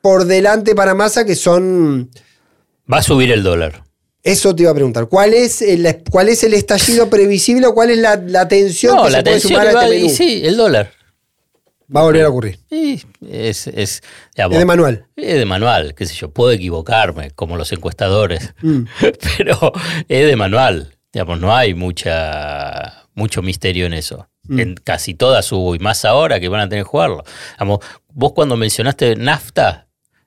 por 0.00 0.24
delante 0.24 0.74
para 0.74 0.94
masa 0.94 1.24
que 1.24 1.36
son... 1.36 2.10
Va 2.92 2.98
a 2.98 3.02
subir 3.02 3.32
el 3.32 3.42
dólar. 3.42 3.85
Eso 4.26 4.56
te 4.56 4.64
iba 4.64 4.72
a 4.72 4.74
preguntar. 4.74 5.06
¿Cuál 5.08 5.34
es 5.34 5.62
el, 5.62 6.02
cuál 6.10 6.28
es 6.28 6.42
el 6.42 6.52
estallido 6.52 7.08
previsible 7.08 7.66
o 7.68 7.74
cuál 7.74 7.90
es 7.90 7.98
la, 7.98 8.16
la 8.16 8.48
tensión 8.48 9.04
que 9.04 9.10
la 9.10 9.18
se 9.18 9.22
puede 9.22 9.40
sumar 9.40 9.66
a 9.68 9.70
este 9.70 9.88
menú? 9.88 10.08
Sí, 10.08 10.42
el 10.44 10.56
dólar. 10.56 10.90
Va 11.94 12.00
a 12.00 12.02
volver 12.02 12.24
a 12.24 12.28
ocurrir. 12.28 12.58
Sí, 12.68 13.00
es, 13.30 13.68
es, 13.68 14.02
de 14.34 14.64
manual. 14.64 15.06
Es 15.14 15.38
de 15.38 15.46
manual, 15.46 15.94
qué 15.94 16.06
sé 16.06 16.14
yo, 16.14 16.32
puedo 16.32 16.50
equivocarme, 16.50 17.30
como 17.30 17.56
los 17.56 17.70
encuestadores, 17.70 18.52
mm. 18.62 18.82
pero 19.38 19.72
es 20.08 20.26
de 20.26 20.34
manual. 20.34 20.96
Digamos, 21.12 21.38
no 21.38 21.54
hay 21.54 21.74
mucha, 21.74 23.06
mucho 23.14 23.42
misterio 23.42 23.86
en 23.86 23.92
eso. 23.92 24.28
Mm. 24.48 24.58
En 24.58 24.74
casi 24.74 25.14
todas 25.14 25.52
hubo, 25.52 25.76
y 25.76 25.78
más 25.78 26.04
ahora 26.04 26.40
que 26.40 26.48
van 26.48 26.62
a 26.62 26.68
tener 26.68 26.84
que 26.84 26.90
jugarlo. 26.90 27.22
vos 28.08 28.32
cuando 28.32 28.56
mencionaste 28.56 29.14
nafta, 29.14 29.85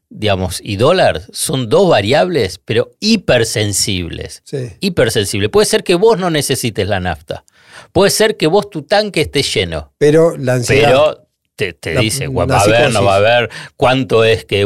digamos, 0.09 0.59
y 0.63 0.75
dólar, 0.75 1.21
son 1.31 1.69
dos 1.69 1.89
variables, 1.89 2.59
pero 2.63 2.91
hipersensibles. 2.99 4.41
Sí. 4.43 4.71
Hipersensibles. 4.79 5.49
Puede 5.49 5.65
ser 5.65 5.83
que 5.83 5.95
vos 5.95 6.17
no 6.17 6.29
necesites 6.29 6.87
la 6.87 6.99
nafta. 6.99 7.45
Puede 7.91 8.11
ser 8.11 8.35
que 8.37 8.47
vos 8.47 8.69
tu 8.69 8.83
tanque 8.83 9.21
esté 9.21 9.43
lleno. 9.43 9.93
Pero 9.97 10.35
la 10.37 10.53
ansiedad 10.53 11.19
te, 11.59 11.99
dice, 11.99 12.27
va 12.27 12.43
a 12.43 12.61
haber, 12.61 12.91
no 12.91 13.03
va 13.03 13.15
a 13.15 13.17
haber, 13.17 13.49
cuánto 13.75 14.23
es 14.23 14.45
que 14.45 14.65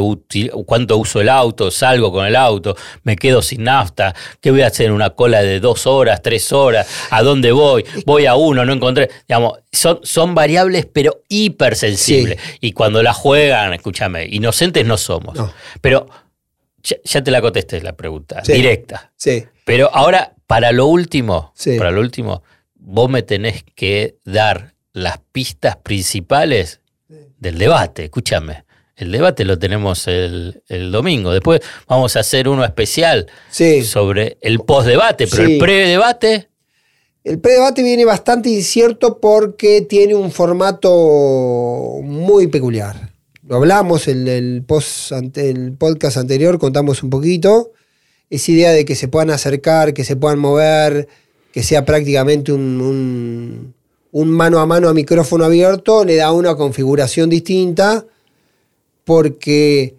cuánto 0.66 0.98
uso 0.98 1.22
el 1.22 1.30
auto, 1.30 1.72
salgo 1.72 2.12
con 2.12 2.26
el 2.26 2.36
auto, 2.36 2.76
me 3.04 3.16
quedo 3.16 3.42
sin 3.42 3.64
nafta, 3.64 4.14
qué 4.40 4.52
voy 4.52 4.62
a 4.62 4.68
hacer 4.68 4.88
en 4.88 4.92
una 4.92 5.10
cola 5.12 5.42
de 5.42 5.60
dos 5.60 5.88
horas, 5.88 6.22
tres 6.22 6.52
horas, 6.52 6.88
a 7.10 7.24
dónde 7.24 7.52
voy, 7.52 7.84
voy 8.06 8.26
a 8.26 8.36
uno, 8.36 8.64
no 8.66 8.74
encontré. 8.74 9.10
Digamos, 9.28 9.60
son, 9.72 10.00
son 10.04 10.36
variables, 10.36 10.86
pero 10.86 11.24
hipersensibles. 11.30 12.40
Y 12.62 12.74
cuando 12.74 13.02
la 13.02 13.14
juegan, 13.14 13.74
escúchame, 13.74 14.26
inocentes 14.26 14.86
no 14.86 14.98
somos. 14.98 15.38
Pero 15.82 16.08
ya, 16.84 17.24
te 17.24 17.32
la 17.32 17.42
contesté 17.42 17.82
la 17.82 17.96
pregunta, 17.96 18.42
directa. 18.46 19.12
Sí. 19.16 19.46
Pero 19.66 19.90
ahora, 19.94 20.36
para 20.46 20.72
lo 20.72 20.86
último, 20.86 21.54
para 21.78 21.92
lo 21.92 22.02
último, 22.02 22.44
vos 22.76 23.10
me 23.10 23.24
tenés 23.24 23.64
que 23.76 24.18
dar 24.24 24.74
las 24.92 25.20
pistas 25.32 25.78
principales 25.78 26.82
del 27.44 27.60
debate, 27.60 28.06
escúchame. 28.06 28.64
El 28.96 29.12
debate 29.12 29.44
lo 29.44 29.60
tenemos 29.60 30.08
el, 30.08 30.62
domingo. 30.92 31.32
Después 31.34 31.62
vamos 31.88 32.16
a 32.16 32.22
hacer 32.22 32.48
uno 32.48 32.64
especial 32.64 33.28
sobre 33.84 34.38
el 34.42 34.60
post-debate, 34.60 35.28
pero 35.28 35.44
el 35.44 35.58
pre-debate. 35.58 36.48
El 37.24 37.40
pre-debate 37.40 37.84
viene 37.84 38.06
bastante 38.06 38.50
incierto 38.50 39.20
porque 39.20 39.82
tiene 39.82 40.16
un 40.16 40.32
formato 40.32 42.00
muy 42.02 42.48
peculiar. 42.48 43.12
Lo 43.46 43.58
hablamos 43.58 44.08
en 44.08 44.28
el, 44.28 44.64
post, 44.66 45.12
el 45.36 45.74
podcast 45.74 46.18
anterior, 46.18 46.58
contamos 46.60 47.04
un 47.04 47.10
poquito. 47.10 47.72
Esa 48.30 48.52
idea 48.52 48.72
de 48.72 48.86
que 48.86 48.96
se 48.96 49.08
puedan 49.08 49.32
acercar, 49.32 49.94
que 49.94 50.06
se 50.06 50.16
puedan 50.16 50.40
mover, 50.40 51.08
que 51.52 51.62
sea 51.62 51.84
prácticamente 51.84 52.54
un 52.54 52.80
un 52.82 53.74
mano 54.14 54.60
a 54.60 54.66
mano 54.66 54.90
a 54.90 54.94
micrófono 54.94 55.44
abierto 55.44 56.06
le 56.06 56.16
da 56.16 56.32
una 56.32 56.56
configuración 56.56 57.30
distinta 57.30 58.06
porque 59.04 59.96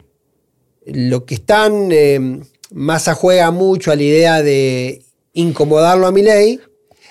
lo 0.87 1.25
que 1.25 1.35
están, 1.35 1.91
eh, 1.91 2.41
Massa 2.71 3.15
juega 3.15 3.51
mucho 3.51 3.93
a 3.93 3.97
la 3.97 4.03
idea 4.03 4.43
de 4.43 5.03
incomodarlo 5.33 6.07
a 6.07 6.13
mi 6.13 6.23
ley. 6.23 6.61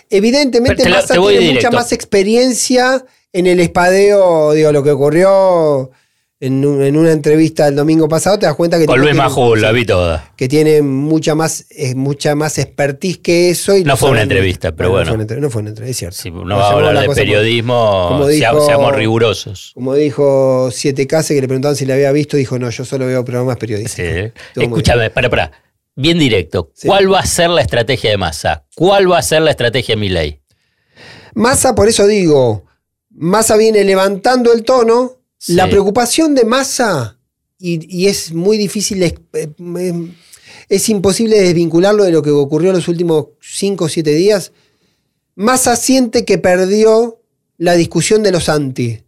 Evidentemente 0.10 0.88
Massa 0.90 1.16
tiene 1.16 1.54
mucha 1.54 1.72
más 1.72 1.92
experiencia 1.92 3.06
en 3.32 3.48
el 3.48 3.60
espadeo, 3.60 4.54
digo, 4.54 4.72
lo 4.72 4.84
que 4.84 4.92
ocurrió 4.92 5.92
en, 6.46 6.66
una 6.98 7.12
entrevista 7.12 7.70
el 7.70 7.76
domingo 7.76 8.10
pasado, 8.10 8.38
te 8.38 8.46
das 8.46 8.56
cuenta 8.56 8.78
que... 8.78 8.86
Con 8.86 9.00
Luis 9.00 9.16
Majul, 9.16 9.62
la 9.62 9.72
vi 9.72 9.86
toda. 9.86 10.34
Que 10.36 10.50
tiene 10.50 10.82
mucha 10.82 11.36
más, 11.36 11.68
mucha 11.96 12.36
más 12.36 12.58
expertise 12.58 13.20
que 13.20 13.50
eso. 13.50 13.78
Y 13.78 13.86
no 13.86 13.96
fue 13.96 14.10
una 14.10 14.24
entrevista, 14.24 14.74
pero 14.74 14.90
bueno. 14.90 15.16
No 15.16 15.50
fue 15.50 15.62
una, 15.62 15.70
entrevista, 15.70 15.92
es 15.92 15.98
cierto. 15.98 16.18
Si 16.18 16.32
no 16.32 16.58
va 16.58 16.68
a 16.68 16.72
hablar 16.74 17.08
de 17.08 17.16
periodismo, 17.16 18.28
seamos 18.66 18.94
rigurosos. 18.94 19.72
Como 19.74 19.96
dijo 19.96 20.70
Siete 20.72 21.08
Case, 21.08 21.34
que 21.34 21.40
le 21.40 21.48
preguntaban 21.48 21.78
si 21.78 21.86
le 21.86 21.94
había 21.94 22.12
visto, 22.12 22.36
dijo, 22.36 22.60
no, 22.60 22.70
yo 22.70 22.84
solo 22.84 23.06
veo 23.06 23.24
programas 23.24 23.56
periodísticos. 23.56 24.34
Sí. 24.54 24.62
Escúchame, 24.62 25.12
para, 25.12 25.30
para. 25.30 25.52
Bien 25.96 26.20
directo. 26.20 26.72
¿Cuál 26.86 27.12
va 27.12 27.20
a 27.20 27.26
ser 27.26 27.52
la 27.52 27.62
estrategia 27.62 28.10
de 28.10 28.18
Massa? 28.18 28.66
¿Cuál 28.76 29.10
va 29.10 29.20
a 29.20 29.22
ser 29.22 29.44
la 29.44 29.52
estrategia 29.52 29.96
de 29.96 30.02
Milei? 30.02 30.42
Massa, 31.36 31.74
por 31.74 31.88
eso 31.88 32.06
digo, 32.06 32.66
Massa 33.12 33.56
viene 33.56 33.84
levantando 33.86 34.52
el 34.52 34.64
tono 34.64 35.23
la 35.48 35.70
preocupación 35.70 36.36
de 36.36 36.46
masa, 36.46 37.18
y, 37.60 38.08
es 38.08 38.34
muy 38.34 38.58
difícil, 38.58 39.04
es, 39.04 39.14
es, 40.70 40.90
imposible 40.90 41.40
desvincularlo 41.40 42.04
de 42.04 42.12
lo 42.12 42.22
que 42.22 42.30
ocurrió 42.30 42.72
en 42.72 42.78
los 42.78 42.88
últimos 42.88 43.28
5 43.42 43.86
o 43.86 43.90
7 43.90 44.12
días. 44.12 44.52
Massa 45.36 45.76
siente 45.76 46.26
que 46.26 46.38
perdió 46.38 47.22
la 47.58 47.76
discusión 47.76 48.24
de 48.24 48.32
los 48.32 48.50
anti. 48.50 49.00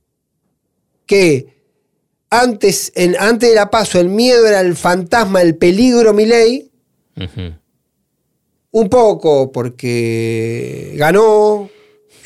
Que 1.06 1.56
antes, 2.30 2.92
en, 2.96 3.16
antes 3.20 3.50
de 3.50 3.56
la 3.56 3.70
paso, 3.70 4.00
el 4.00 4.10
miedo 4.10 4.46
era 4.48 4.62
el 4.62 4.76
fantasma, 4.76 5.42
el 5.42 5.56
peligro, 5.56 6.14
mi 6.14 6.26
ley. 6.26 6.72
Un 8.72 8.90
poco 8.90 9.52
porque 9.52 10.94
ganó, 10.96 11.65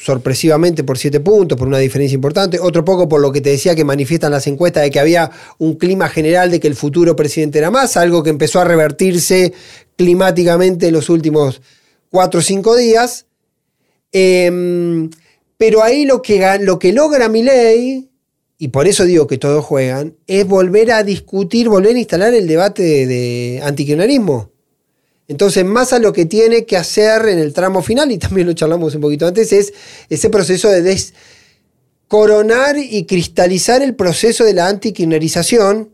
sorpresivamente 0.01 0.83
por 0.83 0.97
siete 0.97 1.19
puntos, 1.19 1.57
por 1.57 1.67
una 1.67 1.77
diferencia 1.77 2.15
importante. 2.15 2.59
Otro 2.59 2.85
poco 2.85 3.09
por 3.09 3.21
lo 3.21 3.31
que 3.31 3.41
te 3.41 3.49
decía 3.49 3.75
que 3.75 3.83
manifiestan 3.83 4.31
las 4.31 4.47
encuestas 4.47 4.83
de 4.83 4.91
que 4.91 4.99
había 4.99 5.29
un 5.57 5.75
clima 5.75 6.07
general 6.07 6.51
de 6.51 6.59
que 6.59 6.67
el 6.67 6.75
futuro 6.75 7.15
presidente 7.15 7.59
era 7.59 7.69
más, 7.69 7.97
algo 7.97 8.23
que 8.23 8.29
empezó 8.29 8.61
a 8.61 8.63
revertirse 8.63 9.53
climáticamente 9.97 10.87
en 10.87 10.93
los 10.93 11.09
últimos 11.09 11.61
cuatro 12.09 12.39
o 12.39 12.43
cinco 12.43 12.75
días. 12.75 13.25
Em, 14.11 15.09
pero 15.57 15.83
ahí 15.83 16.05
lo 16.05 16.21
que, 16.21 16.57
lo 16.61 16.79
que 16.79 16.93
logra 16.93 17.27
mi 17.27 17.43
ley, 17.43 18.09
y 18.57 18.69
por 18.69 18.87
eso 18.87 19.03
digo 19.03 19.27
que 19.27 19.37
todos 19.37 19.65
juegan, 19.65 20.15
es 20.27 20.47
volver 20.47 20.91
a 20.91 21.03
discutir, 21.03 21.67
volver 21.67 21.95
a 21.95 21.99
instalar 21.99 22.33
el 22.33 22.47
debate 22.47 22.83
de, 22.83 23.05
de 23.05 23.61
entonces, 25.29 25.63
Massa 25.63 25.99
lo 25.99 26.11
que 26.11 26.25
tiene 26.25 26.65
que 26.65 26.75
hacer 26.75 27.27
en 27.27 27.37
el 27.37 27.53
tramo 27.53 27.83
final, 27.83 28.11
y 28.11 28.17
también 28.17 28.47
lo 28.47 28.53
charlamos 28.53 28.95
un 28.95 29.01
poquito 29.01 29.27
antes, 29.27 29.53
es 29.53 29.71
ese 30.09 30.29
proceso 30.31 30.69
de 30.69 30.99
coronar 32.07 32.77
y 32.79 33.05
cristalizar 33.05 33.83
el 33.83 33.95
proceso 33.95 34.43
de 34.43 34.55
la 34.55 34.67
antikirnerización, 34.67 35.91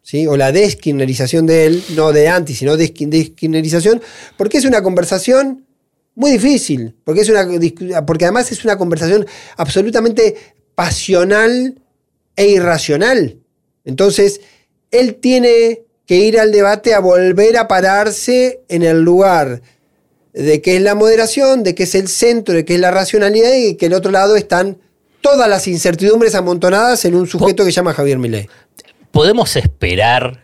¿sí? 0.00 0.28
o 0.28 0.36
la 0.36 0.52
deskirnerización 0.52 1.44
de 1.44 1.66
él, 1.66 1.84
no 1.96 2.12
de 2.12 2.28
anti, 2.28 2.54
sino 2.54 2.76
de 2.76 2.94
deskirnerización, 2.96 4.00
porque 4.36 4.58
es 4.58 4.64
una 4.64 4.80
conversación 4.80 5.66
muy 6.14 6.30
difícil, 6.30 6.94
porque, 7.02 7.22
es 7.22 7.28
una, 7.28 8.06
porque 8.06 8.26
además 8.26 8.52
es 8.52 8.64
una 8.64 8.78
conversación 8.78 9.26
absolutamente 9.56 10.36
pasional 10.76 11.82
e 12.36 12.46
irracional. 12.46 13.40
Entonces, 13.84 14.40
él 14.92 15.16
tiene 15.16 15.85
que 16.06 16.16
ir 16.16 16.38
al 16.38 16.52
debate 16.52 16.94
a 16.94 17.00
volver 17.00 17.56
a 17.56 17.68
pararse 17.68 18.60
en 18.68 18.82
el 18.82 19.02
lugar 19.02 19.60
de 20.32 20.60
qué 20.60 20.76
es 20.76 20.82
la 20.82 20.94
moderación, 20.94 21.62
de 21.62 21.74
qué 21.74 21.84
es 21.84 21.94
el 21.94 22.08
centro, 22.08 22.54
de 22.54 22.64
qué 22.64 22.74
es 22.74 22.80
la 22.80 22.90
racionalidad 22.90 23.54
y 23.54 23.76
que 23.76 23.86
el 23.86 23.94
otro 23.94 24.12
lado 24.12 24.36
están 24.36 24.78
todas 25.20 25.48
las 25.48 25.66
incertidumbres 25.66 26.34
amontonadas 26.34 27.04
en 27.04 27.14
un 27.16 27.26
sujeto 27.26 27.64
que 27.64 27.72
se 27.72 27.76
llama 27.76 27.94
Javier 27.94 28.18
Milei. 28.18 28.48
Podemos 29.10 29.56
esperar, 29.56 30.42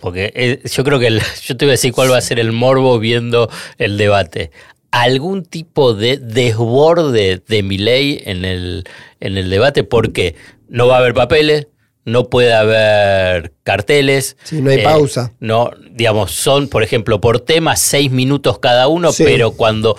porque 0.00 0.32
eh, 0.34 0.60
yo 0.68 0.84
creo 0.84 0.98
que 0.98 1.20
yo 1.44 1.56
te 1.56 1.64
voy 1.64 1.70
a 1.70 1.74
decir 1.74 1.92
cuál 1.92 2.10
va 2.10 2.18
a 2.18 2.20
ser 2.20 2.38
el 2.38 2.52
morbo 2.52 2.98
viendo 2.98 3.48
el 3.78 3.96
debate. 3.96 4.50
Algún 4.90 5.44
tipo 5.44 5.94
de 5.94 6.18
desborde 6.18 7.40
de 7.46 7.62
Milei 7.62 8.22
en 8.26 8.44
el, 8.44 8.84
en 9.20 9.38
el 9.38 9.48
debate, 9.48 9.84
porque 9.84 10.34
no 10.68 10.88
va 10.88 10.96
a 10.96 10.98
haber 10.98 11.14
papeles, 11.14 11.68
no 12.04 12.28
puede 12.28 12.52
haber 12.52 13.52
carteles. 13.62 14.36
Sí, 14.44 14.60
no 14.60 14.70
hay 14.70 14.78
eh, 14.78 14.82
pausa. 14.82 15.32
No, 15.40 15.70
digamos, 15.90 16.32
son, 16.32 16.68
por 16.68 16.82
ejemplo, 16.82 17.20
por 17.20 17.40
tema 17.40 17.76
seis 17.76 18.10
minutos 18.10 18.58
cada 18.58 18.88
uno, 18.88 19.10
pero 19.16 19.52
cuando 19.52 19.96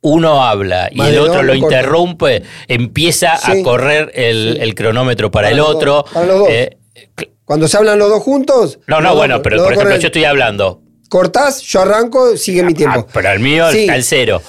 uno 0.00 0.44
habla 0.44 0.88
y 0.92 1.00
el 1.00 1.18
otro 1.18 1.42
lo 1.42 1.54
interrumpe, 1.54 2.42
empieza 2.68 3.34
a 3.34 3.62
correr 3.62 4.12
el, 4.14 4.74
cronómetro 4.74 5.30
para, 5.30 5.50
el 5.50 5.60
otro. 5.60 6.04
Eh, 6.48 6.76
cuando 7.44 7.66
se 7.66 7.78
hablan 7.78 7.98
los 7.98 8.10
dos 8.10 8.22
juntos. 8.22 8.78
No, 8.86 9.00
no, 9.00 9.14
bueno, 9.14 9.42
pero 9.42 9.62
por 9.62 9.72
ejemplo, 9.72 9.96
yo 9.96 10.08
estoy 10.08 10.24
hablando. 10.24 10.82
Cortás, 11.08 11.62
yo 11.62 11.80
arranco, 11.80 12.36
sigue 12.36 12.62
mi 12.62 12.74
tiempo. 12.74 13.06
Ah, 13.08 13.10
pero 13.14 13.30
el 13.30 13.40
mío 13.40 13.66
está 13.68 13.94
al 13.94 14.04
cero. 14.04 14.42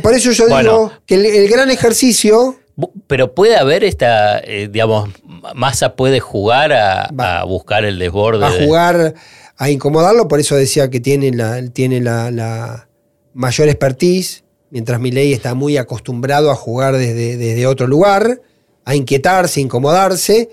Por, 0.00 0.14
eso 0.14 0.30
yo 0.30 0.46
digo 0.46 0.92
que 1.04 1.16
el 1.16 1.48
gran 1.48 1.68
ejercicio 1.70 2.58
pero 3.06 3.34
puede 3.34 3.56
haber 3.56 3.84
esta, 3.84 4.40
eh, 4.40 4.68
digamos, 4.70 5.10
Massa 5.54 5.96
puede 5.96 6.20
jugar 6.20 6.72
a, 6.72 7.44
buscar 7.44 7.84
el 7.84 7.98
desborde. 7.98 8.46
A 8.46 8.50
jugar, 8.64 9.14
a 9.56 9.70
incomodarlo, 9.70 10.28
por 10.28 10.40
eso 10.40 10.56
decía 10.56 10.90
que 10.90 11.00
tiene 11.00 11.32
la, 11.32 11.62
tiene 11.68 12.00
la, 12.00 12.88
mayor 13.34 13.68
expertise, 13.68 14.44
mientras 14.70 15.00
Milei 15.00 15.32
está 15.32 15.54
muy 15.54 15.76
acostumbrado 15.76 16.50
a 16.50 16.54
jugar 16.54 16.96
desde, 16.96 17.36
desde 17.36 17.66
otro 17.66 17.86
lugar, 17.86 18.40
a 18.84 18.94
inquietarse, 18.94 19.60
incomodarse. 19.60 20.50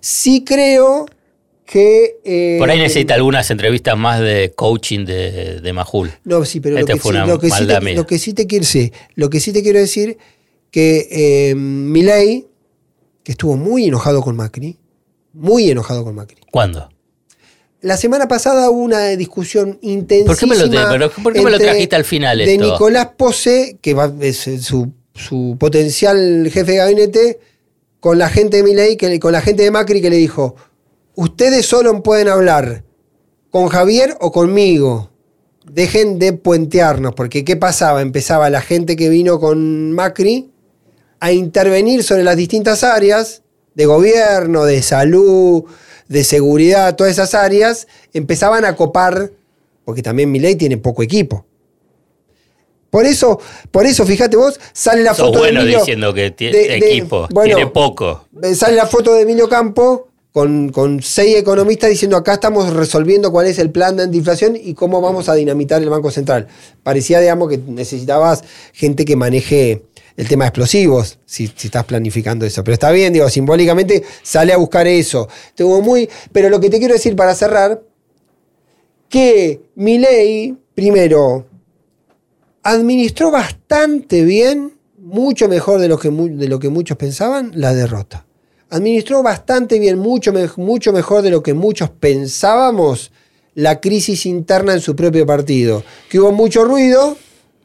Sí 0.00 0.44
creo 0.44 1.06
que... 1.66 2.16
eh, 2.24 2.56
Por 2.58 2.70
ahí 2.70 2.78
necesita 2.78 3.14
algunas 3.14 3.50
entrevistas 3.50 3.96
más 3.96 4.20
de 4.20 4.52
coaching 4.54 5.04
de, 5.04 5.60
de 5.60 5.72
Majul. 5.72 6.12
No, 6.24 6.44
sí, 6.44 6.60
pero 6.60 6.78
Este 6.78 6.92
lo, 6.92 6.98
que 6.98 7.08
sí, 7.08 7.18
lo, 7.26 7.38
que 7.38 7.50
sí 7.50 7.66
te, 7.66 7.80
mía. 7.80 7.94
lo 7.94 8.06
que 8.06 8.18
sí 8.18 8.32
te 8.34 8.46
quiero 8.46 8.64
sí, 8.64 8.92
lo 9.14 9.30
que 9.30 9.40
sí 9.40 9.52
te 9.52 9.62
quiero 9.62 9.78
decir 9.78 10.18
que 10.70 11.08
eh, 11.10 11.54
Milei, 11.54 12.46
que 13.24 13.32
estuvo 13.32 13.56
muy 13.56 13.86
enojado 13.86 14.22
con 14.22 14.36
Macri, 14.36 14.78
muy 15.32 15.68
enojado 15.70 16.04
con 16.04 16.14
Macri. 16.14 16.42
¿Cuándo? 16.52 16.88
La 17.80 17.96
semana 17.96 18.28
pasada 18.28 18.70
hubo 18.70 18.80
una 18.82 19.08
discusión 19.08 19.78
intensísima. 19.82 20.26
¿Por 20.26 20.38
qué 20.38 20.46
me 20.46 20.98
lo 20.98 21.10
por 21.10 21.32
qué 21.32 21.42
me 21.42 21.50
lo 21.50 21.58
trajiste 21.58 21.96
al 21.96 22.04
final 22.04 22.38
De 22.38 22.54
esto? 22.54 22.64
Nicolás 22.64 23.08
Pose, 23.16 23.78
que 23.82 23.92
va- 23.94 24.12
es 24.20 24.38
su, 24.60 24.92
su 25.14 25.56
potencial 25.58 26.48
jefe 26.50 26.72
de 26.72 26.76
gabinete, 26.78 27.40
con 28.00 28.18
la 28.18 28.28
gente 28.28 28.58
de 28.58 28.62
Milei, 28.62 28.96
que 28.96 29.18
con 29.18 29.32
la 29.32 29.40
gente 29.42 29.64
de 29.64 29.70
Macri, 29.70 30.00
que 30.00 30.08
le 30.10 30.16
dijo: 30.16 30.54
Ustedes 31.14 31.66
solo 31.66 32.02
pueden 32.02 32.28
hablar 32.28 32.84
con 33.50 33.68
Javier 33.68 34.16
o 34.20 34.32
conmigo. 34.32 35.10
Dejen 35.70 36.18
de 36.18 36.34
puentearnos, 36.34 37.14
porque 37.14 37.44
¿qué 37.44 37.56
pasaba? 37.56 38.02
Empezaba 38.02 38.48
la 38.50 38.60
gente 38.60 38.96
que 38.96 39.08
vino 39.08 39.40
con 39.40 39.92
Macri 39.92 40.50
a 41.20 41.32
intervenir 41.32 42.02
sobre 42.02 42.24
las 42.24 42.36
distintas 42.36 42.84
áreas 42.84 43.42
de 43.74 43.86
gobierno, 43.86 44.64
de 44.64 44.82
salud, 44.82 45.64
de 46.08 46.22
seguridad, 46.24 46.94
todas 46.96 47.12
esas 47.12 47.34
áreas, 47.34 47.86
empezaban 48.12 48.64
a 48.64 48.76
copar, 48.76 49.30
porque 49.84 50.02
también 50.02 50.30
Milei 50.30 50.54
tiene 50.56 50.76
poco 50.76 51.02
equipo. 51.02 51.44
Por 52.90 53.06
eso, 53.06 53.40
por 53.72 53.86
eso, 53.86 54.06
fíjate 54.06 54.36
vos, 54.36 54.58
sale 54.72 55.02
la 55.02 55.14
Sos 55.14 55.26
foto 55.26 55.38
bueno 55.40 55.60
de 55.60 55.64
Emilio- 55.66 55.78
diciendo 55.80 56.14
que 56.14 56.30
tiene 56.30 56.56
de- 56.58 56.68
de- 56.68 56.76
equipo, 56.76 57.26
bueno, 57.32 57.56
tiene 57.56 57.70
poco. 57.70 58.26
eh, 58.42 58.54
Sale 58.54 58.76
la 58.76 58.86
foto 58.86 59.12
de 59.14 59.22
Emilio 59.22 59.48
Campo 59.48 60.08
con, 60.30 60.68
con 60.70 61.02
seis 61.02 61.36
economistas 61.36 61.90
diciendo 61.90 62.16
acá 62.16 62.34
estamos 62.34 62.72
resolviendo 62.72 63.32
cuál 63.32 63.46
es 63.46 63.58
el 63.58 63.70
plan 63.70 63.96
de 63.96 64.04
antiinflación 64.04 64.56
y 64.56 64.74
cómo 64.74 65.00
vamos 65.00 65.28
a 65.28 65.34
dinamitar 65.34 65.82
el 65.82 65.90
Banco 65.90 66.12
Central. 66.12 66.46
Parecía, 66.84 67.18
digamos, 67.18 67.48
que 67.48 67.58
necesitabas 67.58 68.44
gente 68.72 69.04
que 69.04 69.16
maneje 69.16 69.82
el 70.16 70.28
tema 70.28 70.44
de 70.44 70.48
explosivos, 70.48 71.18
si, 71.24 71.44
estás 71.44 71.84
planificando 71.84 72.46
eso. 72.46 72.62
Pero 72.62 72.74
está 72.74 72.90
bien, 72.90 73.12
digo, 73.12 73.28
simbólicamente 73.28 74.02
sale 74.22 74.52
a 74.52 74.56
buscar 74.56 74.86
eso. 74.86 75.28
Estuvo 75.48 75.80
muy. 75.82 76.08
Pero 76.32 76.48
lo 76.48 76.60
que 76.60 76.70
te 76.70 76.78
quiero 76.78 76.94
decir 76.94 77.16
para 77.16 77.34
cerrar, 77.34 77.82
que 79.08 79.60
Milei, 79.74 80.56
primero, 80.74 81.46
administró 82.62 83.30
bastante 83.30 84.22
bien, 84.24 84.74
mucho 84.98 85.48
mejor 85.48 85.80
de 85.80 85.88
lo 85.88 85.98
que, 85.98 86.10
de 86.10 86.48
lo 86.48 86.58
que 86.58 86.68
muchos 86.68 86.96
pensaban, 86.96 87.52
la 87.54 87.74
derrota. 87.74 88.26
Administró 88.70 89.22
bastante 89.22 89.78
bien, 89.78 89.98
mucho, 89.98 90.32
mucho 90.56 90.92
mejor 90.92 91.22
de 91.22 91.30
lo 91.30 91.42
que 91.42 91.54
muchos 91.54 91.90
pensábamos, 91.90 93.12
la 93.54 93.80
crisis 93.80 94.26
interna 94.26 94.72
en 94.72 94.80
su 94.80 94.96
propio 94.96 95.26
partido. 95.26 95.84
Que 96.08 96.18
hubo 96.18 96.32
mucho 96.32 96.64
ruido, 96.64 97.16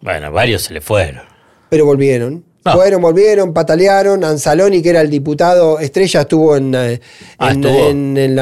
Bueno, 0.02 0.32
varios 0.32 0.64
se 0.64 0.74
le 0.74 0.82
fueron. 0.82 1.29
Pero 1.70 1.86
volvieron. 1.86 2.44
Ah. 2.66 2.74
Fueron, 2.76 3.02
volvieron, 3.02 3.54
patalearon. 3.54 4.24
Anzaloni, 4.24 4.82
que 4.82 4.90
era 4.90 5.02
el 5.02 5.10
diputado 5.10 5.80
estrella, 5.80 6.22
estuvo 6.22 6.58
en, 6.58 6.76
eh, 6.76 7.00
Ah, 7.38 7.52
en, 7.52 7.64
estuvo. 7.64 7.90
en- 7.90 8.18
en 8.18 8.36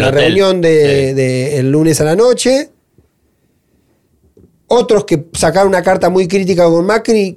la, 0.00 0.10
reunión 0.10 0.60
de, 0.60 1.08
Sí. 1.08 1.14
de 1.14 1.58
el 1.58 1.70
lunes 1.70 2.00
a 2.00 2.04
la 2.04 2.16
noche. 2.16 2.70
Otros 4.66 5.04
que 5.04 5.26
sacaron 5.34 5.68
una 5.68 5.82
carta 5.82 6.08
muy 6.08 6.26
crítica 6.26 6.64
con 6.64 6.86
Macri, 6.86 7.36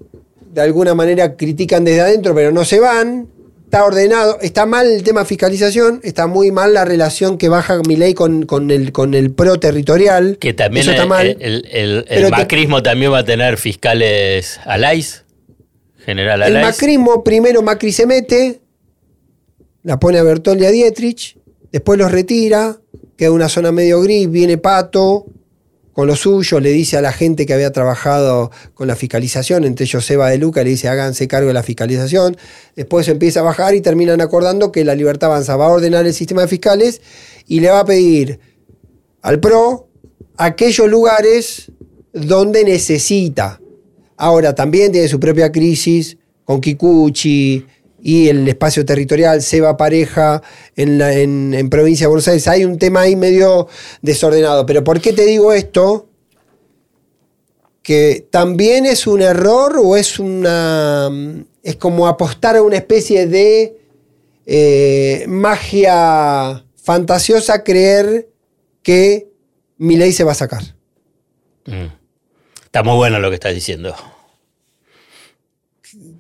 de 0.53 0.61
alguna 0.61 0.95
manera 0.95 1.36
critican 1.36 1.84
desde 1.84 2.01
adentro, 2.01 2.34
pero 2.34 2.51
no 2.51 2.63
se 2.63 2.80
van. 2.80 3.28
Está 3.68 3.84
ordenado. 3.84 4.38
Está 4.41 4.65
mal 4.65 4.88
el 4.89 5.03
tema 5.03 5.26
fiscalización, 5.26 5.99
está 6.03 6.26
muy 6.26 6.51
mal 6.51 6.74
la 6.74 6.86
relación 6.86 7.38
que 7.38 7.49
baja 7.49 7.82
Milei 7.86 8.13
con, 8.13 8.45
con, 8.45 8.72
el, 8.72 8.93
con 8.93 9.13
el 9.13 9.32
pro 9.34 9.59
territorial. 9.59 10.38
Que 10.39 10.53
también 10.53 10.84
Eso 10.84 10.91
está 10.91 11.03
el, 11.03 11.09
mal. 11.09 11.28
el- 11.41 11.68
el- 11.70 12.05
el 12.07 12.24
te- 12.24 12.30
macrismo 12.32 12.82
también 12.82 13.11
va 13.11 13.20
a 13.20 13.24
tener 13.26 13.57
fiscales 13.57 14.57
alais, 14.63 15.26
general 16.05 16.43
El 16.43 16.55
alais. 16.55 16.65
macrismo, 16.78 17.26
primero 17.26 17.61
Macri 17.61 17.91
se 17.91 18.05
mete, 18.05 18.61
la 19.84 19.99
pone 19.99 20.18
a 20.18 20.24
Bertoldi 20.24 20.65
a 20.65 20.72
Dietrich, 20.72 21.38
después 21.70 21.99
los 21.99 22.09
retira, 22.09 22.78
queda 23.18 23.32
una 23.32 23.49
zona 23.49 23.74
medio 23.74 23.99
gris, 24.01 24.32
viene 24.32 24.57
Pato 24.57 25.26
con 25.97 26.05
lo 26.05 26.15
suyo, 26.15 26.59
le 26.59 26.69
dice 26.69 26.95
a 26.95 27.01
la 27.01 27.11
gente 27.11 27.47
que 27.47 27.55
había 27.55 27.71
trabajado 27.71 28.51
con 28.75 28.87
la 28.87 28.95
fiscalización, 28.95 29.63
entre 29.63 29.85
ellos 29.85 30.05
Seba 30.05 30.29
de 30.29 30.37
Luca, 30.37 30.63
le 30.63 30.69
dice 30.69 30.87
háganse 30.87 31.27
cargo 31.27 31.47
de 31.47 31.55
la 31.55 31.63
fiscalización, 31.63 32.37
después 32.75 33.07
empieza 33.07 33.39
a 33.39 33.43
bajar 33.43 33.73
y 33.73 33.81
terminan 33.81 34.21
acordando 34.21 34.71
que 34.71 34.85
la 34.85 34.93
Libertad 34.93 35.31
Avanza 35.31 35.55
va 35.55 35.65
a 35.65 35.69
ordenar 35.69 36.05
el 36.05 36.13
sistema 36.13 36.43
de 36.43 36.49
fiscales 36.49 37.01
y 37.47 37.61
le 37.61 37.71
va 37.71 37.79
a 37.79 37.85
pedir 37.85 38.39
al 39.23 39.39
PRO 39.39 39.89
aquellos 40.37 40.87
lugares 40.87 41.71
donde 42.13 42.63
necesita. 42.63 43.59
Ahora 44.17 44.53
también 44.53 44.91
tiene 44.91 45.07
su 45.07 45.19
propia 45.19 45.51
crisis 45.51 46.15
con 46.43 46.61
Kikuchi 46.61 47.65
y 48.01 48.29
el 48.29 48.47
espacio 48.47 48.85
territorial 48.85 49.41
Seba 49.41 49.77
Pareja 49.77 50.41
en, 50.75 50.97
la, 50.97 51.13
en, 51.13 51.53
en 51.53 51.69
provincia 51.69 52.05
de 52.05 52.09
Buenos 52.09 52.27
Aires. 52.27 52.47
Hay 52.47 52.65
un 52.65 52.77
tema 52.77 53.01
ahí 53.01 53.15
medio 53.15 53.67
desordenado. 54.01 54.65
Pero 54.65 54.83
¿por 54.83 55.01
qué 55.01 55.13
te 55.13 55.25
digo 55.25 55.53
esto? 55.53 56.09
Que 57.81 58.27
también 58.29 58.85
es 58.85 59.07
un 59.07 59.21
error 59.21 59.77
o 59.81 59.95
es 59.95 60.19
una. 60.19 61.09
Es 61.63 61.75
como 61.75 62.07
apostar 62.07 62.55
a 62.55 62.61
una 62.61 62.77
especie 62.77 63.27
de 63.27 63.77
eh, 64.45 65.25
magia 65.27 66.63
fantasiosa 66.81 67.63
creer 67.63 68.29
que 68.81 69.29
mi 69.77 69.97
ley 69.97 70.13
se 70.13 70.23
va 70.23 70.31
a 70.31 70.35
sacar. 70.35 70.63
Mm. 71.65 71.87
Está 72.63 72.83
muy 72.83 72.95
bueno 72.95 73.19
lo 73.19 73.29
que 73.29 73.35
estás 73.35 73.53
diciendo. 73.53 73.95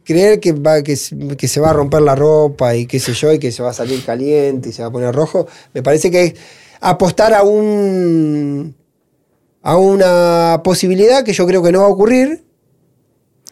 Creer 0.07 0.39
que, 0.39 0.53
va, 0.53 0.81
que, 0.81 0.97
que 1.37 1.47
se 1.47 1.59
va 1.59 1.71
a 1.71 1.73
romper 1.73 2.01
la 2.01 2.15
ropa 2.15 2.75
y 2.75 2.87
qué 2.87 2.99
sé 2.99 3.13
yo, 3.13 3.33
y 3.33 3.39
que 3.39 3.51
se 3.51 3.61
va 3.61 3.71
a 3.71 3.73
salir 3.73 4.03
caliente 4.05 4.69
y 4.69 4.71
se 4.71 4.81
va 4.81 4.87
a 4.87 4.91
poner 4.91 5.13
rojo, 5.13 5.47
me 5.73 5.83
parece 5.83 6.09
que 6.09 6.23
es 6.23 6.33
apostar 6.79 7.33
a 7.33 7.43
un 7.43 8.73
a 9.61 9.75
una 9.75 10.61
posibilidad 10.63 11.25
que 11.25 11.33
yo 11.33 11.45
creo 11.45 11.61
que 11.61 11.73
no 11.73 11.81
va 11.81 11.87
a 11.87 11.89
ocurrir, 11.89 12.41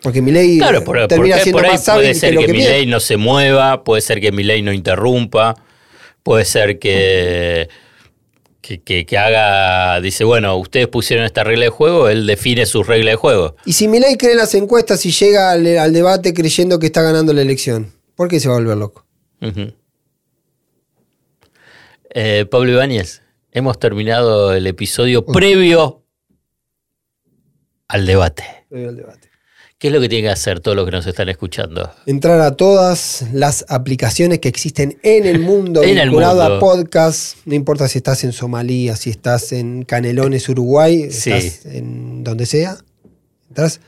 porque 0.02 0.22
mi 0.22 0.32
ley 0.32 0.60
Claro, 0.60 0.84
por, 0.84 1.08
termina 1.08 1.40
siendo 1.40 1.58
por 1.58 1.66
ahí 1.66 1.74
más 1.74 1.90
hábil 1.90 2.02
puede 2.04 2.14
que 2.14 2.20
ser 2.20 2.34
lo 2.34 2.42
que, 2.42 2.48
que 2.48 2.54
mi 2.54 2.64
ley 2.64 2.86
no 2.86 3.00
se 3.02 3.18
mueva, 3.18 3.84
puede 3.84 4.02
ser 4.02 4.22
que 4.22 4.32
mi 4.32 4.44
ley 4.44 4.62
no 4.62 4.72
interrumpa, 4.72 5.56
puede 6.24 6.46
ser 6.46 6.80
que, 6.80 7.68
que, 8.66 8.82
que- 8.82 9.06
que 9.06 9.18
haga, 9.18 10.02
dice, 10.02 10.24
bueno, 10.24 10.56
ustedes 10.58 10.88
pusieron 10.88 11.24
esta 11.26 11.44
regla 11.44 11.66
de 11.66 11.70
juego, 11.70 12.10
él 12.10 12.26
define 12.26 12.66
su 12.66 12.82
regla 12.84 13.12
de 13.12 13.16
juego. 13.18 13.56
Y 13.66 13.74
si 13.74 13.88
Milei 13.88 14.18
cree 14.18 14.32
en 14.32 14.38
las 14.40 14.56
encuestas 14.56 15.06
y 15.06 15.12
llega 15.12 15.52
al, 15.52 15.66
al 15.78 15.94
debate 15.94 16.34
creyendo 16.34 16.80
que 16.80 16.88
está 16.88 17.04
ganando 17.04 17.32
la 17.34 17.42
elección, 17.42 17.94
¿por 18.16 18.28
qué 18.28 18.40
se 18.40 18.48
va 18.50 18.56
a 18.56 18.58
volver 18.58 18.78
loco? 18.78 19.06
Eh, 22.10 22.46
Pablo 22.50 22.72
Ibáñez, 22.72 23.22
hemos 23.52 23.78
terminado 23.80 24.54
el 24.54 24.66
episodio 24.68 25.26
previo 25.26 26.04
al 27.88 28.06
debate. 28.06 28.66
Previo 28.70 28.90
al 28.90 28.96
debate. 28.98 29.30
¿Qué 29.86 29.90
es 29.90 29.94
lo 29.94 30.02
que 30.02 30.10
tienen 30.10 30.26
que 30.26 30.32
hacer 30.32 30.62
todos 30.62 30.76
los 30.76 30.84
que 30.86 30.92
nos 30.94 31.06
están 31.06 31.30
escuchando? 31.30 31.92
Entrar 32.08 32.42
a 32.42 32.56
todas 32.56 33.24
las 33.32 33.64
aplicaciones 33.70 34.40
que 34.40 34.50
existen 34.50 34.98
en 35.04 35.28
el 35.28 35.38
mundo 35.38 35.84
En 35.84 36.00
el 36.00 36.10
mundo. 36.10 36.42
a 36.56 36.60
podcast. 36.60 37.38
No 37.46 37.54
importa 37.54 37.88
si 37.88 38.00
estás 38.00 38.24
en 38.24 38.32
Somalia, 38.32 38.96
si 38.96 39.12
estás 39.12 39.52
en 39.52 39.84
Canelones, 39.84 40.50
Uruguay, 40.50 41.12
Sí. 41.12 41.30
estás 41.30 41.68
en 41.68 42.24
donde 42.24 42.48
sea. 42.48 42.80
Entras, 43.50 43.80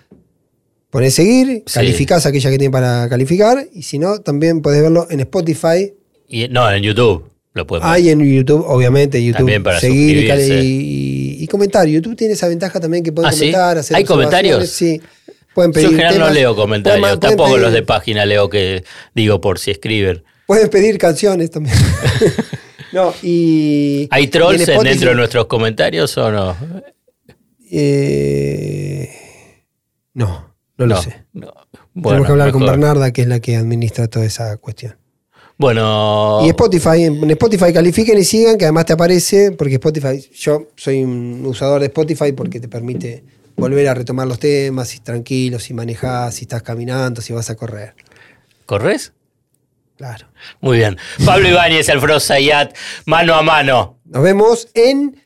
pones 0.91 1.15
seguir, 1.15 1.63
Sí. 1.65 1.73
calificás 1.73 2.27
aquella 2.27 2.51
que 2.51 2.59
tiene 2.59 2.71
para 2.71 3.09
calificar. 3.09 3.67
Y 3.73 3.81
si 3.81 3.97
no, 3.97 4.19
también 4.19 4.61
podés 4.61 4.83
verlo 4.83 5.07
en 5.09 5.21
Spotify. 5.21 5.95
Y, 6.27 6.47
no, 6.49 6.69
en 6.71 6.83
YouTube 6.83 7.27
lo 7.55 7.65
ver. 7.65 7.81
Hay 7.83 8.09
en 8.09 8.19
YouTube, 8.19 8.63
obviamente, 8.67 9.19
YouTube. 9.23 9.37
También 9.37 9.63
para 9.63 9.79
seguir 9.79 10.17
y, 10.17 10.31
y- 10.53 11.43
y 11.43 11.47
comentar. 11.47 11.87
YouTube 11.87 12.15
tiene 12.15 12.35
esa 12.35 12.47
ventaja 12.47 12.79
también 12.79 13.03
que 13.03 13.11
pueden 13.11 13.29
¿Ah, 13.29 13.33
sí? 13.33 13.39
comentar. 13.39 13.77
hacer 13.79 13.97
¿Hay 13.97 14.03
comentarios? 14.03 14.69
Sí. 14.69 15.01
Pueden 15.57 15.71
Yo 15.71 15.73
pedir 15.73 15.87
en 15.89 15.95
general 15.95 16.19
no 16.19 16.29
leo 16.29 16.55
comentarios, 16.55 17.01
pueden 17.01 17.19
tampoco 17.19 17.49
pedir- 17.53 17.61
los 17.63 17.73
de 17.73 17.81
página 17.81 18.27
leo 18.27 18.47
que 18.47 18.83
digo 19.15 19.41
por 19.41 19.57
si 19.57 19.71
escriben. 19.71 20.23
Pueden 20.45 20.69
pedir 20.69 20.99
canciones 20.99 21.49
también. 21.49 21.75
no, 22.93 23.11
y. 23.23 24.07
¿Hay 24.11 24.25
y 24.25 24.27
trolls 24.27 24.61
en 24.61 24.75
Spotify- 24.75 24.89
dentro 24.89 25.09
de 25.09 25.15
nuestros 25.15 25.47
comentarios 25.47 26.15
o 26.19 26.31
no? 26.31 26.55
Eh, 27.71 29.09
no, 30.13 30.53
no 30.77 30.85
lo 30.85 31.01
sé. 31.01 31.25
no. 31.33 31.51
Tenemos 31.95 32.25
que 32.27 32.31
hablar 32.31 32.51
con. 32.51 32.63
Bernarda, 32.63 33.11
que 33.11 33.23
es 33.23 33.27
la 33.27 33.39
que 33.39 33.55
administra 33.55 34.07
toda 34.07 34.25
esa 34.25 34.57
cuestión. 34.57 34.95
Bueno, 35.57 36.41
Y 36.43 36.49
Spotify, 36.49 37.05
en 37.05 37.31
Spotify 37.31 37.73
califiquen 37.73 38.15
y 38.19 38.23
sigan, 38.23 38.59
que 38.59 38.65
además 38.65 38.85
te 38.85 38.93
aparece, 38.93 39.53
porque 39.53 39.73
Spotify, 39.73 40.23
yo 40.35 40.67
soy 40.75 41.03
un 41.03 41.43
usador 41.47 41.79
de 41.79 41.87
Spotify 41.87 42.31
porque 42.33 42.59
te 42.59 42.67
permite 42.67 43.23
volver 43.57 43.87
a 43.89 43.93
retomar 43.93 44.27
los 44.27 44.39
temas, 44.39 44.87
si 44.87 44.99
tranquilo, 44.99 45.59
si 45.59 45.73
manejás, 45.73 46.35
si 46.35 46.43
estás 46.43 46.61
caminando, 46.61 47.21
si 47.21 47.33
vas 47.33 47.49
a 47.49 47.55
correr. 47.55 47.95
¿corres? 48.67 49.13
Claro. 49.95 50.27
Muy 50.61 50.77
bien. 50.77 50.97
Pablo 51.25 51.49
Ibáñez, 51.49 51.89
Alfredo 51.89 52.19
Zayat, 52.19 52.75
mano 53.05 53.33
a 53.33 53.41
mano. 53.41 53.97
Nos 54.05 54.21
vemos 54.21 54.67
en 54.75 55.19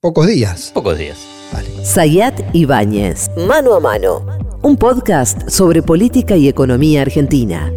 pocos 0.00 0.26
días. 0.26 0.70
Pocos 0.72 0.96
días. 0.96 1.18
Vale. 1.52 1.68
Zayat 1.84 2.40
Ibáñez, 2.54 3.28
mano 3.46 3.74
a 3.74 3.80
mano. 3.80 4.24
Un 4.62 4.78
podcast 4.78 5.50
sobre 5.50 5.82
política 5.82 6.36
y 6.36 6.48
economía 6.48 7.02
argentina. 7.02 7.70